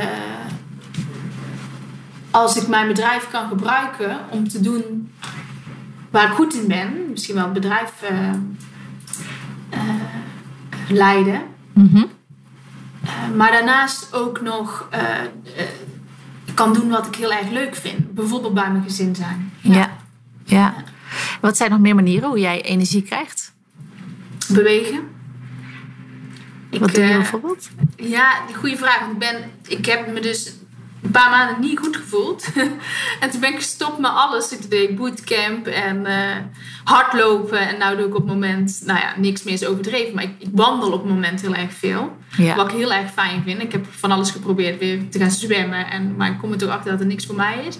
als 2.30 2.56
ik 2.56 2.68
mijn 2.68 2.88
bedrijf 2.88 3.30
kan 3.30 3.48
gebruiken 3.48 4.18
om 4.30 4.48
te 4.48 4.60
doen 4.60 5.12
waar 6.10 6.28
ik 6.28 6.34
goed 6.34 6.54
in 6.54 6.68
ben. 6.68 7.10
Misschien 7.10 7.34
wel 7.34 7.46
een 7.46 7.52
bedrijf 7.52 8.02
eh, 8.02 8.28
eh, 9.70 9.78
leiden. 10.88 11.42
Mhm. 11.72 12.04
Maar 13.36 13.50
daarnaast 13.50 14.14
ook 14.14 14.40
nog 14.40 14.88
kan 16.54 16.72
doen 16.72 16.88
wat 16.88 17.06
ik 17.06 17.14
heel 17.14 17.32
erg 17.32 17.50
leuk 17.50 17.74
vind. 17.74 18.14
Bijvoorbeeld 18.14 18.54
bij 18.54 18.70
mijn 18.70 18.82
gezin 18.82 19.14
zijn. 19.14 19.52
Ja. 19.60 19.90
ja. 20.44 20.74
Wat 21.40 21.56
zijn 21.56 21.70
nog 21.70 21.80
meer 21.80 21.94
manieren 21.94 22.28
hoe 22.28 22.38
jij 22.38 22.62
energie 22.62 23.02
krijgt? 23.02 23.54
Bewegen. 24.48 25.17
Wat 26.70 26.88
ik, 26.88 26.94
doe 26.94 27.04
je 27.04 27.10
eh, 27.10 27.16
bijvoorbeeld? 27.16 27.68
Ja, 27.96 28.46
die 28.46 28.54
goede 28.54 28.76
vraag. 28.76 29.00
Ik, 29.10 29.18
ben, 29.18 29.36
ik 29.66 29.86
heb 29.86 30.12
me 30.12 30.20
dus 30.20 30.52
een 31.02 31.10
paar 31.10 31.30
maanden 31.30 31.60
niet 31.60 31.78
goed 31.78 31.96
gevoeld. 31.96 32.48
en 33.20 33.30
toen 33.30 33.40
ben 33.40 33.50
ik 33.50 33.56
gestopt 33.56 33.98
met 33.98 34.10
alles. 34.10 34.52
Ik 34.52 34.70
deed 34.70 34.96
bootcamp 34.96 35.66
en 35.66 35.96
uh, 36.06 36.36
hardlopen. 36.84 37.58
En 37.58 37.90
nu 37.90 37.96
doe 37.96 38.06
ik 38.06 38.14
op 38.14 38.22
het 38.22 38.32
moment, 38.32 38.82
nou 38.84 38.98
ja, 38.98 39.14
niks 39.16 39.42
meer 39.42 39.54
is 39.54 39.66
overdreven. 39.66 40.14
Maar 40.14 40.24
ik, 40.24 40.34
ik 40.38 40.48
wandel 40.52 40.92
op 40.92 41.02
het 41.02 41.12
moment 41.12 41.40
heel 41.40 41.54
erg 41.54 41.72
veel. 41.72 42.16
Ja. 42.36 42.56
Wat 42.56 42.72
ik 42.72 42.76
heel 42.76 42.92
erg 42.92 43.12
fijn 43.12 43.42
vind. 43.42 43.62
Ik 43.62 43.72
heb 43.72 43.86
van 43.90 44.10
alles 44.10 44.30
geprobeerd 44.30 44.78
weer 44.78 45.08
te 45.08 45.18
gaan 45.18 45.30
zwemmen. 45.30 45.90
En, 45.90 46.16
maar 46.16 46.30
ik 46.30 46.38
kom 46.38 46.52
er 46.52 46.58
toch 46.58 46.70
achter 46.70 46.90
dat 46.90 47.00
er 47.00 47.06
niks 47.06 47.26
voor 47.26 47.36
mij 47.36 47.64
is. 47.66 47.78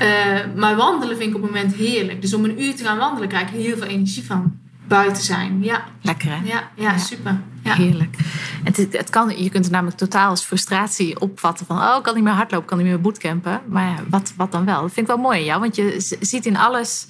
Uh, 0.00 0.56
maar 0.56 0.76
wandelen 0.76 1.16
vind 1.16 1.30
ik 1.30 1.36
op 1.36 1.42
het 1.42 1.50
moment 1.50 1.74
heerlijk. 1.74 2.20
Dus 2.20 2.34
om 2.34 2.44
een 2.44 2.62
uur 2.62 2.74
te 2.74 2.84
gaan 2.84 2.98
wandelen 2.98 3.28
krijg 3.28 3.48
ik 3.50 3.62
heel 3.62 3.76
veel 3.76 3.86
energie 3.86 4.24
van. 4.24 4.58
Buiten 4.88 5.22
zijn. 5.22 5.62
Ja, 5.62 5.84
Lekker 6.02 6.28
hè? 6.30 6.36
ja, 6.44 6.70
ja, 6.74 6.98
super. 6.98 7.40
Ja. 7.62 7.74
Heerlijk. 7.74 8.16
Het, 8.64 8.76
het, 8.76 9.10
kan, 9.10 9.42
je 9.42 9.50
kunt 9.50 9.64
het 9.64 9.72
namelijk 9.72 9.96
totaal 9.96 10.28
als 10.30 10.44
frustratie 10.44 11.20
opvatten 11.20 11.66
van... 11.66 11.76
oh, 11.78 11.94
ik 11.96 12.02
kan 12.02 12.14
niet 12.14 12.24
meer 12.24 12.32
hardlopen, 12.32 12.62
ik 12.64 12.66
kan 12.68 12.78
niet 12.78 12.86
meer 12.86 13.00
bootcampen. 13.00 13.60
Maar 13.68 13.84
ja, 13.88 13.94
wat, 14.10 14.32
wat 14.36 14.52
dan 14.52 14.64
wel? 14.64 14.80
Dat 14.80 14.92
vind 14.92 15.08
ik 15.08 15.14
wel 15.14 15.22
mooi 15.22 15.38
aan 15.38 15.44
jou, 15.44 15.60
want 15.60 15.76
je 15.76 16.16
ziet 16.20 16.46
in 16.46 16.56
alles... 16.56 17.06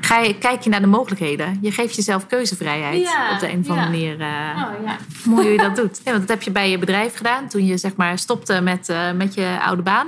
Ga 0.00 0.18
je, 0.18 0.38
kijk 0.38 0.62
je 0.62 0.70
naar 0.70 0.80
de 0.80 0.86
mogelijkheden. 0.86 1.58
Je 1.60 1.70
geeft 1.72 1.94
jezelf 1.96 2.26
keuzevrijheid 2.26 3.02
Ja, 3.02 3.32
op 3.32 3.38
de 3.40 3.52
een 3.52 3.58
of 3.60 3.68
andere 3.68 3.86
manier. 3.88 4.20
eh, 4.20 4.26
Oh, 4.28 4.84
ja. 4.86 4.96
Mooi 5.24 5.42
hoe 5.42 5.52
je 5.52 5.58
dat 5.58 5.76
doet. 5.76 6.00
Ja, 6.04 6.10
want 6.10 6.20
dat 6.20 6.28
heb 6.36 6.42
je 6.42 6.50
bij 6.50 6.70
je 6.70 6.78
bedrijf 6.78 7.16
gedaan. 7.16 7.48
Toen 7.48 7.66
je 7.66 7.76
zeg 7.78 7.96
maar 7.96 8.18
stopte 8.18 8.60
met, 8.60 8.88
eh, 8.88 9.12
met 9.12 9.34
je 9.34 9.58
oude 9.64 9.82
baan. 9.82 10.06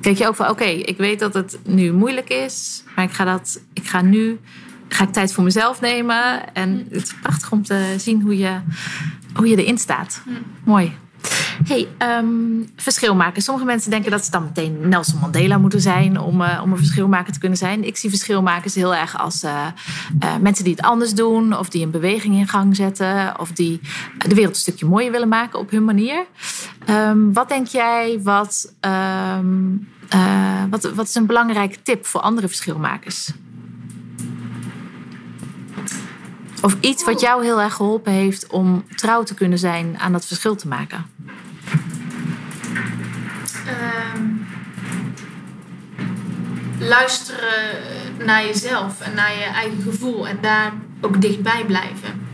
Keek 0.00 0.18
je 0.18 0.26
ook 0.28 0.36
van 0.36 0.48
oké, 0.48 0.64
ik 0.64 0.96
weet 0.96 1.18
dat 1.18 1.34
het 1.34 1.58
nu 1.64 1.92
moeilijk 1.92 2.28
is. 2.28 2.82
Maar 2.96 3.04
ik 3.04 3.12
ga, 3.12 3.24
dat, 3.24 3.60
ik 3.72 3.86
ga 3.88 4.02
nu 4.02 4.38
ga 4.88 5.04
ik 5.04 5.12
tijd 5.12 5.32
voor 5.32 5.44
mezelf 5.44 5.80
nemen. 5.80 6.54
En 6.54 6.86
het 6.90 7.02
is 7.02 7.14
prachtig 7.22 7.52
om 7.52 7.62
te 7.62 7.94
zien 7.96 8.22
hoe 8.22 8.38
je, 8.38 8.58
hoe 9.34 9.48
je 9.48 9.56
erin 9.56 9.78
staat. 9.78 10.22
Mooi. 10.64 10.96
Hey, 11.64 11.88
ehm, 11.98 12.26
verschil 12.76 13.14
maken. 13.14 13.42
Sommige 13.42 13.66
mensen 13.66 13.90
denken 13.90 14.10
dat 14.10 14.24
ze 14.24 14.30
dan 14.30 14.42
meteen 14.42 14.88
Nelson 14.88 15.20
Mandela 15.20 15.58
moeten 15.58 15.80
zijn 15.80 16.20
om, 16.20 16.42
eh, 16.42 16.60
om 16.62 16.72
een 16.72 16.78
verschilmaker 16.78 17.32
te 17.32 17.38
kunnen 17.38 17.58
zijn. 17.58 17.84
Ik 17.84 17.96
zie 17.96 18.10
verschilmakers 18.10 18.74
heel 18.74 18.94
erg 18.94 19.18
als 19.18 19.42
eh, 19.42 19.66
eh, 20.20 20.36
mensen 20.40 20.64
die 20.64 20.74
het 20.74 20.84
anders 20.84 21.14
doen, 21.14 21.58
of 21.58 21.68
die 21.68 21.84
een 21.84 21.90
beweging 21.90 22.34
in 22.34 22.48
gang 22.48 22.76
zetten, 22.76 23.40
of 23.40 23.52
die 23.52 23.80
de 24.28 24.34
wereld 24.34 24.54
een 24.54 24.60
stukje 24.60 24.86
mooier 24.86 25.10
willen 25.10 25.28
maken 25.28 25.58
op 25.58 25.70
hun 25.70 25.84
manier. 25.84 26.26
Ehm, 26.84 27.32
wat 27.32 27.48
denk 27.48 27.66
jij, 27.66 28.20
wat, 28.22 28.74
ehm, 28.80 29.76
eh, 30.08 30.62
wat, 30.70 30.82
wat 30.94 31.08
is 31.08 31.14
een 31.14 31.26
belangrijke 31.26 31.82
tip 31.82 32.06
voor 32.06 32.20
andere 32.20 32.48
verschilmakers? 32.48 33.32
Of 36.62 36.76
iets 36.80 37.04
wat 37.04 37.20
jou 37.20 37.44
heel 37.44 37.60
erg 37.60 37.74
geholpen 37.74 38.12
heeft 38.12 38.46
om 38.46 38.84
trouw 38.96 39.22
te 39.22 39.34
kunnen 39.34 39.58
zijn 39.58 39.98
aan 39.98 40.12
dat 40.12 40.26
verschil 40.26 40.56
te 40.56 40.68
maken. 40.68 41.06
Ehm, 43.66 44.22
luisteren 46.78 47.76
naar 48.24 48.44
jezelf 48.44 49.00
en 49.00 49.14
naar 49.14 49.32
je 49.32 49.44
eigen 49.44 49.82
gevoel 49.82 50.28
en 50.28 50.38
daar 50.40 50.72
ook 51.00 51.20
dichtbij 51.20 51.64
blijven. 51.66 52.26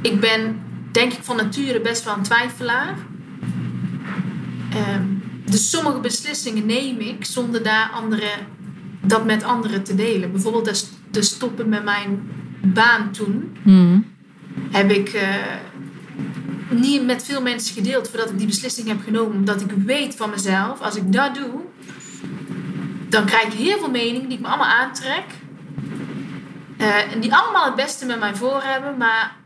Ik 0.00 0.20
ben, 0.20 0.62
denk 0.92 1.12
ik, 1.12 1.22
van 1.22 1.36
nature 1.36 1.80
best 1.80 2.04
wel 2.04 2.14
een 2.16 2.22
twijfelaar. 2.22 2.94
Ehm, 4.70 5.02
dus 5.44 5.70
sommige 5.70 6.00
beslissingen 6.00 6.66
neem 6.66 7.00
ik 7.00 7.24
zonder 7.24 7.62
daar 7.62 7.90
andere, 7.90 8.30
dat 9.00 9.24
met 9.24 9.42
anderen 9.42 9.82
te 9.82 9.94
delen. 9.94 10.32
Bijvoorbeeld 10.32 10.90
de 11.10 11.22
stoppen 11.22 11.68
met 11.68 11.84
mijn 11.84 12.28
baan 12.64 13.10
toen 13.10 13.56
heb 14.70 14.90
ik 14.90 15.08
eh, 15.08 15.28
niet 16.68 17.04
met 17.04 17.24
veel 17.24 17.42
mensen 17.42 17.74
gedeeld 17.74 18.08
voordat 18.08 18.30
ik 18.30 18.38
die 18.38 18.46
beslissing 18.46 18.88
heb 18.88 19.02
genomen. 19.04 19.36
Omdat 19.36 19.60
ik 19.60 19.70
weet 19.70 20.16
van 20.16 20.30
mezelf, 20.30 20.80
als 20.80 20.96
ik 20.96 21.12
dat 21.12 21.34
doe, 21.34 21.60
dan 23.08 23.24
krijg 23.24 23.44
ik 23.44 23.52
heel 23.52 23.78
veel 23.78 23.90
meningen 23.90 24.28
die 24.28 24.38
ik 24.38 24.44
me 24.44 24.48
allemaal 24.48 24.80
aantrek. 24.80 25.24
Eh, 26.76 27.12
en 27.12 27.20
die 27.20 27.34
allemaal 27.34 27.64
het 27.64 27.74
beste 27.74 28.06
met 28.06 28.18
mij 28.18 28.34
voor 28.34 28.62
hebben. 28.62 28.96
Maar 28.96 29.36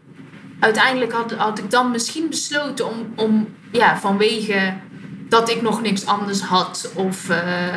uiteindelijk 0.59 1.13
had, 1.13 1.33
had 1.33 1.59
ik 1.59 1.71
dan 1.71 1.91
misschien 1.91 2.29
besloten 2.29 2.89
om, 2.89 3.13
om 3.17 3.49
ja, 3.73 3.99
vanwege 3.99 4.75
dat 5.29 5.51
ik 5.51 5.63
nog 5.63 5.83
niks 5.83 6.07
anders 6.07 6.41
had. 6.41 6.91
Of 6.95 7.29
eh, 7.29 7.77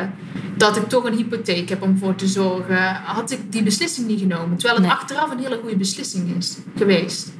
dat 0.56 0.76
ik 0.76 0.88
toch 0.88 1.04
een 1.04 1.14
hypotheek 1.16 1.68
heb 1.68 1.82
om 1.82 1.98
voor 1.98 2.14
te 2.14 2.26
zorgen. 2.26 2.94
Had 3.04 3.30
ik 3.30 3.52
die 3.52 3.62
beslissing 3.62 4.06
niet 4.06 4.20
genomen. 4.20 4.56
Terwijl 4.58 4.74
het 4.80 4.82
Nee. 4.88 4.96
achteraf 4.96 5.30
een 5.30 5.38
hele 5.38 5.58
goede 5.60 5.76
beslissing 5.76 6.36
is 6.36 6.58
geweest. 6.76 7.32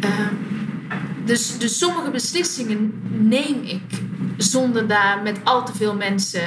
Ehm, 0.00 0.34
dus, 1.24 1.58
dus 1.58 1.78
sommige 1.78 2.10
beslissingen 2.10 2.92
neem 3.10 3.62
ik 3.62 3.82
zonder 4.36 4.86
daar 4.88 5.22
met 5.22 5.38
al 5.44 5.64
te 5.64 5.72
veel 5.74 5.94
mensen 5.96 6.42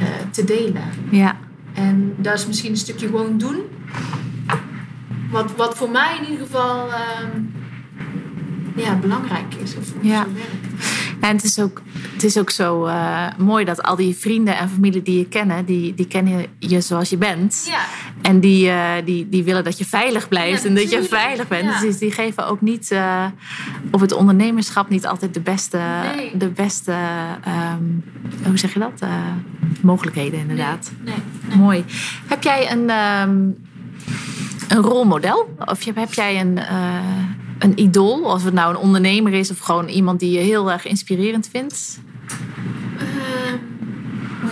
eh, 0.00 0.06
te 0.30 0.44
delen. 0.44 0.82
Ja. 1.10 1.36
En 1.74 2.14
dat 2.16 2.34
is 2.34 2.46
misschien 2.46 2.70
een 2.70 2.76
stukje 2.76 3.06
gewoon 3.06 3.38
doen. 3.38 3.60
Wat, 5.30 5.56
wat 5.56 5.76
voor 5.76 5.90
mij 5.90 6.16
in 6.20 6.30
ieder 6.30 6.46
geval 6.46 6.88
ehm, 6.92 7.40
ja, 8.76 8.94
belangrijk 8.94 9.54
is. 9.62 9.76
Of, 9.76 9.92
of 9.96 10.02
Ja. 10.02 10.22
zo 10.24 10.28
werkt. 10.32 10.97
En 11.20 11.34
het 11.36 11.44
is 11.44 11.58
ook, 11.58 11.82
het 12.12 12.24
is 12.24 12.38
ook 12.38 12.50
zo 12.50 12.84
eh, 12.84 13.26
mooi 13.38 13.64
dat 13.64 13.82
al 13.82 13.96
die 13.96 14.16
vrienden 14.16 14.58
en 14.58 14.68
familie 14.68 15.02
die 15.02 15.18
je 15.18 15.26
kennen, 15.26 15.64
die, 15.64 15.94
die 15.94 16.06
kennen 16.06 16.46
je 16.58 16.80
zoals 16.80 17.10
je 17.10 17.16
bent. 17.16 17.64
Ja, 17.66 17.80
En 18.22 18.40
die, 18.40 18.68
eh, 18.68 18.90
die, 19.04 19.28
die 19.28 19.44
willen 19.44 19.64
dat 19.64 19.78
je 19.78 19.84
veilig 19.84 20.28
blijft 20.28 20.62
Ja, 20.62 20.68
en 20.68 20.74
dat 20.74 20.90
je 20.90 21.02
veilig 21.04 21.48
bent. 21.48 21.64
Ja. 21.64 21.80
Dus 21.80 21.98
die 21.98 22.10
geven 22.10 22.46
ook 22.46 22.60
niet 22.60 22.90
eh, 22.90 23.24
op 23.90 24.00
het 24.00 24.12
ondernemerschap 24.12 24.88
niet 24.88 25.06
altijd 25.06 25.34
de 25.34 25.40
beste, 25.40 25.78
Nee. 26.16 26.36
de 26.36 26.48
beste 26.48 26.94
ehm, 27.44 27.82
hoe 28.44 28.58
zeg 28.58 28.72
je 28.72 28.78
dat? 28.78 29.02
Mogelijkheden 29.80 30.38
inderdaad. 30.40 30.90
nee, 31.04 31.14
nee. 31.48 31.56
Mooi. 31.58 31.84
Heb 32.26 32.42
jij 32.42 32.72
een, 32.72 32.90
ehm, 32.90 33.38
een 34.68 34.82
rolmodel? 34.82 35.54
Of 35.64 35.84
heb 35.84 35.96
heb 35.96 36.12
jij 36.12 36.40
een, 36.40 36.58
een 37.58 37.78
idool? 37.80 38.20
Of 38.22 38.44
het 38.44 38.54
nou 38.54 38.70
een 38.70 38.80
ondernemer 38.80 39.32
is 39.32 39.50
of 39.50 39.58
gewoon 39.58 39.88
iemand 39.88 40.20
die 40.20 40.30
je 40.30 40.38
heel 40.38 40.70
erg 40.70 40.86
inspirerend 40.86 41.48
vindt? 41.52 41.98
Ehm, 42.98 43.56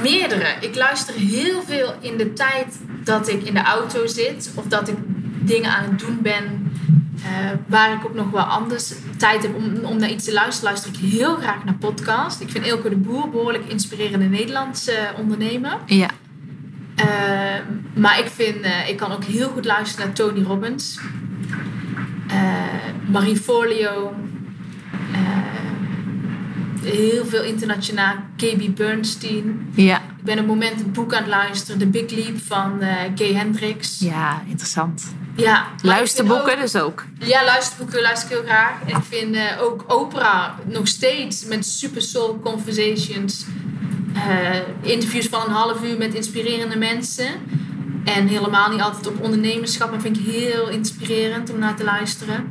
meerdere. 0.02 0.46
Ik 0.60 0.74
luister 0.74 1.14
heel 1.14 1.62
veel 1.66 1.94
in 2.00 2.16
de 2.16 2.32
tijd 2.32 2.78
dat 3.04 3.28
ik 3.28 3.42
in 3.42 3.54
de 3.54 3.62
auto 3.62 4.06
zit 4.06 4.50
of 4.54 4.64
dat 4.64 4.88
ik 4.88 4.96
dingen 5.40 5.70
aan 5.70 5.84
het 5.90 5.98
doen 5.98 6.18
ben. 6.22 6.44
eh, 7.22 7.50
waar 7.66 7.92
ik 7.92 8.04
ook 8.06 8.14
nog 8.14 8.30
wel 8.30 8.42
anders 8.42 8.92
tijd 9.16 9.42
heb 9.42 9.54
om, 9.54 9.84
om 9.84 9.98
naar 9.98 10.10
iets 10.10 10.24
te 10.24 10.32
luisteren, 10.32 10.70
luister 10.72 10.90
ik 10.94 11.10
heel 11.10 11.36
graag 11.36 11.64
naar 11.64 11.74
podcast. 11.74 12.40
Ik 12.40 12.50
vind 12.50 12.66
Elke 12.66 12.88
de 12.88 12.96
Boer 12.96 13.30
behoorlijk 13.30 13.64
inspirerende 13.68 14.24
Nederlandse 14.24 15.12
ondernemer. 15.18 15.78
Ja. 15.86 16.10
Ehm, 16.94 17.62
maar 17.94 18.18
ik 18.18 18.26
vind, 18.34 18.60
eh, 18.60 18.88
ik 18.88 18.96
kan 18.96 19.12
ook 19.12 19.24
heel 19.24 19.48
goed 19.48 19.64
luisteren 19.64 20.06
naar 20.06 20.14
Tony 20.14 20.42
Robbins, 20.42 20.98
Eh, 22.28 23.10
Marie 23.10 23.36
Forleo, 23.36 24.14
eh, 25.12 25.20
heel 26.82 27.24
veel 27.26 27.42
internationaal, 27.42 28.14
KB 28.36 28.74
Bernstein. 28.76 29.68
Ja. 29.74 29.96
Ik 29.96 30.32
ben 30.32 30.32
op 30.34 30.38
het 30.38 30.46
moment 30.46 30.80
een 30.80 30.92
boek 30.92 31.14
aan 31.14 31.22
het 31.22 31.30
luisteren, 31.30 31.78
The 31.78 31.86
Big 31.86 32.10
Leap 32.10 32.38
van 32.46 32.80
eh 32.80 32.94
Gay 33.14 33.32
Hendricks. 33.34 33.98
ja, 34.00 34.42
interessant. 34.48 35.14
Ja, 35.36 35.66
Luisterboeken 35.82 36.58
dus 36.58 36.76
ook. 36.76 37.04
ja, 37.18 37.44
luisterboeken 37.44 38.02
luister 38.02 38.30
ik 38.30 38.36
heel 38.36 38.44
graag. 38.46 38.72
En 38.86 38.96
ik 38.96 39.04
vind 39.08 39.36
ook 39.60 39.84
Oprah 39.94 40.48
nog 40.64 40.88
steeds 40.88 41.44
met 41.44 41.66
Super 41.66 42.02
Soul 42.02 42.38
Conversations. 42.40 43.44
interviews 44.82 45.26
van 45.26 45.40
een 45.46 45.52
half 45.52 45.84
uur 45.84 45.98
met 45.98 46.14
inspirerende 46.14 46.76
mensen. 46.78 47.26
En 48.14 48.26
helemaal 48.26 48.70
niet 48.70 48.80
altijd 48.80 49.06
op 49.06 49.22
ondernemerschap. 49.22 49.90
Maar 49.90 50.00
vind 50.00 50.18
ik 50.18 50.26
heel 50.26 50.68
inspirerend 50.68 51.52
om 51.52 51.58
naar 51.58 51.76
te 51.76 51.84
luisteren. 51.84 52.50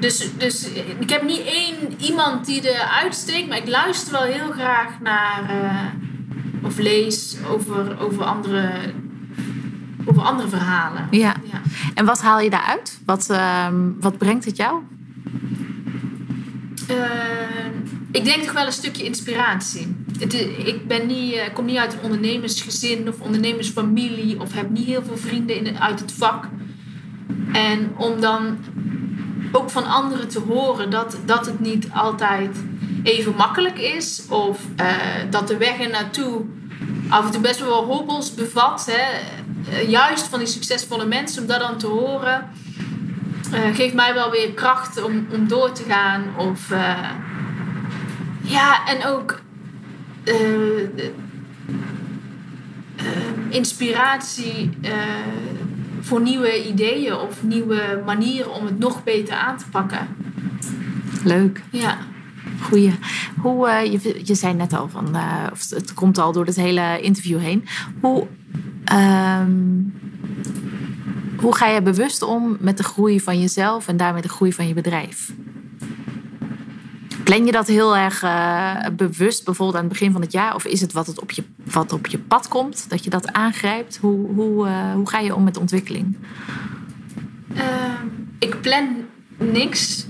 Dus, 0.00 0.28
dus 0.38 0.68
ik 0.98 1.10
heb 1.10 1.22
niet 1.22 1.44
één 1.44 1.76
iemand 1.98 2.46
die 2.46 2.70
er 2.70 2.88
uitsteekt. 3.02 3.48
Maar 3.48 3.58
ik 3.58 3.68
luister 3.68 4.12
wel 4.12 4.22
heel 4.22 4.50
graag 4.50 5.00
naar... 5.00 5.44
eh, 5.48 6.10
of 6.62 6.78
lees 6.78 7.36
over, 7.50 8.00
over, 8.00 8.24
andere, 8.24 8.70
over 10.04 10.22
andere 10.22 10.48
verhalen. 10.48 11.06
Ja. 11.10 11.34
ja. 11.52 11.60
En 11.94 12.04
wat 12.04 12.22
haal 12.22 12.40
je 12.40 12.50
daaruit? 12.50 12.98
Wat, 13.06 13.30
ehm, 13.30 13.90
wat 14.00 14.18
brengt 14.18 14.44
het 14.44 14.56
jou? 14.56 14.82
Eh, 16.88 16.96
ik 18.10 18.24
denk 18.24 18.42
toch 18.42 18.52
wel 18.52 18.66
een 18.66 18.72
stukje 18.72 19.04
inspiratie. 19.04 19.99
Ik 20.20 20.86
ben 20.86 21.06
niet, 21.06 21.34
eh, 21.34 21.54
kom 21.54 21.64
niet 21.64 21.76
uit 21.76 21.92
een 21.92 22.02
ondernemersgezin 22.02 23.08
of 23.08 23.20
ondernemersfamilie 23.20 24.40
of 24.40 24.54
heb 24.54 24.70
niet 24.70 24.86
heel 24.86 25.02
veel 25.02 25.16
vrienden 25.16 25.56
in, 25.56 25.78
uit 25.78 26.00
het 26.00 26.12
vak. 26.12 26.48
En 27.52 27.92
om 27.96 28.20
dan 28.20 28.58
ook 29.52 29.70
van 29.70 29.86
anderen 29.86 30.28
te 30.28 30.38
horen 30.38 30.90
dat, 30.90 31.18
dat 31.24 31.46
het 31.46 31.60
niet 31.60 31.88
altijd 31.92 32.56
even 33.02 33.34
makkelijk 33.36 33.78
is 33.78 34.26
of 34.28 34.60
eh, 34.76 34.86
dat 35.30 35.48
de 35.48 35.56
weg 35.56 35.80
er 35.80 35.90
naartoe 35.90 36.44
af 37.08 37.24
en 37.26 37.30
toe 37.30 37.40
best 37.40 37.60
wel 37.60 37.84
hobbels 37.84 38.34
bevat. 38.34 38.86
Hè? 38.90 39.02
Eh, 39.72 39.88
juist 39.88 40.26
van 40.26 40.38
die 40.38 40.48
succesvolle 40.48 41.06
mensen, 41.06 41.42
om 41.42 41.48
dat 41.48 41.60
dan 41.60 41.78
te 41.78 41.86
horen 41.86 42.48
geeft 43.72 43.94
mij 43.94 44.14
wel 44.14 44.30
weer 44.30 44.52
kracht 44.52 45.02
om, 45.02 45.26
om 45.32 45.48
door 45.48 45.72
te 45.72 45.82
gaan. 45.88 46.24
Of 46.36 46.68
ja, 48.42 48.86
en 48.86 49.06
ook 49.06 49.40
eh, 50.24 51.06
inspiratie 53.48 54.70
eh, 54.82 54.92
voor 56.00 56.20
nieuwe 56.20 56.68
ideeën 56.68 57.14
of 57.14 57.42
nieuwe 57.42 58.02
manieren 58.04 58.52
om 58.54 58.64
het 58.64 58.78
nog 58.78 59.04
beter 59.04 59.34
aan 59.34 59.58
te 59.58 59.64
pakken. 59.70 60.08
Leuk. 61.24 61.62
Ja. 61.70 61.98
Goeie. 62.60 62.92
Hoe, 63.40 63.68
je, 63.68 64.20
je 64.24 64.34
zei 64.34 64.54
net 64.54 64.72
al 64.72 64.88
van, 64.88 65.16
of 65.52 65.70
het 65.70 65.94
komt 65.94 66.18
al 66.18 66.32
door 66.32 66.46
het 66.46 66.56
hele 66.56 67.00
interview 67.00 67.38
heen. 67.38 67.64
Hoe, 68.00 68.26
ehm, 68.84 69.50
hoe 71.36 71.56
ga 71.56 71.66
je 71.66 71.82
bewust 71.82 72.22
om 72.22 72.56
met 72.60 72.76
de 72.76 72.82
groei 72.82 73.20
van 73.20 73.40
jezelf 73.40 73.88
en 73.88 73.96
daarmee 73.96 74.22
de 74.22 74.28
groei 74.28 74.52
van 74.52 74.68
je 74.68 74.74
bedrijf? 74.74 75.32
Plan 77.30 77.46
je 77.46 77.52
dat 77.52 77.66
heel 77.66 77.96
erg 77.96 78.22
uh, 78.22 78.76
bewust, 78.92 79.44
bijvoorbeeld 79.44 79.76
aan 79.76 79.84
het 79.84 79.92
begin 79.92 80.12
van 80.12 80.20
het 80.20 80.32
jaar? 80.32 80.54
Of 80.54 80.64
is 80.64 80.80
het 80.80 80.92
wat, 80.92 81.06
het 81.06 81.20
op, 81.20 81.30
je, 81.30 81.44
wat 81.64 81.92
op 81.92 82.06
je 82.06 82.18
pad 82.18 82.48
komt, 82.48 82.86
dat 82.88 83.04
je 83.04 83.10
dat 83.10 83.32
aangrijpt? 83.32 83.96
Hoe, 83.96 84.34
hoe, 84.34 84.66
uh, 84.66 84.92
hoe 84.92 85.08
ga 85.08 85.18
je 85.18 85.34
om 85.34 85.44
met 85.44 85.56
ontwikkeling? 85.56 86.16
Uh, 87.54 87.62
ik 88.38 88.60
plan 88.60 88.96
niks. 89.38 90.06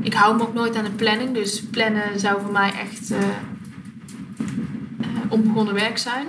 Ik 0.00 0.14
hou 0.14 0.36
me 0.36 0.42
ook 0.42 0.54
nooit 0.54 0.76
aan 0.76 0.84
de 0.84 0.90
planning. 0.90 1.34
Dus 1.34 1.62
plannen 1.62 2.20
zou 2.20 2.40
voor 2.40 2.52
mij 2.52 2.72
echt 2.72 3.14
onbegonnen 5.28 5.74
werk 5.74 5.98
zijn. 5.98 6.26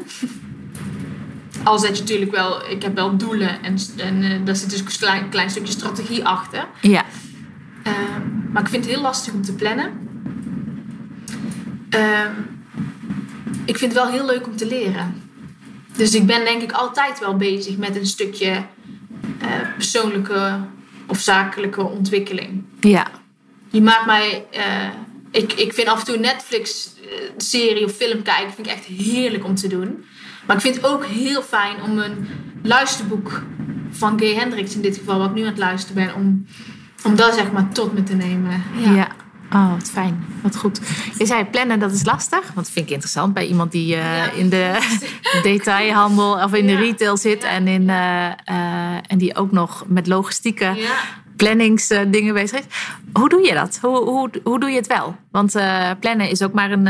Al 1.64 1.80
zet 1.80 1.98
je 1.98 2.04
natuurlijk 2.04 2.32
wel, 2.32 2.70
ik 2.70 2.84
heb 2.84 2.96
wel 2.96 3.18
doelen 3.18 3.64
en, 3.64 3.78
en 3.98 4.46
daar 4.46 4.56
zit 4.56 4.70
dus 4.70 4.80
een 4.80 4.86
klein, 4.86 5.30
klein 5.30 5.50
stukje 5.50 5.74
strategie 5.74 6.26
achter. 6.26 6.68
Ja. 6.82 7.04
Maar 8.52 8.62
ik 8.62 8.70
vind 8.70 8.86
het 8.86 8.94
heel 8.94 9.04
lastig 9.04 9.34
om 9.34 9.42
te 9.42 9.54
plannen. 9.54 10.03
Ehm, 11.94 12.32
ik 13.66 13.78
vind 13.78 13.94
het 13.94 14.04
wel 14.04 14.12
heel 14.12 14.26
leuk 14.26 14.48
om 14.48 14.56
te 14.56 14.66
leren. 14.66 15.22
Dus 15.96 16.16
ik 16.16 16.26
ben 16.26 16.46
denk 16.46 16.62
ik 16.62 16.72
altijd 16.72 17.20
wel 17.20 17.36
bezig 17.36 17.78
met 17.78 17.96
een 17.96 18.06
stukje 18.06 18.52
uh, 19.42 19.48
persoonlijke 19.76 20.60
of 21.08 21.20
zakelijke 21.20 21.84
ontwikkeling. 21.84 22.64
Ja. 22.80 23.08
Je 23.70 23.82
maakt 23.82 24.06
mij. 24.06 24.46
Uh, 24.58 24.90
ik, 25.32 25.54
ik 25.54 25.74
vind 25.74 25.88
af 25.88 26.00
en 26.00 26.06
toe 26.06 26.18
Netflix-serie 26.18 27.86
of 27.86 27.92
film 27.92 28.22
kijken 28.22 28.54
vind 28.54 28.68
ik 28.68 28.74
echt 28.74 28.86
heerlijk 28.86 29.46
om 29.46 29.56
te 29.56 29.68
doen. 29.68 30.06
Maar 30.46 30.56
ik 30.56 30.62
vind 30.62 30.76
het 30.76 30.86
ook 30.86 31.06
heel 31.06 31.42
fijn 31.42 31.82
om 31.82 31.98
een 31.98 32.28
luisterboek 32.64 33.44
van 33.92 34.20
Gay 34.20 34.34
Hendricks 34.34 34.76
in 34.76 34.82
dit 34.82 34.98
geval, 34.98 35.18
wat 35.20 35.30
ik 35.30 35.36
nu 35.36 35.42
aan 35.42 35.48
het 35.48 35.58
luisteren 35.58 36.06
ben, 36.06 36.16
om, 36.16 36.46
om 37.04 37.16
dat 37.16 37.34
zeg 37.34 37.52
maar 37.52 37.70
tot 37.72 37.94
me 37.94 38.04
te 38.04 38.16
nemen. 38.16 38.64
Ja. 38.76 38.92
ja. 38.94 39.08
Oh, 39.52 39.72
wat 39.72 39.90
fijn. 39.90 40.26
Wat 40.42 40.56
goed. 40.56 40.80
Je 41.18 41.26
zei 41.26 41.46
plannen, 41.46 41.80
dat 41.80 41.92
is 41.92 42.06
lastig. 42.06 42.40
Want 42.40 42.56
dat 42.56 42.70
vind 42.70 42.86
ik 42.86 42.92
interessant 42.92 43.34
bij 43.34 43.48
iemand 43.48 43.72
die 43.72 43.96
uh, 43.96 44.18
ja, 44.18 44.32
in 44.32 44.50
de 44.50 44.78
detailhandel 45.44 46.34
of 46.34 46.54
in 46.54 46.68
ja. 46.68 46.76
de 46.76 46.82
retail 46.82 47.18
zit. 47.18 47.44
En, 47.44 47.68
in, 47.68 47.82
uh, 47.82 48.26
uh, 48.50 48.96
en 49.08 49.18
die 49.18 49.36
ook 49.36 49.52
nog 49.52 49.84
met 49.88 50.08
logistieke 50.08 50.78
planningsdingen 51.36 52.34
bezig 52.34 52.60
is. 52.60 52.66
Hoe 53.14 53.30
doe 53.30 53.46
je 53.46 53.54
dat? 53.54 53.80
Hoe, 53.82 53.98
hoe, 53.98 54.30
hoe 54.44 54.60
doe 54.60 54.70
je 54.70 54.76
het 54.76 54.88
wel? 54.88 55.16
Want 55.32 55.52
plannen 56.00 56.30
is 56.30 56.42
ook 56.42 56.54
maar 56.54 56.72
een, 56.72 56.86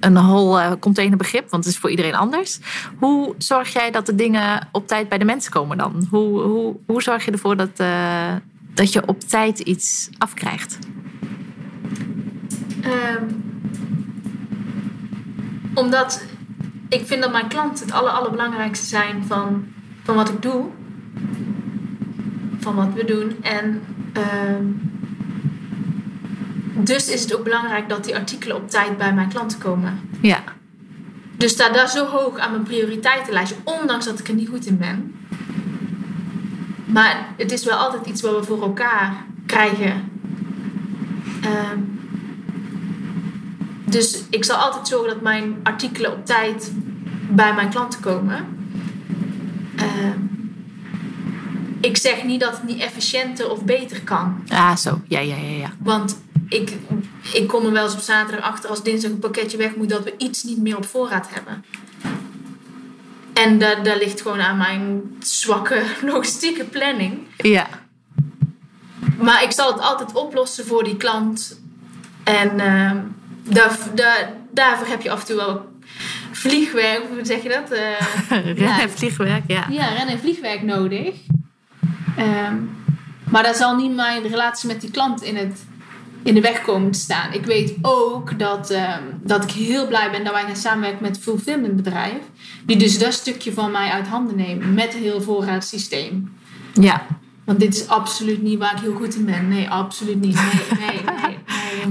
een 0.00 0.14
whole 0.14 0.78
containerbegrip. 0.78 1.50
Want 1.50 1.64
het 1.64 1.74
is 1.74 1.80
voor 1.80 1.90
iedereen 1.90 2.14
anders. 2.14 2.58
Hoe 2.98 3.34
zorg 3.38 3.72
jij 3.72 3.90
dat 3.90 4.06
de 4.06 4.14
dingen 4.14 4.68
op 4.72 4.86
tijd 4.86 5.08
bij 5.08 5.18
de 5.18 5.24
mensen 5.24 5.52
komen 5.52 5.78
dan? 5.78 6.06
Hoe, 6.10 6.40
hoe, 6.40 6.76
hoe 6.86 7.02
zorg 7.02 7.24
je 7.24 7.30
ervoor 7.30 7.56
dat, 7.56 7.76
dat 8.74 8.92
je 8.92 9.06
op 9.06 9.20
tijd 9.20 9.58
iets 9.58 10.10
afkrijgt? 10.18 10.78
Um, 12.84 13.42
omdat 15.74 16.24
ik 16.88 17.06
vind 17.06 17.22
dat 17.22 17.32
mijn 17.32 17.48
klanten 17.48 17.86
het 17.86 17.94
aller, 17.94 18.10
allerbelangrijkste 18.10 18.86
zijn 18.86 19.24
van, 19.26 19.64
van 20.02 20.14
wat 20.14 20.28
ik 20.28 20.42
doe. 20.42 20.66
Van 22.58 22.74
wat 22.74 22.92
we 22.94 23.04
doen. 23.04 23.36
En 23.42 23.82
um, 24.56 24.90
dus 26.74 27.08
is 27.08 27.22
het 27.22 27.36
ook 27.36 27.44
belangrijk 27.44 27.88
dat 27.88 28.04
die 28.04 28.16
artikelen 28.16 28.56
op 28.56 28.70
tijd 28.70 28.98
bij 28.98 29.14
mijn 29.14 29.28
klanten 29.28 29.58
komen. 29.58 30.00
Ja. 30.20 30.38
Dus 31.36 31.52
staat 31.52 31.74
daar 31.74 31.88
zo 31.88 32.06
hoog 32.06 32.38
aan 32.38 32.50
mijn 32.50 32.62
prioriteitenlijstje, 32.62 33.56
ondanks 33.64 34.04
dat 34.04 34.18
ik 34.18 34.28
er 34.28 34.34
niet 34.34 34.48
goed 34.48 34.66
in 34.66 34.78
ben. 34.78 35.14
Maar 36.84 37.26
het 37.36 37.52
is 37.52 37.64
wel 37.64 37.76
altijd 37.76 38.06
iets 38.06 38.22
wat 38.22 38.38
we 38.38 38.44
voor 38.44 38.62
elkaar 38.62 39.24
krijgen. 39.46 40.10
Um, 41.44 41.91
dus 43.92 44.22
ik 44.30 44.44
zal 44.44 44.56
altijd 44.56 44.88
zorgen 44.88 45.08
dat 45.08 45.20
mijn 45.20 45.56
artikelen 45.62 46.12
op 46.12 46.26
tijd 46.26 46.72
bij 47.30 47.54
mijn 47.54 47.70
klanten 47.70 48.00
komen. 48.00 48.46
Uh, 49.76 50.14
ik 51.80 51.96
zeg 51.96 52.24
niet 52.24 52.40
dat 52.40 52.52
het 52.52 52.64
niet 52.64 52.80
efficiënter 52.80 53.50
of 53.50 53.64
beter 53.64 54.02
kan. 54.02 54.44
Ah, 54.48 54.76
zo. 54.76 55.00
Ja, 55.08 55.20
ja, 55.20 55.36
ja. 55.36 55.56
ja. 55.56 55.72
Want 55.78 56.20
ik, 56.48 56.72
ik 57.32 57.48
kom 57.48 57.66
er 57.66 57.72
wel 57.72 57.84
eens 57.84 57.94
op 57.94 58.00
zaterdag 58.00 58.44
achter 58.44 58.70
als 58.70 58.82
dinsdag 58.82 59.10
een 59.10 59.18
pakketje 59.18 59.56
weg 59.56 59.76
moet 59.76 59.88
dat 59.88 60.04
we 60.04 60.14
iets 60.18 60.42
niet 60.42 60.58
meer 60.58 60.76
op 60.76 60.86
voorraad 60.86 61.28
hebben. 61.30 61.64
En 63.32 63.58
daar, 63.58 63.84
daar 63.84 63.98
ligt 63.98 64.20
gewoon 64.20 64.40
aan 64.40 64.56
mijn 64.56 65.02
zwakke 65.20 65.82
logistieke 66.12 66.64
planning. 66.64 67.18
Ja. 67.36 67.68
Maar 69.18 69.42
ik 69.42 69.50
zal 69.50 69.72
het 69.72 69.80
altijd 69.80 70.14
oplossen 70.14 70.66
voor 70.66 70.84
die 70.84 70.96
klant. 70.96 71.60
En 72.24 72.60
uh, 72.60 72.90
daar, 73.42 73.78
daar, 73.94 74.32
daarvoor 74.52 74.86
heb 74.86 75.02
je 75.02 75.10
af 75.10 75.20
en 75.20 75.26
toe 75.26 75.36
wel 75.36 75.70
vliegwerk, 76.30 77.02
hoe 77.08 77.24
zeg 77.24 77.42
je 77.42 77.48
dat? 77.48 77.70
Uh, 78.32 78.56
ren- 78.56 78.80
en 78.80 78.90
vliegwerk, 78.90 79.42
ja. 79.46 79.66
Ja, 79.70 79.88
ren- 79.88 80.08
en 80.08 80.18
vliegwerk 80.18 80.62
nodig. 80.62 81.14
Um, 82.18 82.70
maar 83.30 83.42
daar 83.42 83.54
zal 83.54 83.76
niet 83.76 83.94
mijn 83.94 84.22
relatie 84.22 84.68
met 84.68 84.80
die 84.80 84.90
klant 84.90 85.22
in, 85.22 85.36
het, 85.36 85.64
in 86.22 86.34
de 86.34 86.40
weg 86.40 86.62
komen 86.62 86.90
te 86.90 86.98
staan. 86.98 87.32
Ik 87.32 87.44
weet 87.44 87.74
ook 87.82 88.38
dat, 88.38 88.70
um, 88.70 89.20
dat 89.22 89.44
ik 89.44 89.50
heel 89.50 89.86
blij 89.86 90.10
ben 90.10 90.24
dat 90.24 90.32
wij 90.32 90.42
gaan 90.42 90.56
samenwerken 90.56 91.02
met 91.02 91.16
een 91.16 91.22
fulfillmentbedrijf. 91.22 92.20
Die 92.64 92.76
dus 92.76 92.98
dat 92.98 93.12
stukje 93.12 93.52
van 93.52 93.70
mij 93.70 93.90
uit 93.90 94.06
handen 94.06 94.36
nemen 94.36 94.74
met 94.74 94.94
een 94.94 95.02
heel 95.02 95.22
voorraadsysteem. 95.22 96.36
Ja. 96.72 97.06
Want 97.44 97.60
dit 97.60 97.74
is 97.74 97.88
absoluut 97.88 98.42
niet 98.42 98.58
waar 98.58 98.72
ik 98.74 98.80
heel 98.80 98.94
goed 98.94 99.14
in 99.14 99.24
ben. 99.24 99.48
Nee, 99.48 99.70
absoluut 99.70 100.20
niet. 100.20 100.34
Nee, 100.34 100.78
nee, 100.78 101.14
nee. 101.26 101.38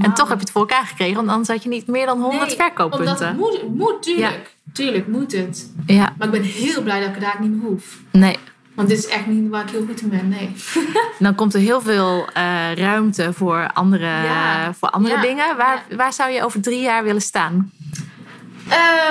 En 0.00 0.14
toch 0.14 0.28
heb 0.28 0.36
je 0.36 0.44
het 0.44 0.50
voor 0.50 0.60
elkaar 0.60 0.86
gekregen, 0.86 1.14
want 1.14 1.28
anders 1.28 1.48
had 1.48 1.62
je 1.62 1.68
niet 1.68 1.86
meer 1.86 2.06
dan 2.06 2.20
100 2.20 2.46
nee, 2.46 2.56
verkooppunten. 2.56 3.08
Omdat 3.08 3.20
het 3.20 3.36
moet, 3.36 3.76
moet 3.76 4.02
tuurlijk. 4.02 4.54
Ja. 4.64 4.72
Tuurlijk 4.72 5.06
moet 5.06 5.32
het. 5.32 5.72
Ja. 5.86 6.14
Maar 6.18 6.26
ik 6.26 6.32
ben 6.32 6.42
heel 6.42 6.82
blij 6.82 7.00
dat 7.00 7.08
ik 7.08 7.14
het 7.14 7.24
daar 7.24 7.36
niet 7.40 7.50
meer 7.50 7.68
hoef. 7.68 7.98
Nee. 8.10 8.36
Want 8.74 8.88
dit 8.88 8.98
is 8.98 9.06
echt 9.06 9.26
niet 9.26 9.50
waar 9.50 9.62
ik 9.62 9.70
heel 9.70 9.84
goed 9.86 10.00
in 10.00 10.08
ben, 10.08 10.28
nee. 10.28 10.52
Dan 11.18 11.34
komt 11.34 11.54
er 11.54 11.60
heel 11.60 11.80
veel 11.80 12.28
uh, 12.36 12.74
ruimte 12.74 13.32
voor 13.32 13.70
andere, 13.72 14.04
ja. 14.04 14.74
voor 14.74 14.88
andere 14.88 15.14
ja. 15.14 15.20
dingen. 15.20 15.56
Waar, 15.56 15.84
waar 15.96 16.12
zou 16.12 16.30
je 16.30 16.44
over 16.44 16.60
drie 16.60 16.80
jaar 16.80 17.04
willen 17.04 17.22
staan? 17.22 17.72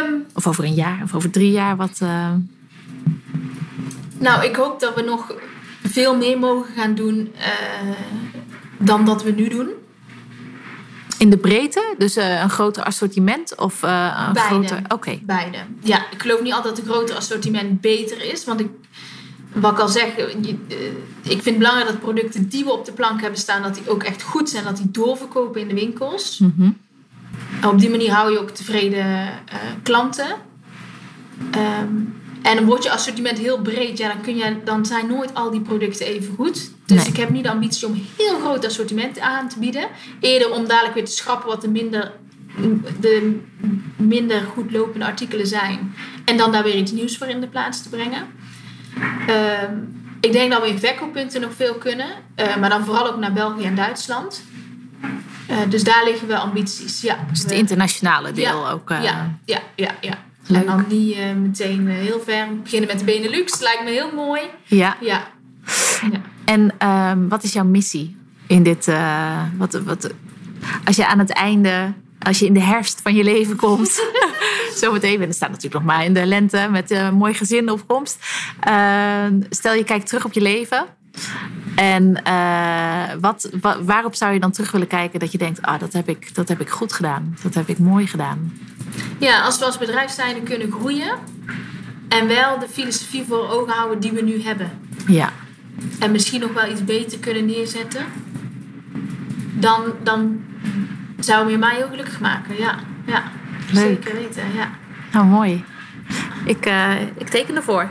Um, 0.04 0.26
of 0.34 0.48
over 0.48 0.64
een 0.64 0.74
jaar, 0.74 1.00
of 1.04 1.16
over 1.16 1.32
drie 1.32 1.52
jaar, 1.52 1.76
wat... 1.76 2.00
Uh... 2.04 2.30
Nou, 4.18 4.44
ik 4.46 4.56
hoop 4.56 4.80
dat 4.80 4.96
we 4.96 5.02
nog 5.02 5.34
veel 5.84 6.18
meer 6.18 6.40
mogen 6.40 6.74
gaan 6.74 6.96
doen 6.96 7.34
uh, 7.38 7.92
dan 8.78 9.06
dat 9.06 9.24
we 9.24 9.32
nu 9.32 9.48
doen. 9.48 9.70
In 11.22 11.30
de 11.30 11.38
breedte? 11.38 11.95
Dus 11.97 12.17
uh, 12.17 12.41
een 12.41 12.49
groter 12.49 12.84
assortiment? 12.84 13.55
Of 13.55 13.84
uh, 13.84 14.24
een 14.28 14.34
Beide. 14.34 14.49
groter... 14.49 14.78
Oké. 14.78 14.93
Okay. 14.93 15.22
Beide. 15.24 15.57
Ja, 15.82 16.05
ik 16.11 16.22
geloof 16.22 16.41
niet 16.41 16.53
altijd 16.53 16.76
dat 16.76 16.86
een 16.86 16.91
groter 16.91 17.15
assortiment 17.15 17.82
beter 17.82 18.32
is. 18.32 18.45
Want 18.45 18.59
ik, 18.59 18.67
wat 19.53 19.72
ik 19.72 19.80
al 19.80 19.88
zeg, 19.88 20.15
je, 20.15 20.55
uh, 20.67 20.78
ik 21.22 21.41
vind 21.41 21.45
het 21.45 21.57
belangrijk 21.57 21.88
dat 21.88 21.99
producten 21.99 22.49
die 22.49 22.63
we 22.63 22.72
op 22.72 22.86
de 22.86 22.91
plank 22.91 23.22
hebben 23.22 23.39
staan... 23.39 23.61
dat 23.61 23.76
die 23.76 23.89
ook 23.89 24.03
echt 24.03 24.22
goed 24.22 24.49
zijn. 24.49 24.63
Dat 24.63 24.78
die 24.78 24.91
doorverkopen 24.91 25.61
in 25.61 25.67
de 25.67 25.74
winkels. 25.74 26.38
Mm 26.38 26.53
-hmm. 26.57 26.78
Op 27.69 27.80
die 27.80 27.89
manier 27.89 28.11
hou 28.11 28.32
je 28.32 28.39
ook 28.39 28.49
tevreden 28.49 29.30
klanten. 29.84 30.36
Um, 31.55 32.20
en 32.42 32.56
dan 32.56 32.66
wordt 32.66 32.84
je 32.84 32.92
assortiment 32.92 33.38
heel 33.38 33.62
breed. 33.62 33.98
Ja, 33.98 34.08
dan, 34.08 34.22
kun 34.22 34.36
je, 34.36 34.58
dan 34.64 34.86
zijn 34.86 35.08
nooit 35.08 35.34
al 35.34 35.52
die 35.52 35.62
producten 35.62 36.06
even 36.06 36.36
goed. 36.36 36.72
Dus 36.86 36.98
nee. 36.98 37.08
ik 37.08 37.18
heb 37.18 37.30
niet 37.30 37.44
de 37.44 37.50
ambitie 37.50 37.88
om 37.88 38.06
heel 38.18 38.39
groot 38.39 38.66
assortiment 38.66 39.20
aan 39.20 39.50
te 39.50 39.60
bieden. 39.60 39.88
Eerder 40.20 40.52
om 40.52 40.68
dadelijk 40.68 40.94
weer 40.94 41.06
te 41.06 41.12
schrappen 41.12 41.50
wat 41.50 41.62
de 41.62 41.70
minder, 41.70 42.12
de 43.00 43.39
minder 43.96 44.42
goed 44.42 44.72
lopende 44.72 45.06
artikelen 45.06 45.48
zijn. 45.48 45.96
En 46.26 46.38
dan 46.38 46.52
daar 46.52 46.64
weer 46.64 46.76
iets 46.76 46.92
nieuws 46.92 47.18
voor 47.18 47.28
in 47.28 47.42
de 47.42 47.48
plaats 47.48 47.84
te 47.84 47.89
brengen. 47.89 48.28
Uh, 49.30 49.62
ik 50.20 50.32
denk 50.32 50.52
dat 50.52 50.62
we 50.62 50.68
in 50.68 50.80
verkooppunten 50.80 51.42
nog 51.42 51.54
veel 51.54 51.74
kunnen. 51.74 52.08
Uh, 52.36 52.58
maar 52.58 52.70
dan 52.70 52.86
vooral 52.86 53.08
ook 53.08 53.18
naar 53.18 53.34
België 53.34 53.64
en 53.64 53.76
Duitsland. 53.76 54.44
Uh, 55.50 55.58
dus 55.70 55.84
daar 55.84 56.04
liggen 56.04 56.28
we 56.28 56.38
ambities. 56.38 57.02
Ja, 57.02 57.18
dus 57.30 57.42
het 57.42 57.52
internationale 57.52 58.32
deel 58.32 58.64
ja, 58.64 58.72
ook. 58.72 58.89
Uh... 58.89 59.04
Ja, 59.04 59.38
ja, 59.46 59.60
ja, 59.76 59.92
ja. 60.02 60.18
Leuk. 60.52 60.62
En 60.62 60.68
dan 60.68 60.86
niet 60.88 61.16
uh, 61.16 61.34
meteen 61.34 61.82
uh, 61.88 61.93
heel 61.93 62.20
ver 62.26 62.47
beginnen 62.64 62.89
met 62.89 62.99
de 62.99 63.06
Benelux. 63.06 63.60
Lijkt 63.60 63.84
me 63.84 63.89
heel 63.89 64.12
mooi. 64.16 64.41
Ja. 64.64 64.97
ja. 65.02 65.28
ja. 66.12 66.22
En 66.45 66.88
um, 66.88 67.30
wat 67.30 67.43
is 67.43 67.54
jouw 67.54 67.66
missie 67.66 68.18
in 68.47 68.64
dit? 68.64 68.88
Uh, 68.88 69.43
wat, 69.58 69.74
wat, 69.74 70.14
als 70.86 70.95
je 70.95 71.08
aan 71.08 71.20
het 71.20 71.30
einde, 71.30 71.93
als 72.20 72.39
je 72.39 72.45
in 72.45 72.54
de 72.54 72.62
herfst 72.62 73.02
van 73.02 73.16
je 73.16 73.24
leven 73.24 73.56
komt. 73.56 74.02
Zometeen, 74.76 75.22
en 75.22 75.28
er 75.28 75.34
staat 75.34 75.49
natuurlijk 75.49 75.84
nog 75.84 75.93
maar 75.93 76.06
in 76.06 76.14
de 76.14 76.26
lente 76.26 76.68
met 76.72 76.91
een 76.91 77.14
mooi 77.14 77.34
gezin 77.34 77.70
op 77.70 77.88
komst. 77.88 78.18
stel 79.49 79.74
je 79.74 79.84
kijkt 79.86 80.08
terug 80.08 80.26
op 80.26 80.34
je 80.34 80.41
leven. 80.41 80.86
En 81.76 82.22
wat, 83.20 83.49
wat, 83.62 83.78
waarop 83.82 84.16
zou 84.16 84.34
je 84.34 84.39
dan 84.39 84.52
terug 84.52 84.72
willen 84.72 84.88
kijken 84.88 85.20
dat 85.20 85.32
je 85.32 85.38
denkt: 85.38 85.62
ah, 85.62 85.80
dat 85.80 85.93
heb 85.93 86.10
ik, 86.10 86.36
dat 86.36 86.47
heb 86.47 86.62
ik 86.62 86.70
goed 86.70 86.93
gedaan. 86.93 87.38
Dat 87.43 87.54
heb 87.54 87.68
ik 87.68 87.80
mooi 87.80 88.08
gedaan. 88.08 88.52
Ja, 89.18 89.42
als 89.42 89.60
we 89.60 89.66
als 89.66 89.78
bedrijf 89.78 90.12
zijnde 90.12 90.42
kunnen 90.42 90.72
groeien 90.72 91.12
en 92.08 92.28
wel 92.28 92.60
de 92.60 92.68
filosofie 92.72 93.24
voor 93.28 93.50
ogen 93.50 93.74
houden 93.74 94.00
die 94.00 94.12
we 94.12 94.22
nu 94.22 94.42
hebben. 94.42 94.72
Ja. 95.08 95.30
en 96.00 96.12
misschien 96.12 96.39
nog 96.42 96.54
wel 96.54 96.72
iets 96.72 96.84
beter 96.84 97.18
kunnen 97.20 97.46
neerzetten, 97.46 98.06
dan, 99.54 99.84
dan 100.04 100.42
zou 101.20 101.52
je 101.52 101.58
mij 101.58 101.84
ook 101.84 101.89
gelukkig 101.89 102.20
maken. 102.20 102.58
Ja, 102.58 102.76
ja 103.06 103.24
Leuk. 103.72 103.84
zeker 104.04 104.14
weten. 104.14 104.44
Ja. 104.56 104.70
Nou, 105.12 105.26
mooi. 105.26 105.64
Ik, 106.46 106.66
eh, 106.66 107.02
ik 107.18 107.28
teken 107.28 107.56
ervoor. 107.56 107.82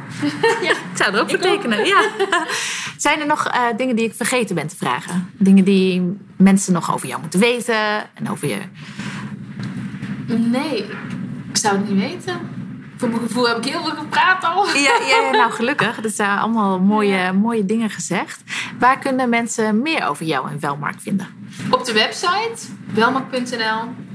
ja. 0.62 0.70
Ik 0.70 0.76
zou 0.94 1.14
er 1.14 1.20
ook 1.20 1.30
voor 1.30 1.38
Ik 1.38 1.44
ook. 1.44 1.53
tekenen. 1.53 1.84
Ja. 1.86 2.03
Zijn 2.96 3.20
er 3.20 3.26
nog 3.26 3.46
eh, 3.46 3.62
dingen 3.76 3.96
die 3.96 4.05
ik 4.05 4.14
vergeten 4.14 4.55
ben 4.55 4.66
te 4.68 4.76
vragen? 4.76 5.30
Dingen 5.32 5.64
die 5.64 6.16
mensen 6.36 6.72
nog 6.72 6.94
over 6.94 7.09
jou 7.09 7.20
moeten 7.20 7.40
weten 7.40 7.74
en 8.14 8.30
over 8.30 8.48
je. 8.48 8.59
Nee, 10.38 10.84
ik 11.50 11.56
zou 11.56 11.76
het 11.76 11.88
niet 11.88 12.00
weten. 12.00 12.40
Voor 12.96 13.08
mijn 13.08 13.20
gevoel 13.20 13.48
heb 13.48 13.56
ik 13.56 13.64
heel 13.64 13.82
veel 13.82 13.94
gepraat 13.94 14.44
al. 14.44 14.66
Ja, 14.66 14.98
ja, 15.08 15.30
nou 15.30 15.52
gelukkig. 15.60 16.00
Dat 16.00 16.12
zijn 16.12 16.38
allemaal 16.38 16.80
mooie, 16.80 17.32
mooie 17.32 17.64
dingen 17.64 17.90
gezegd. 17.90 18.42
Waar 18.78 18.98
kunnen 18.98 19.28
mensen 19.28 19.82
meer 19.82 20.08
over 20.08 20.26
jou 20.26 20.50
en 20.50 20.60
Welmark 20.60 21.00
vinden? 21.00 21.26
Op 21.70 21.84
de 21.84 21.92
website, 21.92 22.66
welmak.nl. 22.94 24.08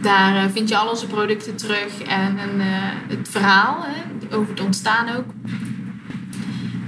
Daar 0.00 0.36
eh, 0.36 0.50
vind 0.52 0.68
je 0.68 0.76
al 0.76 0.88
onze 0.88 1.06
producten 1.06 1.56
terug 1.56 2.02
en, 2.02 2.38
en 2.38 2.60
eh, 2.60 3.16
het 3.16 3.28
verhaal 3.30 3.78
hè, 3.82 4.36
over 4.36 4.50
het 4.50 4.60
ontstaan 4.60 5.16
ook. 5.16 5.24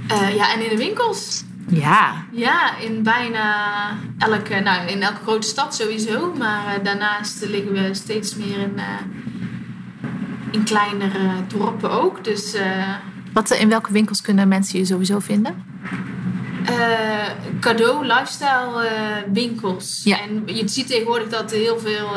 Eh, 0.07 0.35
ja, 0.35 0.53
en 0.53 0.63
in 0.63 0.69
de 0.69 0.77
winkels. 0.77 1.44
Ja, 1.67 2.25
Ja, 2.31 2.77
in 2.77 3.03
bijna 3.03 3.53
elke, 4.17 4.59
nou 4.59 4.87
in 4.87 5.01
elke 5.01 5.21
grote 5.23 5.47
stad 5.47 5.75
sowieso. 5.75 6.33
Maar 6.37 6.75
eh, 6.75 6.83
daarnaast 6.83 7.45
liggen 7.45 7.71
we 7.71 7.93
steeds 7.93 8.35
meer 8.35 8.57
in, 8.59 8.73
eh, 8.77 8.83
in 10.51 10.63
kleinere 10.63 11.29
dorpen 11.47 11.91
ook. 11.91 12.23
Dus 12.23 12.53
eh, 12.53 12.93
Wat, 13.33 13.51
in 13.51 13.69
welke 13.69 13.91
winkels 13.91 14.21
kunnen 14.21 14.47
mensen 14.47 14.79
je 14.79 14.85
sowieso 14.85 15.19
vinden? 15.19 15.63
cadeau, 17.59 18.05
lifestyle 18.05 18.85
winkels. 19.33 20.01
Ja. 20.03 20.19
En 20.21 20.43
je 20.45 20.67
ziet 20.67 20.87
tegenwoordig 20.87 21.27
dat 21.29 21.51
er 21.51 21.57
heel 21.57 21.79
veel 21.79 22.09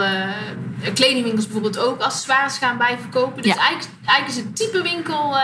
kledingwinkels 0.94 1.44
bijvoorbeeld 1.44 1.78
ook 1.78 2.00
accessoires 2.00 2.58
gaan 2.58 2.78
bijverkopen. 2.78 3.42
Dus 3.42 3.52
Ja. 3.54 3.58
eigenlijk, 3.60 3.88
eigenlijk 4.04 4.38
is 4.38 4.44
het 4.44 4.56
type 4.56 4.82
winkel, 4.82 5.36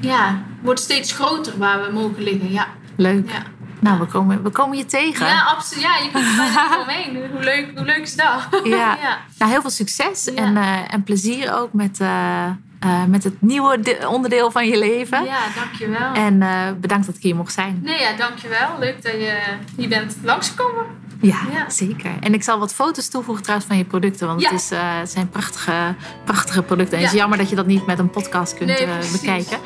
ja, 0.00 0.42
wordt 0.62 0.80
steeds 0.80 1.12
groter 1.12 1.58
waar 1.58 1.82
we 1.82 1.92
mogen 1.92 2.22
liggen. 2.22 2.50
Ja, 2.52 2.66
Leuk. 2.96 3.30
ja. 3.30 3.42
Nou, 3.80 3.98
we 3.98 4.06
komen, 4.06 4.42
we 4.42 4.50
komen 4.50 4.76
je 4.76 4.84
tegen. 4.86 5.26
Ja, 5.26 5.42
absoluut. 5.42 5.82
Ja, 5.84 5.96
je 5.96 6.10
kunt 6.12 6.24
er 6.26 6.36
bijna 6.36 6.80
omheen. 6.82 7.30
Hoe 7.32 7.40
leuk, 7.44 7.70
hoe 7.76 7.84
leuk 7.84 8.02
is 8.02 8.16
dat? 8.16 8.48
Ja. 8.64 8.96
ja. 9.02 9.18
Nou, 9.38 9.50
heel 9.50 9.60
veel 9.60 9.70
succes 9.70 10.24
Ja. 10.24 10.32
en, 10.34 10.56
eh, 10.56 10.94
en 10.94 11.02
plezier 11.02 11.54
ook 11.54 11.72
met, 11.72 12.00
eh, 12.00 12.44
eh, 12.80 13.04
met 13.08 13.24
het 13.24 13.42
nieuwe 13.42 13.80
de- 13.80 14.06
onderdeel 14.08 14.50
van 14.50 14.66
je 14.68 14.78
leven. 14.78 15.24
Ja, 15.24 15.38
dankjewel. 15.56 16.12
En 16.12 16.38
bedankt 16.80 17.06
dat 17.06 17.16
ik 17.16 17.22
hier 17.22 17.36
mocht 17.36 17.52
zijn. 17.52 17.80
Nee, 17.82 18.00
ja, 18.00 18.12
dankjewel. 18.16 18.68
Leuk 18.78 19.02
dat 19.02 19.12
je 19.12 19.38
hier 19.76 19.88
bent 19.88 20.16
langsgekomen. 20.22 20.84
Ja, 21.20 21.38
Ja. 21.52 21.70
zeker. 21.70 22.10
En 22.20 22.34
ik 22.34 22.42
zal 22.42 22.58
wat 22.58 22.74
foto's 22.74 23.08
toevoegen 23.08 23.42
trouwens 23.42 23.68
van 23.70 23.78
je 23.78 23.84
producten. 23.84 24.26
Want 24.26 24.40
Ja. 24.40 24.50
het, 24.50 24.60
is, 24.60 24.70
eh, 24.70 24.98
het 24.98 25.10
zijn 25.10 25.28
prachtige, 25.28 25.94
prachtige 26.24 26.62
producten. 26.62 26.92
En 26.96 26.98
het 27.02 27.06
is 27.12 27.16
Ja. 27.16 27.20
jammer 27.20 27.38
dat 27.38 27.48
je 27.50 27.56
dat 27.56 27.66
niet 27.66 27.86
met 27.86 27.98
een 27.98 28.10
podcast 28.10 28.54
kunt 28.54 28.68
Nee, 28.68 28.78
eh, 28.84 29.10
bekijken. 29.12 29.58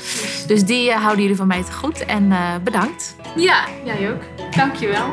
Dus 0.46 0.64
die 0.64 0.90
eh, 0.90 0.96
houden 1.00 1.20
jullie 1.22 1.36
van 1.36 1.46
mij 1.46 1.62
te 1.62 1.72
goed. 1.72 2.04
En 2.04 2.32
bedankt. 2.64 3.16
Ja, 3.36 3.64
jij 3.84 4.10
ook. 4.12 4.22
Dankjewel. 4.56 5.12